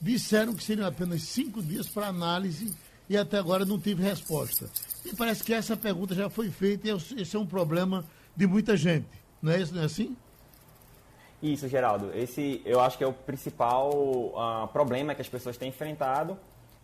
disseram 0.00 0.54
que 0.54 0.64
seriam 0.64 0.86
apenas 0.86 1.24
cinco 1.24 1.62
dias 1.62 1.86
para 1.86 2.06
análise 2.06 2.74
e 3.06 3.18
até 3.18 3.38
agora 3.38 3.66
não 3.66 3.78
tive 3.78 4.02
resposta. 4.02 4.66
E 5.04 5.14
parece 5.14 5.44
que 5.44 5.52
essa 5.52 5.76
pergunta 5.76 6.14
já 6.14 6.30
foi 6.30 6.50
feita 6.50 6.88
e 6.88 7.20
esse 7.20 7.36
é 7.36 7.38
um 7.38 7.46
problema 7.46 8.02
de 8.34 8.46
muita 8.46 8.74
gente. 8.78 9.06
Não 9.42 9.52
é 9.52 9.60
isso, 9.60 9.74
não 9.74 9.82
é 9.82 9.84
assim? 9.84 10.16
Isso, 11.46 11.68
Geraldo. 11.68 12.10
Esse 12.12 12.60
eu 12.64 12.80
acho 12.80 12.98
que 12.98 13.04
é 13.04 13.06
o 13.06 13.12
principal 13.12 13.90
uh, 13.94 14.66
problema 14.72 15.14
que 15.14 15.22
as 15.22 15.28
pessoas 15.28 15.56
têm 15.56 15.68
enfrentado. 15.68 16.36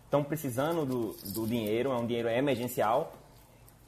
Estão 0.04 0.22
precisando 0.22 0.86
do, 0.86 1.32
do 1.32 1.48
dinheiro, 1.48 1.90
é 1.90 1.96
um 1.96 2.06
dinheiro 2.06 2.28
emergencial. 2.28 3.12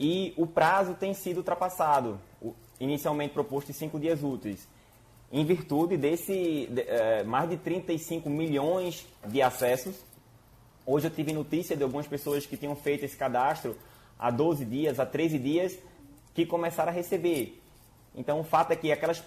E 0.01 0.35
o 0.37 0.49
prazo 0.49 0.95
tem 0.95 1.15
sido 1.15 1.37
ultrapassado, 1.39 2.19
o, 2.43 2.53
inicialmente 2.81 3.33
proposto 3.33 3.71
em 3.71 3.73
cinco 3.73 4.01
dias 4.01 4.25
úteis. 4.25 4.67
Em 5.31 5.45
virtude 5.45 5.97
desse 5.97 6.67
de, 6.69 6.81
uh, 6.81 7.25
mais 7.25 7.49
de 7.49 7.57
35 7.57 8.29
milhões 8.29 9.07
de 9.29 9.41
acessos. 9.41 9.95
Hoje 10.85 11.07
eu 11.07 11.11
tive 11.13 11.33
notícia 11.33 11.77
de 11.77 11.85
algumas 11.85 12.09
pessoas 12.09 12.47
que 12.47 12.57
tinham 12.57 12.75
feito 12.75 13.05
esse 13.05 13.17
cadastro 13.17 13.77
há 14.19 14.29
12 14.29 14.65
dias, 14.65 14.99
há 14.99 15.07
13 15.07 15.39
dias, 15.39 15.79
que 16.35 16.45
começaram 16.45 16.91
a 16.91 16.95
receber. 16.95 17.63
Então 18.13 18.41
o 18.41 18.45
fato 18.45 18.73
é 18.73 18.77
que 18.77 18.91
aquelas 18.91 19.23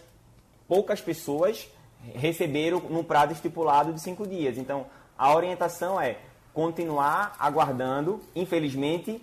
poucas 0.68 1.02
pessoas 1.02 1.70
receberam 2.14 2.80
no 2.80 3.04
prazo 3.04 3.34
estipulado 3.34 3.94
de 3.94 4.02
cinco 4.02 4.28
dias. 4.28 4.58
Então, 4.58 4.86
a 5.18 5.34
orientação 5.36 6.00
é 6.00 6.20
continuar 6.54 7.36
aguardando, 7.40 8.22
infelizmente, 8.36 9.22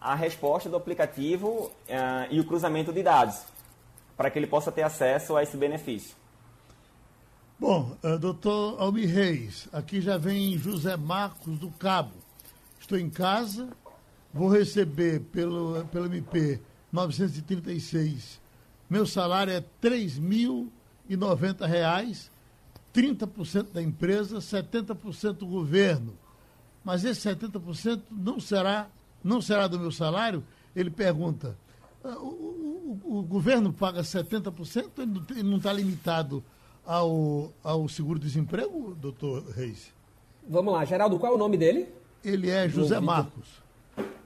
a 0.00 0.14
resposta 0.14 0.68
do 0.68 0.76
aplicativo 0.76 1.48
uh, 1.48 1.72
e 2.30 2.38
o 2.40 2.44
cruzamento 2.44 2.92
de 2.92 3.02
dados, 3.02 3.42
para 4.16 4.30
que 4.30 4.38
ele 4.38 4.46
possa 4.46 4.70
ter 4.70 4.82
acesso 4.82 5.36
a 5.36 5.42
esse 5.42 5.56
benefício. 5.56 6.14
Bom, 7.58 7.96
uh, 8.02 8.18
doutor 8.18 8.80
Almir 8.80 9.08
Reis, 9.08 9.68
aqui 9.72 10.00
já 10.00 10.18
vem 10.18 10.58
José 10.58 10.96
Marcos 10.96 11.58
do 11.58 11.70
Cabo. 11.70 12.12
Estou 12.78 12.98
em 12.98 13.08
casa, 13.08 13.68
vou 14.32 14.48
receber 14.48 15.20
pelo, 15.20 15.84
pelo 15.86 16.06
MP 16.06 16.60
936 16.92 18.43
meu 18.88 19.06
salário 19.06 19.52
é 19.52 19.58
R$ 19.58 19.66
3.090, 19.82 22.30
30% 22.94 23.72
da 23.72 23.82
empresa, 23.82 24.38
70% 24.38 25.32
do 25.34 25.46
governo. 25.46 26.16
Mas 26.84 27.04
esse 27.04 27.28
70% 27.28 28.02
não 28.10 28.38
será, 28.38 28.88
não 29.22 29.40
será 29.40 29.66
do 29.66 29.78
meu 29.78 29.90
salário? 29.90 30.44
Ele 30.76 30.90
pergunta. 30.90 31.56
Ah, 32.04 32.18
o, 32.18 33.00
o, 33.04 33.18
o 33.18 33.22
governo 33.22 33.72
paga 33.72 34.02
70%? 34.02 34.90
Ele 35.30 35.42
não 35.42 35.56
está 35.56 35.72
limitado 35.72 36.44
ao, 36.84 37.52
ao 37.62 37.88
seguro-desemprego, 37.88 38.94
doutor 38.94 39.48
Reis? 39.50 39.92
Vamos 40.46 40.74
lá, 40.74 40.84
Geraldo, 40.84 41.18
qual 41.18 41.32
é 41.32 41.34
o 41.34 41.38
nome 41.38 41.56
dele? 41.56 41.88
Ele 42.22 42.50
é 42.50 42.68
José 42.68 43.00
Marcos. 43.00 43.63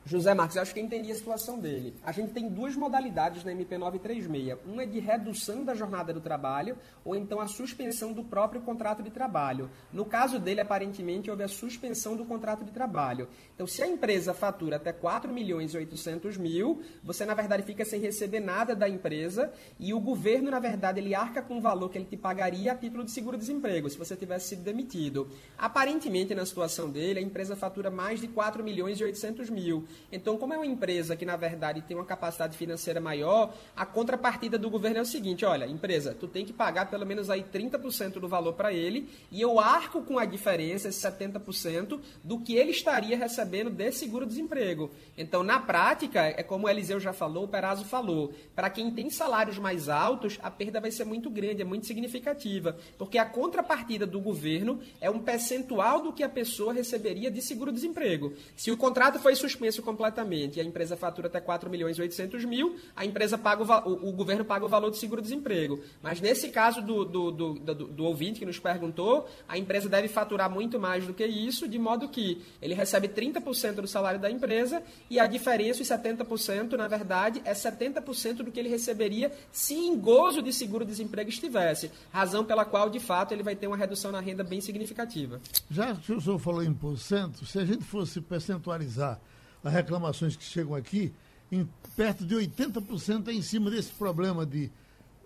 José 0.09 0.33
Marcos, 0.33 0.57
eu 0.57 0.63
acho 0.63 0.73
que 0.73 0.81
entendi 0.81 1.13
a 1.13 1.15
situação 1.15 1.59
dele. 1.59 1.95
A 2.03 2.13
gente 2.13 2.33
tem 2.33 2.49
duas 2.49 2.75
modalidades 2.75 3.45
na 3.45 3.53
MP936. 3.53 4.57
Uma 4.65 4.85
é 4.85 4.87
de 4.87 4.99
redução 5.01 5.63
da 5.63 5.75
jornada 5.75 6.15
do 6.15 6.21
trabalho, 6.21 6.79
ou 7.05 7.15
então 7.15 7.39
a 7.43 7.47
suspensão 7.47 8.15
do 8.15 8.25
próprio 8.25 8.63
contrato 8.63 9.03
de 9.03 9.11
trabalho. 9.11 9.71
No 9.93 10.07
caso 10.07 10.39
dele, 10.39 10.63
aparentemente, 10.63 11.31
houve 11.31 11.43
a 11.43 11.49
suspensão 11.49 12.17
do 12.17 12.25
contrato 12.25 12.65
de 12.65 12.71
trabalho. 12.71 13.29
Então, 13.55 13.67
se 13.67 13.83
a 13.83 13.87
empresa 13.87 14.33
fatura 14.33 14.77
até 14.77 14.95
4 14.95 15.31
milhões 15.31 15.75
e 15.75 15.77
800 15.77 16.39
mil, 16.39 16.81
você, 17.05 17.27
na 17.27 17.35
verdade, 17.35 17.63
fica 17.63 17.85
sem 17.85 18.01
receber 18.01 18.41
nada 18.41 18.75
da 18.75 18.89
empresa 18.89 19.53
e 19.79 19.93
o 19.93 20.01
governo, 20.01 20.51
na 20.51 20.59
verdade, 20.59 21.01
ele 21.01 21.15
arca 21.15 21.43
com 21.43 21.59
o 21.59 21.61
valor 21.61 21.91
que 21.91 21.99
ele 21.99 22.07
te 22.07 22.17
pagaria 22.17 22.73
a 22.73 22.75
título 22.75 23.05
de 23.05 23.11
seguro-desemprego, 23.11 23.91
se 23.91 23.99
você 23.99 24.17
tivesse 24.17 24.49
sido 24.49 24.63
demitido. 24.63 25.29
Aparentemente, 25.59 26.35
na 26.35 26.47
situação 26.47 26.89
dele, 26.89 27.19
a 27.19 27.23
empresa 27.23 27.55
fatura 27.55 27.91
mais 27.91 28.21
de 28.21 28.29
4 28.29 28.65
milhões 28.65 28.99
e 28.99 29.05
800 29.05 29.51
mil. 29.51 29.87
Então, 30.11 30.37
como 30.37 30.55
é 30.55 30.57
uma 30.57 30.67
empresa 30.67 31.17
que, 31.17 31.27
na 31.27 31.37
verdade, 31.37 31.83
tem 31.83 31.97
uma 31.97 32.05
capacidade 32.05 32.57
financeira 32.57 33.01
maior, 33.01 33.55
a 33.77 33.85
contrapartida 33.85 34.59
do 34.59 34.71
governo 34.71 34.99
é 34.99 35.03
o 35.03 35.07
seguinte, 35.07 35.45
olha, 35.45 35.67
empresa, 35.67 36.17
tu 36.19 36.27
tem 36.27 36.45
que 36.45 36.53
pagar 36.53 36.91
pelo 36.91 37.05
menos 37.05 37.31
aí 37.31 37.43
30% 37.43 38.15
do 38.15 38.29
valor 38.29 38.55
para 38.55 38.73
ele 38.73 39.09
e 39.31 39.41
eu 39.41 39.61
arco 39.61 40.03
com 40.03 40.19
a 40.19 40.25
diferença, 40.25 40.89
esse 40.89 41.07
70%, 41.07 42.01
do 42.25 42.41
que 42.41 42.57
ele 42.57 42.71
estaria 42.71 43.17
recebendo 43.17 43.71
de 43.71 43.93
seguro-desemprego. 43.93 44.91
Então, 45.17 45.43
na 45.43 45.61
prática, 45.61 46.23
é 46.23 46.43
como 46.43 46.67
o 46.67 46.71
Eliseu 46.71 46.99
já 47.01 47.13
falou, 47.13 47.45
o 47.45 47.49
Perazzo 47.49 47.85
falou, 47.85 48.33
para 48.55 48.71
quem 48.71 48.91
tem 48.91 49.11
salários 49.11 49.59
mais 49.59 49.89
altos, 49.89 50.39
a 50.43 50.51
perda 50.51 50.81
vai 50.81 50.91
ser 50.91 51.05
muito 51.05 51.31
grande, 51.31 51.63
é 51.63 51.65
muito 51.65 51.87
significativa, 51.87 52.77
porque 52.97 53.19
a 53.19 53.25
contrapartida 53.25 54.07
do 54.07 54.21
governo 54.21 54.81
é 55.01 55.11
um 55.11 55.19
percentual 55.19 56.01
do 56.01 56.13
que 56.13 56.23
a 56.23 56.29
pessoa 56.29 56.73
receberia 56.73 57.31
de 57.31 57.43
seguro-desemprego. 57.43 58.33
Se 58.57 58.71
o 58.71 58.77
contrato 58.77 59.19
foi 59.19 59.35
suspenso 59.35 59.83
completamente 59.89 60.59
e 60.59 60.61
a 60.61 60.65
empresa 60.65 60.99
fatura 60.99 61.29
até 61.29 61.41
4 61.41 61.71
milhões 61.71 61.97
e 61.97 62.03
800 62.03 62.45
mil, 62.45 62.77
a 62.95 63.07
empresa 63.07 63.39
paga 63.39 63.63
o, 63.63 63.91
o, 63.91 64.09
o 64.11 64.13
governo 64.13 64.45
paga 64.45 64.67
o 64.67 64.69
valor 64.69 64.91
do 64.91 64.97
seguro-desemprego. 64.97 65.81
Mas 66.03 66.21
nesse 66.21 66.51
caso 66.51 66.83
do, 66.83 67.07
do, 67.07 67.31
do, 67.31 67.55
do, 67.55 67.75
do 67.75 68.05
ouvinte 68.05 68.39
que 68.39 68.45
nos 68.45 68.59
perguntou, 68.59 69.27
a 69.49 69.57
empresa 69.57 69.89
deve 69.89 70.07
faturar 70.07 70.51
muito 70.51 70.79
mais 70.79 71.07
do 71.07 71.15
que 71.15 71.25
isso, 71.25 71.67
de 71.67 71.79
modo 71.79 72.07
que 72.07 72.43
ele 72.61 72.75
recebe 72.75 73.09
30% 73.09 73.77
do 73.77 73.89
salário 73.89 74.21
da 74.21 74.31
empresa 74.31 74.83
e 75.09 75.19
a 75.19 75.27
diferença, 75.27 75.81
os 75.81 75.89
70%, 75.89 76.73
na 76.73 76.87
verdade, 76.87 77.41
é 77.47 77.55
70% 77.55 78.43
do 78.43 78.53
que 78.53 78.61
ele 78.61 78.69
receberia 78.69 79.33
se 79.51 79.73
em 79.73 79.99
gozo 79.99 80.43
de 80.43 80.53
seguro-desemprego 80.53 81.31
estivesse. 81.31 81.91
Razão 82.13 82.45
pela 82.45 82.67
qual, 82.67 82.91
de 82.91 83.01
fato, 83.01 83.33
ele 83.33 83.43
vai 83.43 83.57
ter 83.57 83.67
uma 83.67 83.77
redução 83.77 84.13
na 84.13 84.21
renda 84.21 84.45
bem 84.45 84.61
significativa. 84.61 85.41
Já 85.71 85.95
que 85.95 86.13
o 86.13 86.21
senhor 86.21 86.39
falou 86.39 86.63
em 86.63 86.75
porcento, 86.75 87.47
se 87.47 87.59
a 87.59 87.65
gente 87.65 87.85
fosse 87.85 88.21
percentualizar 88.21 89.19
as 89.63 89.73
reclamações 89.73 90.37
que 90.37 90.45
chegam 90.45 90.75
aqui, 90.75 91.13
em 91.51 91.69
perto 91.97 92.25
de 92.25 92.35
80% 92.35 93.29
é 93.29 93.33
em 93.33 93.43
cima 93.43 93.71
desse 93.71 93.93
problema 93.93 94.45
de, 94.45 94.71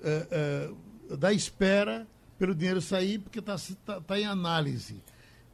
eh, 0.02 0.26
eh, 0.30 1.16
da 1.16 1.32
espera 1.32 2.06
pelo 2.38 2.54
dinheiro 2.54 2.80
sair, 2.80 3.18
porque 3.18 3.38
está 3.38 3.56
tá, 3.84 4.00
tá 4.00 4.18
em 4.18 4.24
análise. 4.24 5.02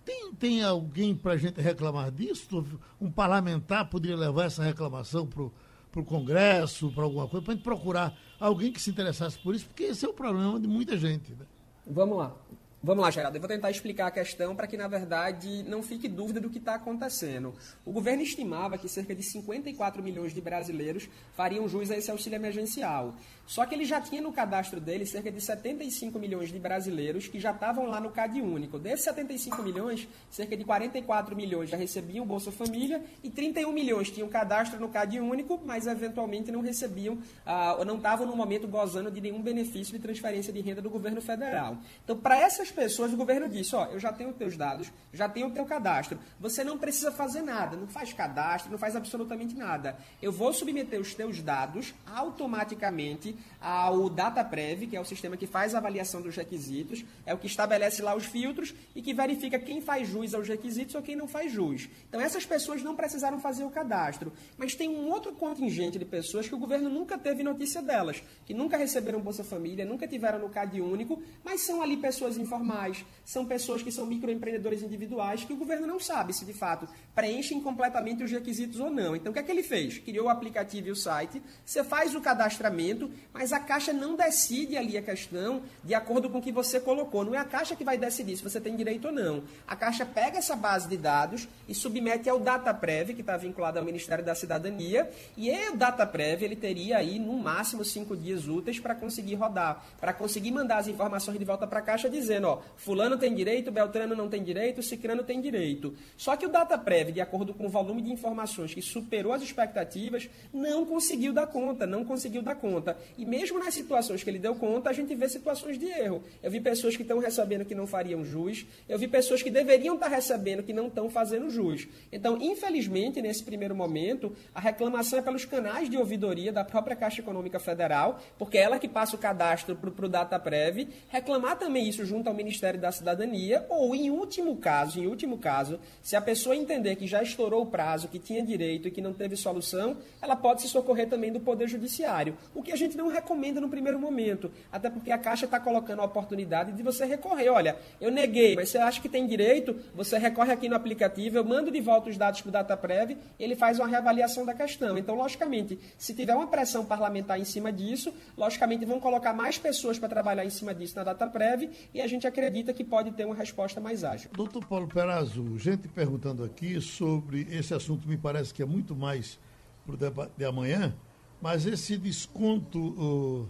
Tem, 0.04 0.32
tem 0.34 0.62
alguém 0.62 1.14
para 1.14 1.32
a 1.32 1.36
gente 1.36 1.60
reclamar 1.60 2.10
disso? 2.10 2.64
Um 3.00 3.10
parlamentar 3.10 3.90
poderia 3.90 4.16
levar 4.16 4.44
essa 4.44 4.62
reclamação 4.62 5.26
para 5.26 5.42
o 5.42 6.04
Congresso, 6.04 6.90
para 6.92 7.04
alguma 7.04 7.28
coisa, 7.28 7.44
para 7.44 7.52
a 7.52 7.56
gente 7.56 7.64
procurar 7.64 8.16
alguém 8.40 8.72
que 8.72 8.80
se 8.80 8.90
interessasse 8.90 9.38
por 9.38 9.54
isso, 9.54 9.66
porque 9.66 9.84
esse 9.84 10.06
é 10.06 10.08
o 10.08 10.14
problema 10.14 10.58
de 10.58 10.66
muita 10.66 10.96
gente. 10.96 11.32
Né? 11.32 11.44
Vamos 11.86 12.16
lá. 12.16 12.34
Vamos 12.80 13.02
lá, 13.02 13.10
Geraldo. 13.10 13.36
Eu 13.36 13.40
vou 13.40 13.48
tentar 13.48 13.72
explicar 13.72 14.06
a 14.06 14.10
questão 14.10 14.54
para 14.54 14.68
que, 14.68 14.76
na 14.76 14.86
verdade, 14.86 15.64
não 15.64 15.82
fique 15.82 16.06
dúvida 16.06 16.40
do 16.40 16.48
que 16.48 16.58
está 16.58 16.76
acontecendo. 16.76 17.52
O 17.84 17.90
governo 17.90 18.22
estimava 18.22 18.78
que 18.78 18.88
cerca 18.88 19.16
de 19.16 19.22
54 19.24 20.00
milhões 20.00 20.32
de 20.32 20.40
brasileiros 20.40 21.08
fariam 21.34 21.68
jus 21.68 21.90
a 21.90 21.96
esse 21.96 22.08
auxílio 22.08 22.36
emergencial. 22.36 23.16
Só 23.48 23.66
que 23.66 23.74
ele 23.74 23.84
já 23.84 24.00
tinha 24.00 24.22
no 24.22 24.30
cadastro 24.30 24.78
dele 24.78 25.06
cerca 25.06 25.32
de 25.32 25.40
75 25.40 26.18
milhões 26.18 26.52
de 26.52 26.58
brasileiros 26.58 27.26
que 27.26 27.40
já 27.40 27.50
estavam 27.50 27.86
lá 27.86 27.98
no 27.98 28.10
CAD 28.10 28.42
único. 28.42 28.78
Desses 28.78 29.06
75 29.06 29.60
milhões, 29.62 30.06
cerca 30.30 30.56
de 30.56 30.64
44 30.64 31.34
milhões 31.34 31.70
já 31.70 31.76
recebiam 31.76 32.24
o 32.24 32.28
Bolsa 32.28 32.52
Família 32.52 33.02
e 33.24 33.30
31 33.30 33.72
milhões 33.72 34.10
tinham 34.10 34.28
cadastro 34.28 34.78
no 34.78 34.90
CAD 34.90 35.18
único, 35.18 35.60
mas 35.64 35.86
eventualmente 35.86 36.52
não 36.52 36.60
recebiam 36.60 37.18
ah, 37.44 37.76
ou 37.78 37.84
não 37.84 37.96
estavam 37.96 38.26
no 38.26 38.36
momento 38.36 38.68
gozando 38.68 39.10
de 39.10 39.20
nenhum 39.20 39.42
benefício 39.42 39.94
de 39.94 39.98
transferência 39.98 40.52
de 40.52 40.60
renda 40.60 40.82
do 40.82 40.90
governo 40.90 41.22
federal. 41.22 41.78
Então, 42.04 42.18
para 42.18 42.38
essas 42.38 42.67
pessoas, 42.70 43.12
o 43.12 43.16
governo 43.16 43.48
disse: 43.48 43.74
Ó, 43.74 43.86
eu 43.86 43.98
já 43.98 44.12
tenho 44.12 44.32
teus 44.32 44.56
dados, 44.56 44.90
já 45.12 45.28
tenho 45.28 45.48
o 45.48 45.50
teu 45.50 45.64
cadastro. 45.64 46.18
Você 46.40 46.62
não 46.62 46.78
precisa 46.78 47.10
fazer 47.10 47.42
nada, 47.42 47.76
não 47.76 47.86
faz 47.86 48.12
cadastro, 48.12 48.70
não 48.70 48.78
faz 48.78 48.96
absolutamente 48.96 49.54
nada. 49.54 49.96
Eu 50.20 50.32
vou 50.32 50.52
submeter 50.52 51.00
os 51.00 51.14
teus 51.14 51.40
dados 51.40 51.94
automaticamente 52.06 53.36
ao 53.60 54.08
DataPrev, 54.08 54.86
que 54.86 54.96
é 54.96 55.00
o 55.00 55.04
sistema 55.04 55.36
que 55.36 55.46
faz 55.46 55.74
a 55.74 55.78
avaliação 55.78 56.22
dos 56.22 56.36
requisitos, 56.36 57.04
é 57.26 57.34
o 57.34 57.38
que 57.38 57.46
estabelece 57.46 58.02
lá 58.02 58.14
os 58.14 58.24
filtros 58.24 58.74
e 58.94 59.02
que 59.02 59.14
verifica 59.14 59.58
quem 59.58 59.80
faz 59.80 60.08
jus 60.08 60.34
aos 60.34 60.48
requisitos 60.48 60.94
ou 60.94 61.02
quem 61.02 61.16
não 61.16 61.28
faz 61.28 61.52
jus. 61.52 61.88
Então, 62.08 62.20
essas 62.20 62.44
pessoas 62.44 62.82
não 62.82 62.94
precisaram 62.94 63.40
fazer 63.40 63.64
o 63.64 63.70
cadastro. 63.70 64.32
Mas 64.56 64.74
tem 64.74 64.88
um 64.88 65.08
outro 65.08 65.32
contingente 65.32 65.98
de 65.98 66.04
pessoas 66.04 66.48
que 66.48 66.54
o 66.54 66.58
governo 66.58 66.88
nunca 66.90 67.18
teve 67.18 67.42
notícia 67.42 67.82
delas, 67.82 68.22
que 68.46 68.54
nunca 68.54 68.76
receberam 68.76 69.20
Bolsa 69.20 69.44
Família, 69.44 69.84
nunca 69.84 70.06
tiveram 70.06 70.38
no 70.38 70.48
CAD 70.48 70.80
único, 70.80 71.22
mas 71.44 71.60
são 71.62 71.82
ali 71.82 71.96
pessoas 71.96 72.36
informais, 72.58 73.04
são 73.24 73.44
pessoas 73.44 73.82
que 73.82 73.92
são 73.92 74.06
microempreendedores 74.06 74.82
individuais 74.82 75.44
que 75.44 75.52
o 75.52 75.56
governo 75.56 75.86
não 75.86 76.00
sabe 76.00 76.32
se 76.32 76.44
de 76.44 76.52
fato 76.52 76.88
preenchem 77.14 77.60
completamente 77.60 78.22
os 78.22 78.30
requisitos 78.30 78.80
ou 78.80 78.90
não. 78.90 79.14
Então, 79.14 79.30
o 79.30 79.32
que 79.32 79.38
é 79.38 79.42
que 79.42 79.50
ele 79.50 79.62
fez? 79.62 79.98
Criou 79.98 80.26
o 80.26 80.28
aplicativo 80.28 80.88
e 80.88 80.90
o 80.90 80.96
site, 80.96 81.42
você 81.64 81.84
faz 81.84 82.14
o 82.14 82.20
cadastramento, 82.20 83.10
mas 83.32 83.52
a 83.52 83.60
Caixa 83.60 83.92
não 83.92 84.16
decide 84.16 84.76
ali 84.76 84.96
a 84.96 85.02
questão 85.02 85.62
de 85.84 85.94
acordo 85.94 86.30
com 86.30 86.38
o 86.38 86.42
que 86.42 86.50
você 86.50 86.80
colocou. 86.80 87.24
Não 87.24 87.34
é 87.34 87.38
a 87.38 87.44
Caixa 87.44 87.76
que 87.76 87.84
vai 87.84 87.98
decidir 87.98 88.36
se 88.36 88.42
você 88.42 88.60
tem 88.60 88.74
direito 88.76 89.08
ou 89.08 89.12
não. 89.12 89.42
A 89.66 89.76
Caixa 89.76 90.06
pega 90.06 90.38
essa 90.38 90.56
base 90.56 90.88
de 90.88 90.96
dados 90.96 91.48
e 91.68 91.74
submete 91.74 92.28
ao 92.28 92.40
DataPrev, 92.40 93.14
que 93.14 93.20
está 93.20 93.36
vinculado 93.36 93.78
ao 93.78 93.84
Ministério 93.84 94.24
da 94.24 94.34
Cidadania, 94.34 95.10
e 95.36 95.50
o 95.70 95.76
DataPrev 95.76 96.44
ele 96.44 96.56
teria 96.56 96.98
aí 96.98 97.18
no 97.18 97.36
máximo 97.38 97.84
cinco 97.84 98.16
dias 98.16 98.48
úteis 98.48 98.80
para 98.80 98.94
conseguir 98.94 99.34
rodar, 99.34 99.84
para 100.00 100.12
conseguir 100.12 100.50
mandar 100.50 100.78
as 100.78 100.88
informações 100.88 101.38
de 101.38 101.44
volta 101.44 101.66
para 101.66 101.80
a 101.80 101.82
Caixa 101.82 102.08
dizendo, 102.08 102.47
ó, 102.48 102.58
fulano 102.76 103.18
tem 103.18 103.34
direito, 103.34 103.70
Beltrano 103.70 104.16
não 104.16 104.28
tem 104.28 104.42
direito, 104.42 104.82
Cicrano 104.82 105.22
tem 105.22 105.40
direito. 105.40 105.94
Só 106.16 106.36
que 106.36 106.46
o 106.46 106.48
DataPrev, 106.48 107.12
de 107.12 107.20
acordo 107.20 107.54
com 107.54 107.66
o 107.66 107.68
volume 107.68 108.02
de 108.02 108.10
informações 108.10 108.74
que 108.74 108.82
superou 108.82 109.32
as 109.32 109.42
expectativas, 109.42 110.28
não 110.52 110.84
conseguiu 110.84 111.32
dar 111.32 111.46
conta, 111.46 111.86
não 111.86 112.04
conseguiu 112.04 112.42
dar 112.42 112.54
conta. 112.54 112.96
E 113.16 113.24
mesmo 113.24 113.58
nas 113.58 113.74
situações 113.74 114.22
que 114.22 114.30
ele 114.30 114.38
deu 114.38 114.54
conta, 114.54 114.90
a 114.90 114.92
gente 114.92 115.14
vê 115.14 115.28
situações 115.28 115.78
de 115.78 115.86
erro. 115.86 116.22
Eu 116.42 116.50
vi 116.50 116.60
pessoas 116.60 116.96
que 116.96 117.02
estão 117.02 117.18
recebendo 117.18 117.64
que 117.64 117.74
não 117.74 117.86
fariam 117.86 118.24
jus, 118.24 118.66
eu 118.88 118.98
vi 118.98 119.08
pessoas 119.08 119.42
que 119.42 119.50
deveriam 119.50 119.94
estar 119.94 120.08
recebendo 120.08 120.62
que 120.62 120.72
não 120.72 120.86
estão 120.88 121.10
fazendo 121.10 121.50
jus. 121.50 121.86
Então, 122.10 122.38
infelizmente, 122.40 123.20
nesse 123.20 123.42
primeiro 123.42 123.74
momento, 123.74 124.34
a 124.54 124.60
reclamação 124.60 125.18
é 125.18 125.22
pelos 125.22 125.44
canais 125.44 125.88
de 125.88 125.96
ouvidoria 125.96 126.52
da 126.52 126.64
própria 126.64 126.96
Caixa 126.96 127.20
Econômica 127.20 127.58
Federal, 127.58 128.20
porque 128.38 128.58
é 128.58 128.62
ela 128.62 128.78
que 128.78 128.88
passa 128.88 129.16
o 129.16 129.18
cadastro 129.18 129.76
para 129.76 130.06
o 130.06 130.08
DataPrev, 130.08 130.88
reclamar 131.08 131.58
também 131.58 131.88
isso 131.88 132.04
junto 132.04 132.28
ao 132.28 132.34
Ministério 132.38 132.80
da 132.80 132.92
Cidadania, 132.92 133.66
ou 133.68 133.94
em 133.94 134.10
último 134.10 134.56
caso, 134.56 135.00
em 135.00 135.06
último 135.06 135.38
caso, 135.38 135.78
se 136.00 136.14
a 136.14 136.20
pessoa 136.20 136.54
entender 136.56 136.94
que 136.94 137.06
já 137.06 137.22
estourou 137.22 137.62
o 137.62 137.66
prazo, 137.66 138.08
que 138.08 138.18
tinha 138.18 138.42
direito 138.42 138.86
e 138.86 138.90
que 138.90 139.00
não 139.00 139.12
teve 139.12 139.36
solução, 139.36 139.96
ela 140.22 140.36
pode 140.36 140.62
se 140.62 140.68
socorrer 140.68 141.08
também 141.08 141.32
do 141.32 141.40
Poder 141.40 141.68
Judiciário. 141.68 142.36
O 142.54 142.62
que 142.62 142.70
a 142.70 142.76
gente 142.76 142.96
não 142.96 143.08
recomenda 143.08 143.60
no 143.60 143.68
primeiro 143.68 143.98
momento, 143.98 144.50
até 144.70 144.88
porque 144.88 145.10
a 145.10 145.18
Caixa 145.18 145.46
está 145.46 145.58
colocando 145.58 146.00
a 146.00 146.04
oportunidade 146.04 146.72
de 146.72 146.82
você 146.82 147.04
recorrer. 147.04 147.48
Olha, 147.48 147.76
eu 148.00 148.10
neguei, 148.10 148.54
mas 148.54 148.68
você 148.68 148.78
acha 148.78 149.00
que 149.00 149.08
tem 149.08 149.26
direito, 149.26 149.74
você 149.92 150.16
recorre 150.16 150.52
aqui 150.52 150.68
no 150.68 150.76
aplicativo, 150.76 151.36
eu 151.36 151.44
mando 151.44 151.70
de 151.72 151.80
volta 151.80 152.08
os 152.08 152.16
dados 152.16 152.40
para 152.40 152.48
o 152.48 152.52
DataPrev, 152.52 153.16
ele 153.38 153.56
faz 153.56 153.80
uma 153.80 153.88
reavaliação 153.88 154.46
da 154.46 154.54
questão. 154.54 154.96
Então, 154.96 155.16
logicamente, 155.16 155.78
se 155.98 156.14
tiver 156.14 156.36
uma 156.36 156.46
pressão 156.46 156.84
parlamentar 156.84 157.40
em 157.40 157.44
cima 157.44 157.72
disso, 157.72 158.14
logicamente 158.36 158.84
vão 158.84 159.00
colocar 159.00 159.32
mais 159.32 159.58
pessoas 159.58 159.98
para 159.98 160.08
trabalhar 160.08 160.44
em 160.44 160.50
cima 160.50 160.72
disso 160.72 160.94
na 160.94 161.02
DataPrev 161.02 161.70
e 161.92 162.00
a 162.00 162.06
gente 162.06 162.26
acredita 162.28 162.72
que 162.72 162.84
pode 162.84 163.12
ter 163.12 163.24
uma 163.24 163.34
resposta 163.34 163.80
mais 163.80 164.04
ágil. 164.04 164.30
Doutor 164.32 164.64
Paulo 164.64 164.86
Perazzo, 164.86 165.58
gente 165.58 165.88
perguntando 165.88 166.44
aqui 166.44 166.80
sobre 166.80 167.46
esse 167.50 167.74
assunto, 167.74 168.08
me 168.08 168.16
parece 168.16 168.54
que 168.54 168.62
é 168.62 168.66
muito 168.66 168.94
mais 168.94 169.38
para 169.84 169.94
o 169.94 169.96
debate 169.96 170.32
de 170.36 170.44
amanhã, 170.44 170.94
mas 171.40 171.66
esse 171.66 171.96
desconto, 171.96 173.48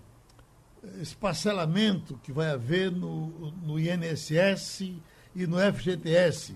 esse 1.01 1.16
parcelamento 1.16 2.18
que 2.22 2.33
vai 2.33 2.51
haver 2.51 2.91
no, 2.91 3.51
no 3.62 3.79
INSS 3.79 4.93
e 5.35 5.47
no 5.47 5.59
FGTS 5.59 6.55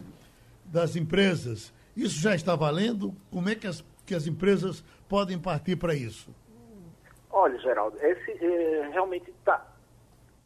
das 0.64 0.96
empresas, 0.96 1.72
isso 1.96 2.20
já 2.20 2.34
está 2.34 2.54
valendo? 2.54 3.14
Como 3.30 3.48
é 3.48 3.54
que 3.54 3.66
as, 3.66 3.84
que 4.06 4.14
as 4.14 4.26
empresas 4.26 4.84
podem 5.08 5.38
partir 5.38 5.76
para 5.76 5.94
isso? 5.94 6.34
Olha, 7.30 7.58
Geraldo, 7.58 7.96
esse 7.98 8.30
é, 8.44 8.90
realmente 8.92 9.30
está. 9.30 9.71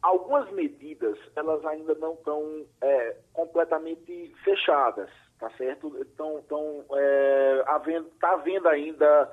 Algumas 0.07 0.49
medidas 0.51 1.19
elas 1.35 1.65
ainda 1.65 1.93
não 1.95 2.13
estão 2.13 2.65
é, 2.81 3.17
completamente 3.33 4.33
fechadas, 4.41 5.09
tá 5.37 5.49
certo? 5.57 5.93
Então, 5.99 6.39
então 6.39 6.85
é, 6.93 7.63
havendo, 7.67 8.07
está 8.07 8.31
havendo 8.31 8.69
ainda 8.69 9.29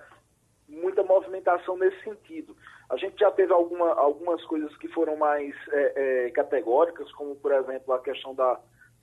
muita 0.69 1.05
movimentação 1.05 1.77
nesse 1.77 2.03
sentido. 2.03 2.57
A 2.91 2.97
gente 2.97 3.17
já 3.21 3.31
teve 3.31 3.53
alguma, 3.53 3.95
algumas 3.95 4.45
coisas 4.47 4.77
que 4.79 4.89
foram 4.89 5.17
mais 5.17 5.55
é, 5.71 5.93
é, 6.27 6.31
categóricas, 6.33 7.09
como, 7.13 7.37
por 7.37 7.53
exemplo, 7.53 7.95
a 7.95 8.01
questão 8.01 8.35
da 8.35 8.59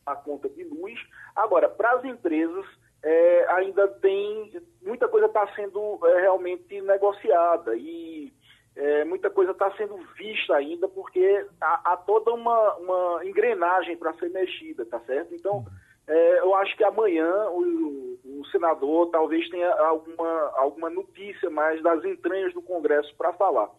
a 0.05 0.15
conta 0.15 0.49
de 0.49 0.65
luz. 0.65 0.99
Agora, 1.33 1.69
para 1.69 1.91
as 1.93 2.03
empresas, 2.03 2.65
é, 3.01 3.45
ainda 3.53 3.87
tem. 3.87 4.61
Muita 4.81 5.07
coisa 5.07 5.27
está 5.27 5.47
sendo 5.55 6.05
é, 6.05 6.19
realmente 6.19 6.81
negociada 6.81 7.77
e 7.77 8.33
é, 8.75 9.03
muita 9.05 9.29
coisa 9.29 9.51
está 9.51 9.71
sendo 9.75 9.97
vista 10.17 10.55
ainda, 10.55 10.87
porque 10.87 11.45
há, 11.59 11.93
há 11.93 11.97
toda 11.97 12.31
uma, 12.33 12.75
uma 12.75 13.25
engrenagem 13.25 13.97
para 13.97 14.13
ser 14.13 14.29
mexida, 14.29 14.85
tá 14.85 14.99
certo? 15.01 15.33
Então. 15.33 15.65
É, 16.07 16.39
eu 16.39 16.53
acho 16.55 16.75
que 16.75 16.83
amanhã 16.83 17.31
o, 17.51 18.19
o, 18.25 18.45
senador 18.51 19.09
talvez 19.11 19.47
tenha 19.49 19.71
alguma, 19.71 20.51
alguma 20.55 20.89
notícia 20.89 21.49
mais 21.49 21.81
das 21.83 22.03
entranhas 22.03 22.53
do 22.53 22.61
Congresso 22.61 23.15
para 23.15 23.31
falar. 23.33 23.69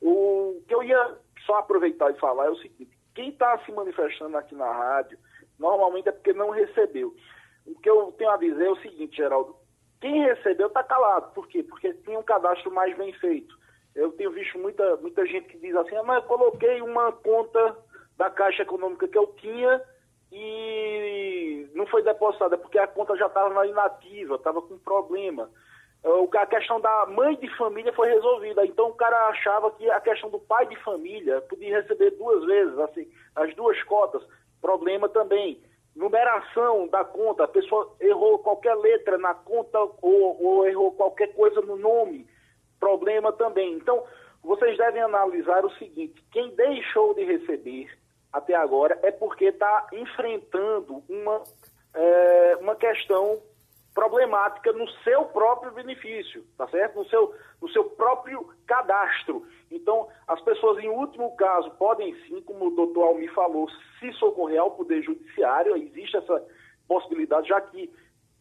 O 0.00 0.60
que 0.66 0.74
eu 0.74 0.82
ia 0.82 1.16
só 1.44 1.58
aproveitar 1.58 2.10
e 2.10 2.18
falar 2.18 2.46
é 2.46 2.50
o 2.50 2.56
seguinte: 2.56 2.90
quem 3.14 3.28
está 3.28 3.58
se 3.58 3.72
manifestando 3.72 4.36
aqui 4.36 4.54
na 4.54 4.70
rádio, 4.70 5.18
normalmente 5.58 6.08
é 6.08 6.12
porque 6.12 6.32
não 6.32 6.50
recebeu. 6.50 7.14
O 7.66 7.78
que 7.78 7.88
eu 7.88 8.12
tenho 8.18 8.30
a 8.30 8.36
dizer 8.36 8.66
é 8.66 8.70
o 8.70 8.80
seguinte, 8.80 9.16
Geraldo: 9.16 9.54
quem 10.00 10.24
recebeu 10.24 10.66
está 10.68 10.82
calado. 10.82 11.32
Por 11.34 11.46
quê? 11.46 11.62
Porque 11.62 11.92
tinha 11.94 12.18
um 12.18 12.24
cadastro 12.24 12.70
mais 12.72 12.96
bem 12.96 13.12
feito. 13.14 13.56
Eu 13.96 14.12
tenho 14.12 14.30
visto 14.30 14.58
muita, 14.58 14.96
muita 14.98 15.24
gente 15.24 15.48
que 15.48 15.58
diz 15.58 15.74
assim: 15.74 15.96
ah, 15.96 16.02
mas 16.02 16.22
eu 16.22 16.28
coloquei 16.28 16.82
uma 16.82 17.10
conta 17.12 17.76
da 18.16 18.28
Caixa 18.28 18.62
Econômica 18.62 19.08
que 19.08 19.16
eu 19.16 19.26
tinha 19.38 19.82
e 20.30 21.66
não 21.74 21.86
foi 21.86 22.02
depositada 22.02 22.58
porque 22.58 22.78
a 22.78 22.86
conta 22.86 23.16
já 23.16 23.26
estava 23.26 23.66
inativa, 23.66 24.34
estava 24.34 24.60
com 24.60 24.78
problema. 24.78 25.50
a 26.04 26.46
questão 26.46 26.78
da 26.78 27.06
mãe 27.06 27.36
de 27.36 27.48
família 27.56 27.90
foi 27.94 28.08
resolvida. 28.08 28.66
Então 28.66 28.90
o 28.90 28.94
cara 28.94 29.28
achava 29.28 29.70
que 29.70 29.90
a 29.90 30.00
questão 30.00 30.28
do 30.28 30.40
pai 30.40 30.66
de 30.66 30.76
família 30.82 31.40
podia 31.42 31.80
receber 31.80 32.10
duas 32.12 32.44
vezes, 32.44 32.78
assim, 32.80 33.10
as 33.34 33.54
duas 33.54 33.82
cotas. 33.84 34.22
Problema 34.60 35.08
também. 35.08 35.62
Numeração 35.94 36.86
da 36.88 37.02
conta, 37.02 37.44
a 37.44 37.48
pessoa 37.48 37.96
errou 37.98 38.40
qualquer 38.40 38.74
letra 38.74 39.16
na 39.16 39.32
conta 39.32 39.78
ou, 40.02 40.44
ou 40.44 40.68
errou 40.68 40.92
qualquer 40.92 41.32
coisa 41.34 41.62
no 41.62 41.76
nome. 41.76 42.26
Problema 42.78 43.32
também. 43.32 43.74
Então, 43.74 44.02
vocês 44.42 44.76
devem 44.76 45.02
analisar 45.02 45.64
o 45.64 45.72
seguinte: 45.72 46.24
quem 46.30 46.54
deixou 46.54 47.14
de 47.14 47.24
receber 47.24 47.88
até 48.32 48.54
agora 48.54 48.98
é 49.02 49.10
porque 49.10 49.46
está 49.46 49.86
enfrentando 49.92 51.02
uma, 51.08 51.42
é, 51.94 52.56
uma 52.60 52.76
questão 52.76 53.40
problemática 53.96 54.72
no 54.74 54.86
seu 55.02 55.24
próprio 55.24 55.72
benefício, 55.72 56.44
tá 56.58 56.68
certo? 56.68 56.96
No 56.96 57.08
seu, 57.08 57.34
no 57.62 57.68
seu 57.70 57.84
próprio 57.84 58.46
cadastro. 58.66 59.46
Então, 59.70 60.06
as 60.28 60.38
pessoas, 60.42 60.84
em 60.84 60.88
último 60.88 61.34
caso, 61.34 61.70
podem 61.72 62.14
sim, 62.26 62.42
como 62.42 62.66
o 62.66 62.76
doutor 62.76 63.04
Almi 63.04 63.26
falou, 63.28 63.66
se 63.98 64.12
socorrer 64.12 64.60
ao 64.60 64.72
Poder 64.72 65.02
Judiciário, 65.02 65.74
existe 65.76 66.14
essa 66.14 66.44
possibilidade, 66.86 67.48
já 67.48 67.58
que 67.58 67.90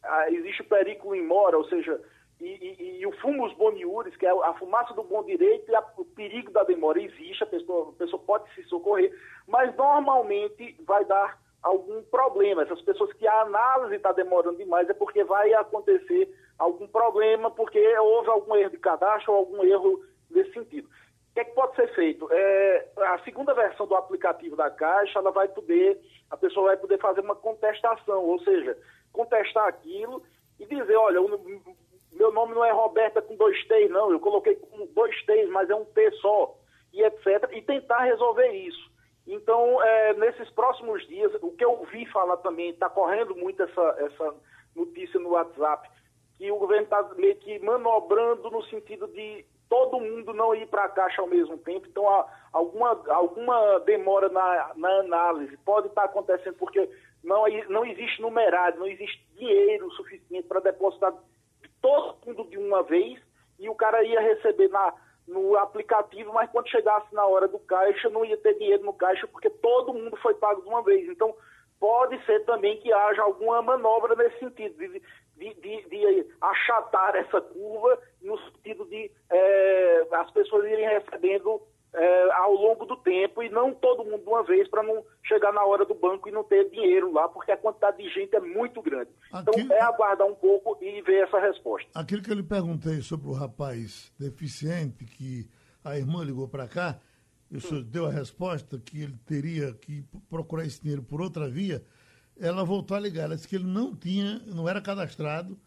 ah, 0.04 0.30
existe 0.30 0.62
o 0.62 0.66
perigo 0.66 1.16
em 1.16 1.26
mora, 1.26 1.58
ou 1.58 1.64
seja, 1.70 2.02
e, 2.40 2.46
e, 2.46 3.00
e, 3.00 3.08
o 3.08 3.12
fumus 3.20 3.54
boniuris, 3.54 4.16
que 4.18 4.26
é 4.26 4.30
a 4.30 4.54
fumaça 4.56 4.94
do 4.94 5.04
bom 5.04 5.24
direito 5.24 5.72
e 5.72 5.76
a, 5.76 5.84
o 5.98 6.04
perigo 6.04 6.52
da 6.52 6.64
demora 6.64 7.02
existe, 7.02 7.44
a 7.44 7.48
pessoa, 7.48 7.90
a 7.90 7.94
pessoa 7.94 8.22
pode 8.22 8.54
se 8.54 8.64
socorrer, 8.64 9.14
mas 9.48 9.74
normalmente 9.76 10.76
vai 10.86 11.06
dar 11.06 11.40
algum 11.64 12.04
problema. 12.04 12.64
Essas 12.64 12.82
pessoas 12.82 13.12
que 13.14 13.26
a 13.26 13.42
análise 13.42 13.96
está 13.96 14.12
demorando 14.12 14.58
demais 14.58 14.90
é 14.90 14.94
porque 14.94 15.24
vai 15.24 15.54
acontecer 15.54 16.30
algum 16.60 16.88
problema, 16.88 17.50
porque 17.50 17.80
houve 17.98 18.30
algum 18.30 18.56
erro 18.56 18.72
de 18.72 18.78
cadastro 18.78 19.34
ou 19.34 19.40
algum 19.40 19.64
erro 19.64 20.04
nesse 20.30 20.54
sentido. 20.54 20.88
O 20.88 21.34
que, 21.34 21.40
é 21.42 21.46
que 21.46 21.56
pode 21.56 21.76
ser 21.76 21.94
feito? 21.96 22.28
É, 22.32 22.88
a 22.98 23.20
segunda 23.20 23.54
versão 23.54 23.88
do 23.88 23.96
aplicativo 23.96 24.56
da 24.56 24.70
Caixa, 24.70 25.20
ela 25.20 25.32
vai 25.32 25.48
poder, 25.48 26.00
a 26.30 26.38
pessoa 26.38 26.68
vai 26.68 26.78
poder 26.78 26.98
fazer 27.00 27.22
uma 27.22 27.36
contestação, 27.36 28.24
ou 28.24 28.40
seja, 28.40 28.78
contestar 29.12 29.68
aquilo 29.68 30.24
e 30.60 30.66
dizer, 30.66 30.96
olha, 30.96 31.20
meu 32.16 32.32
nome 32.32 32.56
não 32.56 32.64
é 32.64 32.72
Roberta 32.72 33.22
com 33.22 33.36
dois 33.36 33.58
T's, 33.68 33.90
não, 33.90 34.12
eu 34.12 34.20
coloquei 34.20 34.56
com 34.56 34.86
dois 34.88 35.16
T's, 35.26 35.50
mas 35.50 35.70
é 35.70 35.76
um 35.76 35.86
T 35.86 36.12
só, 36.22 36.56
e 36.94 37.04
etc., 37.04 37.50
e 37.54 37.62
tentar 37.62 38.04
resolver 38.04 38.52
isso. 38.52 38.92
Então, 39.28 39.82
é, 39.84 40.14
nesses 40.14 40.50
próximos 40.52 41.06
dias, 41.08 41.32
o 41.42 41.52
que 41.52 41.66
eu 41.66 41.72
ouvi 41.72 42.06
falar 42.08 42.38
também, 42.38 42.70
está 42.70 42.90
correndo 42.90 43.36
muito 43.36 43.62
essa, 43.64 43.96
essa 44.00 44.36
notícia 44.76 45.20
no 45.20 45.30
WhatsApp, 45.30 45.90
que 46.38 46.52
o 46.52 46.58
governo 46.58 46.84
está 46.84 47.02
meio 47.16 47.36
que 47.38 47.60
manobrando 47.60 48.50
no 48.52 48.64
sentido 48.66 49.08
de 49.08 49.46
todo 49.68 50.00
mundo 50.00 50.32
não 50.34 50.54
ir 50.54 50.68
para 50.68 50.84
a 50.84 50.90
Caixa 50.90 51.22
ao 51.22 51.28
mesmo 51.28 51.58
tempo. 51.58 51.88
Então, 51.88 52.08
há 52.08 52.28
alguma, 52.54 53.02
alguma 53.08 53.80
demora 53.80 54.30
na, 54.30 54.72
na 54.76 55.00
análise 55.00 55.58
pode 55.58 55.88
estar 55.88 56.04
tá 56.04 56.08
acontecendo 56.08 56.56
porque 56.56 56.90
não, 57.24 57.46
não 57.70 57.86
existe 57.86 58.22
numerário, 58.22 58.80
não 58.80 58.88
existe 58.88 59.26
dinheiro 59.36 59.90
suficiente 59.92 60.48
para 60.48 60.60
depositar 60.60 61.14
todo 61.86 62.18
mundo 62.26 62.50
de 62.50 62.58
uma 62.58 62.82
vez 62.82 63.22
e 63.60 63.70
o 63.70 63.76
cara 63.76 64.04
ia 64.04 64.20
receber 64.20 64.70
na 64.70 64.94
no 65.28 65.58
aplicativo, 65.58 66.32
mas 66.32 66.50
quando 66.52 66.70
chegasse 66.70 67.12
na 67.12 67.26
hora 67.26 67.48
do 67.48 67.58
caixa, 67.58 68.12
não 68.12 68.24
ia 68.24 68.38
ter 68.38 68.54
dinheiro 68.60 68.84
no 68.84 68.94
caixa, 68.94 69.28
porque 69.28 69.50
todo 69.50 69.92
mundo 69.92 70.16
foi 70.18 70.36
pago 70.36 70.62
de 70.62 70.68
uma 70.68 70.84
vez. 70.84 71.10
Então, 71.10 71.36
pode 71.80 72.24
ser 72.26 72.46
também 72.46 72.80
que 72.80 72.94
haja 72.94 73.24
alguma 73.24 73.60
manobra 73.64 74.16
nesse 74.16 74.38
sentido, 74.38 74.78
de, 74.78 75.02
de, 75.36 75.54
de, 75.56 75.90
de 75.90 76.28
achatar 76.40 77.16
essa 77.16 77.42
curva, 77.42 78.00
no 78.22 78.38
sentido 78.38 78.86
de 78.86 79.12
é, 79.32 80.08
as 80.12 80.30
pessoas 80.30 80.66
irem 80.66 80.88
recebendo 80.88 81.60
é, 81.96 82.32
ao 82.34 82.54
longo 82.54 82.86
do 82.86 82.98
tempo 82.98 83.42
e 83.42 83.50
não 83.50 83.74
todo 83.74 84.04
mundo 84.04 84.22
de 84.22 84.30
uma 84.30 84.44
vez 84.44 84.68
para 84.68 84.84
não 84.84 85.04
chegar 85.24 85.54
na 85.54 85.64
hora 85.66 85.86
do 85.86 85.96
banco 85.96 86.28
e 86.28 86.32
não 86.32 86.44
ter 86.44 86.70
dinheiro 86.70 87.12
lá, 87.12 87.28
porque 87.28 87.52
a 87.52 87.58
quantidade 87.58 87.98
de 87.98 88.10
gente 88.10 88.36
é 88.36 88.40
muito 88.40 88.82
grande. 88.82 89.10
Então 89.34 89.54
é 89.76 89.82
aguardar 89.82 90.28
um 90.28 90.36
pouco 90.36 90.78
e 90.82 91.02
ver 91.02 91.24
essa 91.24 91.40
resposta. 91.40 91.90
Aquilo 91.96 92.22
que 92.22 92.32
eu 92.32 92.36
lhe 92.36 92.44
perguntei 92.44 93.02
sobre 93.02 93.30
o 93.30 93.34
rapaz 93.34 94.12
deficiente 94.20 95.06
que 95.06 95.50
a 95.84 95.98
irmã 95.98 96.24
ligou 96.24 96.48
para 96.48 96.68
cá, 96.68 97.00
o 97.52 97.62
senhor 97.62 97.84
deu 97.84 98.06
a 98.06 98.12
resposta 98.12 98.80
que 98.84 99.04
ele 99.04 99.18
teria 99.26 99.74
que 99.74 100.04
procurar 100.30 100.66
esse 100.66 100.82
dinheiro 100.82 101.04
por 101.04 101.22
outra 101.22 101.48
via, 101.48 101.84
ela 102.38 102.64
voltou 102.66 102.98
a 102.98 103.00
ligar, 103.00 103.24
ela 103.24 103.36
disse 103.36 103.48
que 103.48 103.56
ele 103.56 103.66
não 103.66 103.96
tinha, 103.96 104.40
não 104.48 104.68
era 104.68 104.82
cadastrado, 104.82 105.58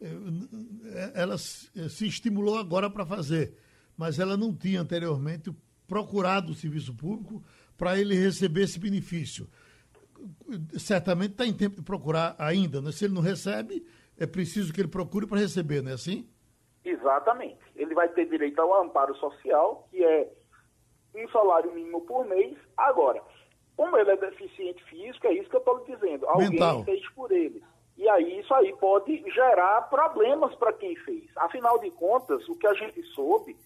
eh, 0.00 0.06
eh, 0.06 1.12
ela 1.14 1.36
se 1.36 2.06
estimulou 2.06 2.58
agora 2.58 2.88
para 2.88 3.04
fazer, 3.04 3.54
mas 3.96 4.18
ela 4.18 4.36
não 4.36 4.54
tinha 4.54 4.80
anteriormente 4.80 5.54
procurado 5.86 6.52
o 6.52 6.54
serviço 6.54 6.94
público 6.94 7.42
para 7.76 7.98
ele 7.98 8.14
receber 8.14 8.62
esse 8.62 8.78
benefício. 8.78 9.46
Certamente 10.78 11.32
está 11.32 11.46
em 11.46 11.52
tempo 11.52 11.76
de 11.76 11.82
procurar 11.82 12.34
ainda, 12.38 12.80
né? 12.80 12.90
se 12.90 13.04
ele 13.04 13.14
não 13.14 13.22
recebe, 13.22 13.86
é 14.18 14.26
preciso 14.26 14.72
que 14.72 14.80
ele 14.80 14.88
procure 14.88 15.26
para 15.26 15.38
receber, 15.38 15.82
não 15.82 15.90
é 15.90 15.94
assim? 15.94 16.28
Exatamente. 16.84 17.58
Ele 17.74 17.94
vai 17.94 18.08
ter 18.08 18.26
direito 18.26 18.60
ao 18.60 18.82
amparo 18.82 19.14
social, 19.16 19.86
que 19.90 20.02
é 20.02 20.32
um 21.14 21.28
salário 21.28 21.72
mínimo 21.74 22.00
por 22.02 22.26
mês. 22.26 22.56
Agora, 22.76 23.22
como 23.76 23.96
ele 23.98 24.10
é 24.10 24.16
deficiente 24.16 24.82
físico, 24.84 25.26
é 25.26 25.34
isso 25.34 25.50
que 25.50 25.56
eu 25.56 25.60
estou 25.60 25.84
dizendo. 25.84 26.26
Alguém 26.26 26.50
Mental. 26.50 26.84
fez 26.84 27.08
por 27.10 27.30
ele. 27.30 27.62
E 27.96 28.08
aí 28.08 28.40
isso 28.40 28.52
aí 28.54 28.74
pode 28.76 29.22
gerar 29.30 29.82
problemas 29.82 30.54
para 30.54 30.72
quem 30.72 30.94
fez. 30.96 31.24
Afinal 31.36 31.78
de 31.78 31.90
contas, 31.90 32.46
o 32.48 32.56
que 32.56 32.66
a 32.66 32.74
gente 32.74 33.02
soube 33.14 33.56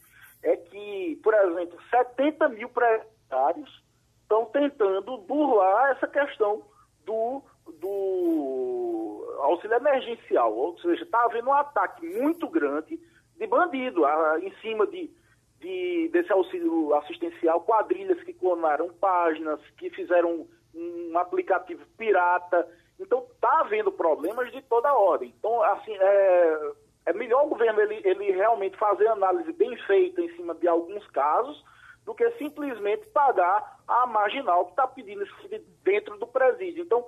é 0.42 0.56
que, 0.56 1.20
por 1.22 1.34
exemplo, 1.34 1.78
70 1.90 2.48
mil 2.50 2.68
presidiários 2.68 3.82
estão 4.22 4.46
tentando 4.46 5.18
burlar 5.18 5.92
essa 5.92 6.06
questão 6.06 6.62
do, 7.04 7.42
do 7.78 9.38
auxílio 9.40 9.76
emergencial. 9.76 10.54
Ou 10.54 10.78
seja, 10.78 11.02
está 11.02 11.24
havendo 11.24 11.48
um 11.48 11.54
ataque 11.54 12.06
muito 12.06 12.48
grande 12.48 12.98
de 13.36 13.46
bandido 13.46 14.04
a, 14.04 14.38
em 14.40 14.52
cima 14.60 14.86
de, 14.86 15.10
de, 15.58 16.08
desse 16.12 16.32
auxílio 16.32 16.94
assistencial, 16.94 17.62
quadrilhas 17.62 18.22
que 18.22 18.32
clonaram 18.32 18.92
páginas, 18.94 19.60
que 19.76 19.90
fizeram 19.90 20.46
um, 20.74 21.18
aplicativo 21.18 21.84
pirata. 21.96 22.68
Então, 22.98 23.26
está 23.34 23.60
havendo 23.60 23.90
problemas 23.90 24.52
de 24.52 24.62
toda 24.62 24.94
ordem. 24.94 25.34
Então, 25.38 25.62
assim, 25.62 25.96
é, 25.98 26.72
é 27.10 27.12
melhor 27.12 27.44
o 27.44 27.48
governo 27.48 27.80
ele, 27.80 28.00
ele 28.04 28.32
realmente 28.32 28.76
fazer 28.78 29.06
análise 29.08 29.52
bem 29.52 29.76
feita 29.86 30.20
em 30.20 30.34
cima 30.36 30.54
de 30.54 30.68
alguns 30.68 31.06
casos 31.08 31.62
do 32.04 32.14
que 32.14 32.28
simplesmente 32.32 33.06
pagar 33.08 33.78
a 33.86 34.06
marginal 34.06 34.64
que 34.66 34.70
está 34.72 34.86
pedindo 34.86 35.24
dentro 35.84 36.18
do 36.18 36.26
presídio. 36.26 36.82
Então, 36.82 37.04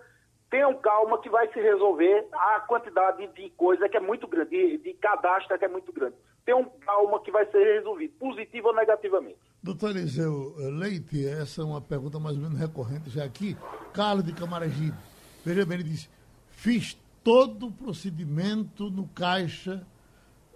tenham 0.50 0.74
calma 0.74 1.18
que 1.20 1.30
vai 1.30 1.50
se 1.53 1.61
resolver 1.61 2.26
a 2.32 2.61
quantidade 2.61 3.26
de 3.28 3.48
coisa 3.50 3.88
que 3.88 3.96
é 3.96 4.00
muito 4.00 4.28
grande, 4.28 4.78
de, 4.78 4.92
cadastro 4.94 5.59
que 5.59 5.64
é 5.64 5.68
muito 5.68 5.92
grande. 5.92 6.14
Tenham 6.44 6.64
calma 6.84 7.22
que 7.22 7.30
vai 7.30 7.46
ser 7.46 7.78
resolvido, 7.78 8.12
positivo 8.18 8.68
ou 8.68 8.74
negativamente. 8.74 9.38
Doutor 9.62 9.90
Eliseu 9.90 10.55
Leite, 10.78 11.26
essa 11.26 11.62
é 11.62 11.64
uma 11.64 11.80
pergunta 11.80 12.18
mais 12.18 12.36
ou 12.36 12.42
menos 12.42 12.59
recorrente 12.59 13.09
já 13.09 13.24
aqui. 13.24 13.57
Carlos 13.94 14.24
de 14.24 14.34
Camaragibe, 14.34 14.96
veja 15.44 15.64
bem, 15.64 15.78
ele 15.78 15.88
disse, 15.88 16.11
fiz 16.50 17.00
todo 17.24 17.68
o 17.68 17.72
procedimento 17.72 18.90
no 18.90 19.09
caixa 19.09 19.86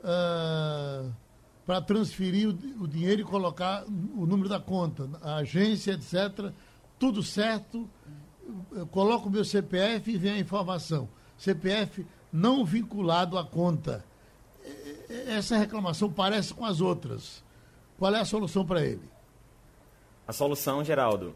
uh, 0.07 0.09
ah, 0.09 1.11
para 1.67 1.83
transferir 1.83 2.49
o, 2.49 2.85
o, 2.85 2.89
dinheiro 2.89 3.23
e 3.23 3.25
colocar 3.25 3.85
o 3.85 4.25
número 4.25 4.49
da 4.49 4.61
conta, 4.61 5.11
a 5.21 5.37
agência, 5.37 5.93
etc. 5.93 6.53
Tudo 6.99 7.23
certo. 7.23 7.89
Eu 8.71 8.87
coloco 8.87 9.29
o 9.29 9.31
meu 9.31 9.45
CPF 9.45 10.13
e 10.13 10.17
vem 10.17 10.33
a 10.33 10.39
informação. 10.39 11.09
CPF 11.37 12.07
não 12.33 12.65
vinculado 12.65 13.37
à 13.37 13.45
conta. 13.45 14.05
Essa 15.27 15.57
reclamação 15.57 16.11
parece 16.11 16.55
com 16.55 16.65
as 16.65 16.81
outras. 16.81 17.43
Qual 17.99 18.15
é 18.15 18.21
a 18.21 18.25
solução 18.25 18.65
para 18.65 18.85
ele? 18.85 19.09
A 20.27 20.33
solução, 20.33 20.85
Geraldo, 20.85 21.35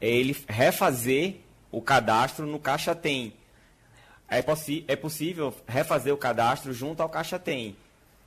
é 0.00 0.08
ele 0.08 0.36
refazer 0.48 1.40
o 1.70 1.80
cadastro 1.80 2.46
no 2.46 2.58
Caixa 2.58 2.94
Tem 2.94 3.34
é, 4.30 4.44
é 4.86 4.96
possível 4.96 5.52
refazer 5.66 6.14
o 6.14 6.16
cadastro 6.16 6.72
junto 6.72 7.02
ao 7.02 7.08
Caixa 7.08 7.38
Tem. 7.38 7.76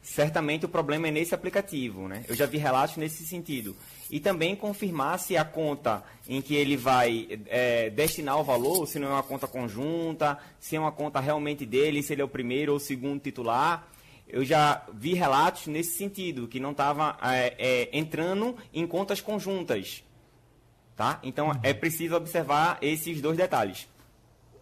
Certamente 0.02 0.66
o 0.66 0.70
problema 0.70 1.08
é 1.08 1.12
nesse 1.12 1.34
aplicativo, 1.34 2.10
né? 2.10 2.26
Eu 2.28 2.36
já 2.36 2.46
vi 2.46 2.58
relatos 2.58 2.98
nesse 2.98 3.26
sentido. 3.26 3.74
E 4.12 4.20
também 4.20 4.54
confirmar 4.54 5.18
se 5.18 5.38
a 5.38 5.46
conta 5.46 6.04
em 6.28 6.42
que 6.42 6.56
ele 6.56 6.76
vai 6.76 7.42
é, 7.46 7.90
destinar 7.90 8.38
o 8.38 8.44
valor, 8.44 8.86
se 8.86 9.00
não 9.00 9.08
é 9.08 9.12
uma 9.12 9.24
conta 9.24 9.48
conjunta, 9.48 10.38
se 10.60 10.76
é 10.76 10.80
uma 10.80 10.92
conta 10.92 11.22
realmente 11.22 11.66
dele, 11.66 12.04
se 12.04 12.12
ele 12.12 12.22
é 12.22 12.26
o 12.26 12.28
primeiro 12.28 12.74
ou 12.74 12.78
o 12.78 12.82
segundo 12.82 13.22
titular. 13.22 13.88
Eu 14.28 14.44
já 14.44 14.84
vi 14.94 15.14
relatos 15.14 15.68
nesse 15.68 15.98
sentido, 15.98 16.50
que 16.50 16.60
não 16.60 16.72
estava 16.72 17.18
é, 17.22 17.56
é, 17.58 17.98
entrando 17.98 18.58
em 18.74 18.86
contas 18.86 19.22
conjuntas. 19.22 20.04
Tá? 20.98 21.18
Então 21.24 21.58
é 21.64 21.74
preciso 21.74 22.16
observar 22.16 22.78
esses 22.82 23.22
dois 23.22 23.38
detalhes 23.38 23.88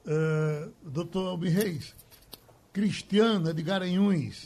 uh, 0.06 0.72
doutor 0.84 1.28
Albi 1.28 1.49
Reis, 1.49 1.95
Cristiana 2.74 3.54
de 3.54 3.62
Garanhuns, 3.62 4.45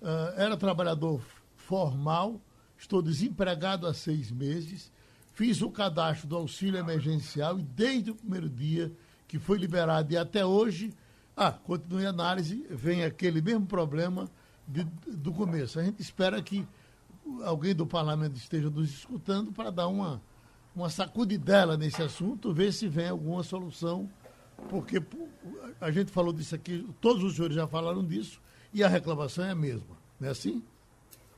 uh, 0.00 0.34
era 0.36 0.56
trabalhador 0.56 1.22
formal, 1.56 2.40
estou 2.76 3.02
desempregado 3.02 3.86
há 3.86 3.94
seis 3.94 4.30
meses, 4.30 4.90
fiz 5.34 5.62
o 5.62 5.70
cadastro 5.70 6.26
do 6.26 6.36
auxílio 6.36 6.78
emergencial 6.78 7.58
e 7.58 7.62
desde 7.62 8.10
o 8.10 8.14
primeiro 8.14 8.48
dia 8.48 8.92
que 9.28 9.38
foi 9.38 9.58
liberado 9.58 10.12
e 10.12 10.16
até 10.16 10.44
hoje, 10.44 10.92
ah, 11.36 11.52
continue 11.52 12.04
a 12.04 12.10
análise, 12.10 12.66
vem 12.68 13.04
aquele 13.04 13.40
mesmo 13.40 13.66
problema 13.66 14.28
de, 14.66 14.84
do 15.06 15.32
começo. 15.32 15.78
A 15.78 15.84
gente 15.84 16.02
espera 16.02 16.42
que 16.42 16.66
alguém 17.44 17.74
do 17.74 17.86
parlamento 17.86 18.36
esteja 18.36 18.68
nos 18.68 18.90
escutando 18.90 19.52
para 19.52 19.70
dar 19.70 19.86
uma, 19.86 20.20
uma 20.74 20.90
sacudidela 20.90 21.76
nesse 21.76 22.02
assunto, 22.02 22.52
ver 22.52 22.72
se 22.72 22.88
vem 22.88 23.08
alguma 23.08 23.42
solução, 23.42 24.10
porque 24.68 25.02
a 25.80 25.90
gente 25.90 26.10
falou 26.10 26.32
disso 26.32 26.54
aqui, 26.54 26.86
todos 27.00 27.22
os 27.24 27.34
senhores 27.34 27.56
já 27.56 27.66
falaram 27.66 28.04
disso, 28.04 28.40
e 28.72 28.84
a 28.84 28.88
reclamação 28.88 29.44
é 29.44 29.50
a 29.50 29.54
mesma, 29.54 29.96
não 30.18 30.28
é 30.28 30.30
assim? 30.30 30.62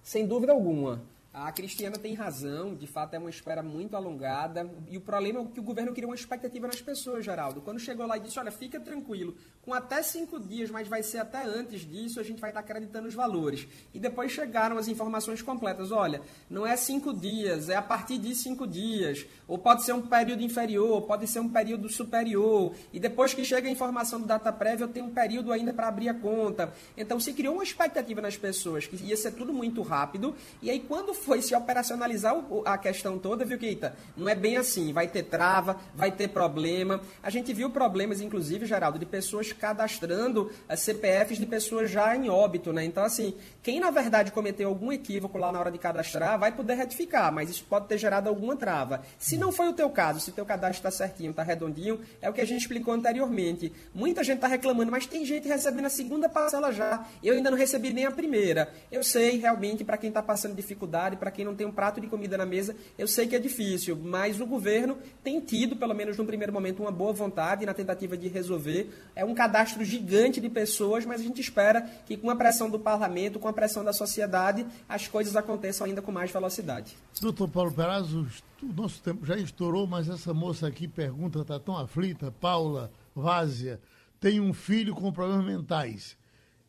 Sem 0.02 0.26
dúvida 0.26 0.52
alguma. 0.52 1.02
A 1.32 1.50
Cristiana 1.50 1.96
tem 1.96 2.12
razão, 2.12 2.74
de 2.74 2.86
fato 2.86 3.14
é 3.14 3.18
uma 3.18 3.30
espera 3.30 3.62
muito 3.62 3.96
alongada. 3.96 4.70
E 4.90 4.98
o 4.98 5.00
problema 5.00 5.40
é 5.40 5.44
que 5.46 5.60
o 5.60 5.62
governo 5.62 5.94
cria 5.94 6.06
uma 6.06 6.14
expectativa 6.14 6.66
nas 6.66 6.82
pessoas, 6.82 7.24
Geraldo. 7.24 7.62
Quando 7.62 7.80
chegou 7.80 8.06
lá 8.06 8.18
e 8.18 8.20
disse: 8.20 8.38
olha, 8.38 8.50
fica 8.50 8.78
tranquilo, 8.78 9.34
com 9.64 9.72
até 9.72 10.02
cinco 10.02 10.40
dias, 10.40 10.70
mas 10.70 10.88
vai 10.88 11.04
ser 11.04 11.18
até 11.18 11.44
antes 11.44 11.88
disso, 11.88 12.18
a 12.18 12.22
gente 12.22 12.40
vai 12.40 12.50
estar 12.50 12.60
acreditando 12.60 13.06
os 13.06 13.14
valores. 13.14 13.66
E 13.94 14.00
depois 14.00 14.32
chegaram 14.32 14.76
as 14.76 14.88
informações 14.88 15.40
completas: 15.40 15.92
olha, 15.92 16.20
não 16.50 16.66
é 16.66 16.76
cinco 16.76 17.14
dias, 17.14 17.68
é 17.68 17.76
a 17.76 17.82
partir 17.82 18.18
de 18.18 18.34
cinco 18.34 18.66
dias. 18.66 19.24
Ou 19.46 19.56
pode 19.56 19.84
ser 19.84 19.92
um 19.92 20.02
período 20.02 20.42
inferior, 20.42 21.02
pode 21.02 21.28
ser 21.28 21.38
um 21.38 21.48
período 21.48 21.88
superior. 21.88 22.74
E 22.92 22.98
depois 22.98 23.34
que 23.34 23.44
chega 23.44 23.68
a 23.68 23.70
informação 23.70 24.20
do 24.20 24.26
data 24.26 24.52
prévia, 24.52 24.84
eu 24.84 24.88
tenho 24.88 25.06
um 25.06 25.10
período 25.10 25.52
ainda 25.52 25.72
para 25.72 25.86
abrir 25.86 26.08
a 26.08 26.14
conta. 26.14 26.72
Então 26.96 27.20
se 27.20 27.32
criou 27.32 27.54
uma 27.54 27.62
expectativa 27.62 28.20
nas 28.20 28.36
pessoas 28.36 28.86
que 28.86 28.96
ia 28.96 29.16
ser 29.16 29.32
tudo 29.32 29.52
muito 29.52 29.80
rápido. 29.82 30.34
E 30.60 30.70
aí, 30.70 30.80
quando 30.80 31.14
foi 31.14 31.40
se 31.40 31.54
operacionalizar 31.54 32.34
a 32.64 32.76
questão 32.78 33.16
toda, 33.16 33.44
viu, 33.44 33.58
Keita? 33.58 33.94
Não 34.16 34.28
é 34.28 34.34
bem 34.34 34.56
assim. 34.56 34.92
Vai 34.92 35.06
ter 35.06 35.22
trava, 35.22 35.78
vai 35.94 36.10
ter 36.10 36.28
problema. 36.28 37.00
A 37.22 37.30
gente 37.30 37.52
viu 37.52 37.70
problemas, 37.70 38.20
inclusive, 38.20 38.66
Geraldo, 38.66 38.98
de 38.98 39.06
pessoas 39.06 39.51
cadastrando 39.52 40.50
as 40.68 40.80
CPFs 40.80 41.38
de 41.38 41.46
pessoas 41.46 41.90
já 41.90 42.14
em 42.16 42.28
óbito, 42.28 42.72
né? 42.72 42.84
Então, 42.84 43.04
assim, 43.04 43.34
quem 43.62 43.80
na 43.80 43.90
verdade 43.90 44.32
cometeu 44.32 44.68
algum 44.68 44.92
equívoco 44.92 45.38
lá 45.38 45.52
na 45.52 45.60
hora 45.60 45.70
de 45.70 45.78
cadastrar 45.78 46.38
vai 46.38 46.52
poder 46.52 46.74
retificar, 46.74 47.32
mas 47.32 47.50
isso 47.50 47.64
pode 47.64 47.86
ter 47.86 47.98
gerado 47.98 48.28
alguma 48.28 48.56
trava. 48.56 49.02
Se 49.18 49.36
não 49.36 49.52
foi 49.52 49.68
o 49.68 49.72
teu 49.72 49.88
caso, 49.90 50.20
se 50.20 50.32
teu 50.32 50.44
cadastro 50.44 50.78
está 50.78 50.90
certinho, 50.90 51.30
está 51.30 51.42
redondinho, 51.42 52.00
é 52.20 52.28
o 52.28 52.32
que 52.32 52.40
a 52.40 52.46
gente 52.46 52.62
explicou 52.62 52.94
anteriormente. 52.94 53.72
Muita 53.94 54.24
gente 54.24 54.36
está 54.36 54.48
reclamando, 54.48 54.90
mas 54.90 55.06
tem 55.06 55.24
gente 55.24 55.46
recebendo 55.48 55.86
a 55.86 55.90
segunda 55.90 56.28
parcela 56.28 56.72
já. 56.72 57.06
Eu 57.22 57.34
ainda 57.34 57.50
não 57.50 57.58
recebi 57.58 57.92
nem 57.92 58.06
a 58.06 58.10
primeira. 58.10 58.72
Eu 58.90 59.02
sei, 59.04 59.38
realmente, 59.38 59.84
para 59.84 59.96
quem 59.96 60.08
está 60.08 60.22
passando 60.22 60.54
dificuldade, 60.54 61.16
para 61.16 61.30
quem 61.30 61.44
não 61.44 61.54
tem 61.54 61.66
um 61.66 61.72
prato 61.72 62.00
de 62.00 62.06
comida 62.06 62.36
na 62.36 62.46
mesa, 62.46 62.74
eu 62.98 63.06
sei 63.06 63.26
que 63.26 63.36
é 63.36 63.38
difícil, 63.38 63.96
mas 63.96 64.40
o 64.40 64.46
governo 64.46 64.98
tem 65.22 65.40
tido, 65.40 65.76
pelo 65.76 65.94
menos 65.94 66.16
no 66.16 66.24
primeiro 66.24 66.52
momento, 66.52 66.80
uma 66.80 66.90
boa 66.90 67.12
vontade 67.12 67.66
na 67.66 67.74
tentativa 67.74 68.16
de 68.16 68.28
resolver. 68.28 68.90
É 69.14 69.24
um 69.24 69.34
cadastro 69.42 69.84
gigante 69.84 70.40
de 70.40 70.48
pessoas, 70.48 71.04
mas 71.04 71.20
a 71.20 71.24
gente 71.24 71.40
espera 71.40 71.82
que 72.06 72.16
com 72.16 72.30
a 72.30 72.36
pressão 72.36 72.70
do 72.70 72.78
parlamento, 72.78 73.40
com 73.40 73.48
a 73.48 73.52
pressão 73.52 73.82
da 73.82 73.92
sociedade, 73.92 74.64
as 74.88 75.08
coisas 75.08 75.34
aconteçam 75.34 75.84
ainda 75.84 76.00
com 76.00 76.12
mais 76.12 76.30
velocidade. 76.30 76.96
Doutor 77.20 77.48
Paulo 77.48 77.72
Perazzo, 77.72 78.28
o 78.62 78.72
nosso 78.72 79.02
tempo 79.02 79.26
já 79.26 79.36
estourou, 79.36 79.84
mas 79.84 80.08
essa 80.08 80.32
moça 80.32 80.68
aqui 80.68 80.86
pergunta, 80.86 81.40
está 81.40 81.58
tão 81.58 81.76
aflita, 81.76 82.30
Paula 82.30 82.92
Várzea, 83.16 83.80
tem 84.20 84.38
um 84.40 84.52
filho 84.52 84.94
com 84.94 85.10
problemas 85.12 85.44
mentais. 85.44 86.16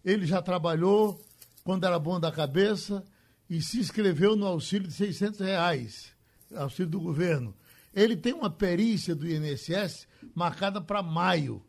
Ele 0.03 0.25
já 0.25 0.41
trabalhou 0.41 1.21
quando 1.63 1.85
era 1.85 1.99
bom 1.99 2.19
da 2.19 2.31
cabeça, 2.31 3.03
e 3.49 3.61
se 3.61 3.79
inscreveu 3.79 4.35
no 4.35 4.47
auxílio 4.47 4.87
de 4.87 4.93
600 4.93 5.39
reais, 5.41 6.11
auxílio 6.55 6.89
do 6.89 6.99
governo. 6.99 7.53
Ele 7.93 8.15
tem 8.15 8.33
uma 8.33 8.49
perícia 8.49 9.13
do 9.13 9.29
INSS 9.29 10.07
marcada 10.33 10.81
para 10.81 11.03
maio. 11.03 11.61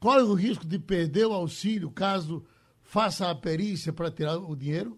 Qual 0.00 0.18
é 0.18 0.22
o 0.22 0.34
risco 0.34 0.66
de 0.66 0.78
perder 0.78 1.26
o 1.26 1.32
auxílio 1.32 1.90
caso 1.90 2.44
faça 2.82 3.30
a 3.30 3.34
perícia 3.34 3.92
para 3.92 4.10
tirar 4.10 4.36
o 4.36 4.54
dinheiro? 4.54 4.96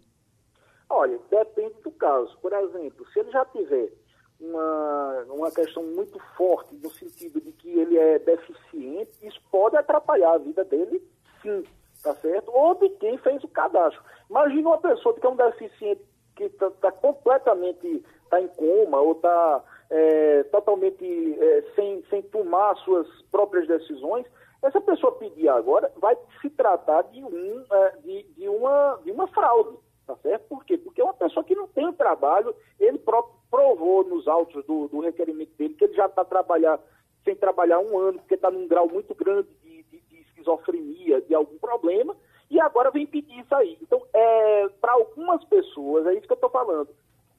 Olha, 0.88 1.18
depende 1.30 1.74
do 1.82 1.90
caso. 1.92 2.36
Por 2.38 2.52
exemplo, 2.52 3.06
se 3.12 3.20
ele 3.20 3.30
já 3.30 3.44
tiver 3.46 3.92
uma, 4.40 5.24
uma 5.30 5.50
questão 5.50 5.82
muito 5.82 6.18
forte 6.36 6.74
no 6.74 6.90
sentido 6.90 7.40
de 7.40 7.52
que 7.52 7.68
ele 7.68 7.96
é 7.98 8.18
deficiente, 8.18 9.12
isso 9.22 9.40
pode 9.50 9.76
atrapalhar 9.76 10.34
a 10.34 10.38
vida 10.38 10.64
dele, 10.64 11.02
sim, 11.42 11.64
tá 12.02 12.14
certo? 12.16 12.50
Ou 12.52 12.74
de 12.74 12.88
quem 12.90 13.16
fez 13.18 13.42
o 13.42 13.48
cadastro. 13.48 14.02
Imagina 14.28 14.68
uma 14.68 14.78
pessoa 14.78 15.14
que 15.14 15.26
é 15.26 15.30
um 15.30 15.36
deficiente 15.36 16.02
que 16.36 16.44
está 16.44 16.70
tá 16.70 16.92
completamente 16.92 18.04
tá 18.28 18.40
em 18.40 18.48
coma 18.48 19.00
ou 19.00 19.12
está 19.12 19.64
é, 19.90 20.42
totalmente 20.44 21.04
é, 21.40 21.64
sem, 21.74 22.04
sem 22.10 22.22
tomar 22.22 22.74
suas 22.76 23.06
próprias 23.30 23.66
decisões, 23.66 24.26
essa 24.66 24.80
pessoa 24.80 25.12
pedir 25.12 25.48
agora 25.48 25.92
vai 25.98 26.16
se 26.40 26.50
tratar 26.50 27.02
de, 27.02 27.22
um, 27.22 27.64
é, 27.70 27.96
de, 28.02 28.22
de, 28.36 28.48
uma, 28.48 29.00
de 29.04 29.10
uma 29.10 29.26
fraude, 29.28 29.76
tá 30.06 30.16
certo? 30.16 30.48
Por 30.48 30.64
quê? 30.64 30.76
Porque 30.76 31.00
é 31.00 31.04
uma 31.04 31.14
pessoa 31.14 31.44
que 31.44 31.54
não 31.54 31.68
tem 31.68 31.92
trabalho, 31.92 32.54
ele 32.78 32.98
próprio 32.98 33.36
provou 33.50 34.04
nos 34.04 34.26
autos 34.26 34.64
do, 34.66 34.88
do 34.88 35.00
requerimento 35.00 35.56
dele 35.56 35.74
que 35.74 35.84
ele 35.84 35.94
já 35.94 36.06
está 36.06 36.24
trabalhar 36.24 36.80
sem 37.24 37.34
trabalhar 37.34 37.80
um 37.80 37.98
ano, 37.98 38.18
porque 38.20 38.34
está 38.34 38.50
num 38.50 38.68
grau 38.68 38.88
muito 38.88 39.12
grande 39.14 39.48
de, 39.62 39.82
de, 39.84 40.00
de 40.00 40.20
esquizofrenia, 40.20 41.20
de 41.22 41.34
algum 41.34 41.58
problema, 41.58 42.16
e 42.48 42.60
agora 42.60 42.92
vem 42.92 43.04
pedir 43.04 43.40
isso 43.40 43.54
aí. 43.54 43.76
Então, 43.82 44.00
é, 44.14 44.68
para 44.80 44.92
algumas 44.92 45.42
pessoas, 45.44 46.06
é 46.06 46.14
isso 46.14 46.26
que 46.26 46.32
eu 46.32 46.36
estou 46.36 46.50
falando, 46.50 46.88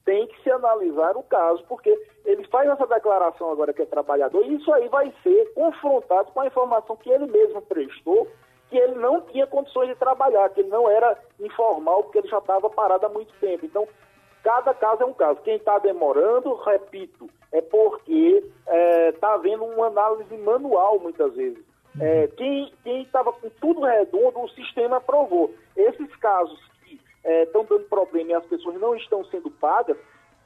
tem 0.08 0.26
que 0.26 0.42
se 0.42 0.50
analisar 0.50 1.18
o 1.18 1.22
caso, 1.22 1.62
porque 1.68 1.94
ele 2.24 2.42
faz 2.44 2.66
essa 2.66 2.86
declaração 2.86 3.50
agora 3.50 3.74
que 3.74 3.82
é 3.82 3.84
trabalhador, 3.84 4.42
e 4.42 4.54
isso 4.54 4.72
aí 4.72 4.88
vai 4.88 5.12
ser 5.22 5.52
confrontado 5.52 6.32
com 6.32 6.40
a 6.40 6.46
informação 6.46 6.96
que 6.96 7.10
ele 7.10 7.26
mesmo 7.26 7.60
prestou, 7.60 8.26
que 8.70 8.78
ele 8.78 8.94
não 8.94 9.20
tinha 9.20 9.46
condições 9.46 9.88
de 9.88 9.96
trabalhar, 9.96 10.48
que 10.48 10.60
ele 10.60 10.70
não 10.70 10.88
era 10.88 11.14
informal, 11.38 12.04
porque 12.04 12.20
ele 12.20 12.28
já 12.28 12.38
estava 12.38 12.70
parado 12.70 13.04
há 13.04 13.08
muito 13.10 13.34
tempo. 13.38 13.66
Então, 13.66 13.86
cada 14.42 14.72
caso 14.72 15.02
é 15.02 15.06
um 15.06 15.12
caso. 15.12 15.42
Quem 15.42 15.56
está 15.56 15.78
demorando, 15.78 16.54
repito, 16.54 17.28
é 17.52 17.60
porque 17.60 18.42
está 18.60 18.74
é, 18.74 19.12
tá 19.12 19.34
havendo 19.34 19.64
uma 19.64 19.88
análise 19.88 20.34
manual 20.38 20.98
muitas 21.00 21.34
vezes. 21.34 21.62
É, 22.00 22.28
quem 22.28 22.72
estava 23.02 23.30
com 23.30 23.50
tudo 23.60 23.82
redondo, 23.82 24.40
o 24.40 24.48
sistema 24.50 24.96
aprovou. 24.96 25.52
Esses 25.76 26.16
casos 26.16 26.58
estão 27.24 27.62
é, 27.62 27.64
dando 27.64 27.88
problema 27.88 28.30
e 28.30 28.34
as 28.34 28.46
pessoas 28.46 28.80
não 28.80 28.94
estão 28.94 29.24
sendo 29.26 29.50
pagas, 29.50 29.96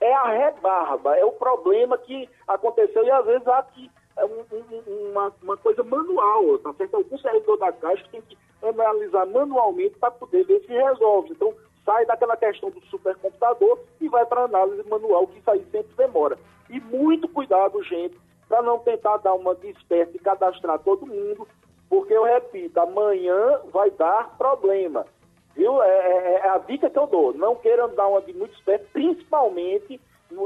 é 0.00 0.12
a 0.14 0.28
rebarba, 0.28 1.16
é 1.16 1.24
o 1.24 1.32
problema 1.32 1.96
que 1.96 2.28
aconteceu 2.48 3.04
e 3.04 3.10
às 3.10 3.24
vezes 3.24 3.46
há 3.46 3.62
que 3.62 3.90
é 4.16 4.24
um, 4.24 4.44
um, 4.52 5.10
uma, 5.10 5.32
uma 5.42 5.56
coisa 5.56 5.82
manual, 5.82 6.58
tá 6.58 6.72
certo? 6.74 6.96
Algum 6.96 7.18
servidor 7.18 7.56
da 7.58 7.72
Caixa 7.72 8.04
tem 8.10 8.20
que 8.20 8.36
analisar 8.62 9.26
manualmente 9.26 9.98
para 9.98 10.10
poder 10.10 10.44
ver 10.44 10.60
se 10.60 10.72
resolve. 10.72 11.30
Então, 11.30 11.54
sai 11.84 12.04
daquela 12.06 12.36
questão 12.36 12.70
do 12.70 12.80
supercomputador 12.86 13.78
e 14.00 14.08
vai 14.08 14.24
para 14.26 14.44
análise 14.44 14.88
manual, 14.88 15.26
que 15.26 15.38
isso 15.38 15.50
aí 15.50 15.64
sempre 15.70 15.94
demora. 15.96 16.38
E 16.68 16.80
muito 16.80 17.28
cuidado, 17.28 17.82
gente, 17.84 18.18
para 18.48 18.62
não 18.62 18.78
tentar 18.80 19.16
dar 19.18 19.34
uma 19.34 19.54
desperta 19.54 20.16
e 20.16 20.20
cadastrar 20.20 20.78
todo 20.80 21.06
mundo, 21.06 21.46
porque 21.88 22.12
eu 22.12 22.24
repito, 22.24 22.78
amanhã 22.80 23.60
vai 23.72 23.90
dar 23.90 24.36
problema. 24.36 25.06
Viu? 25.54 25.82
É, 25.82 25.88
é, 25.88 26.40
é 26.44 26.48
a 26.48 26.58
dica 26.58 26.88
que 26.88 26.98
eu 26.98 27.06
dou. 27.06 27.34
Não 27.34 27.56
queiram 27.56 27.94
dar 27.94 28.08
uma 28.08 28.22
de 28.22 28.32
muito 28.32 28.54
esperto, 28.54 28.86
principalmente 28.92 30.00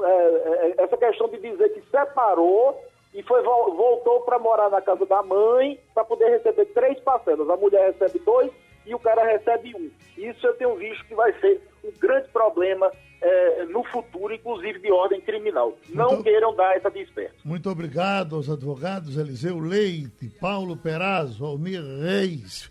é, 0.04 0.74
é, 0.78 0.84
essa 0.84 0.96
questão 0.96 1.28
de 1.28 1.38
dizer 1.38 1.68
que 1.70 1.82
separou 1.90 2.82
e 3.14 3.22
foi, 3.22 3.42
voltou 3.42 4.20
para 4.22 4.38
morar 4.38 4.68
na 4.68 4.80
casa 4.80 5.06
da 5.06 5.22
mãe 5.22 5.78
para 5.94 6.04
poder 6.04 6.28
receber 6.30 6.66
três 6.66 6.98
parcelas. 7.00 7.48
A 7.48 7.56
mulher 7.56 7.92
recebe 7.92 8.18
dois 8.18 8.50
e 8.84 8.94
o 8.94 8.98
cara 8.98 9.24
recebe 9.24 9.74
um. 9.76 9.90
Isso 10.16 10.46
eu 10.46 10.54
tenho 10.54 10.74
visto 10.76 11.04
que 11.06 11.14
vai 11.14 11.32
ser 11.40 11.60
um 11.84 11.92
grande 11.98 12.28
problema 12.28 12.90
é, 13.20 13.64
no 13.66 13.82
futuro, 13.84 14.34
inclusive 14.34 14.80
de 14.80 14.92
ordem 14.92 15.20
criminal. 15.20 15.72
Não 15.88 16.08
muito, 16.08 16.24
queiram 16.24 16.54
dar 16.54 16.76
essa 16.76 16.90
desperta. 16.90 17.34
Muito 17.44 17.70
obrigado 17.70 18.36
aos 18.36 18.50
advogados 18.50 19.16
Eliseu 19.16 19.58
Leite, 19.58 20.28
Paulo 20.40 20.76
Perazzo, 20.76 21.44
Almir 21.44 21.82
Reis. 22.02 22.70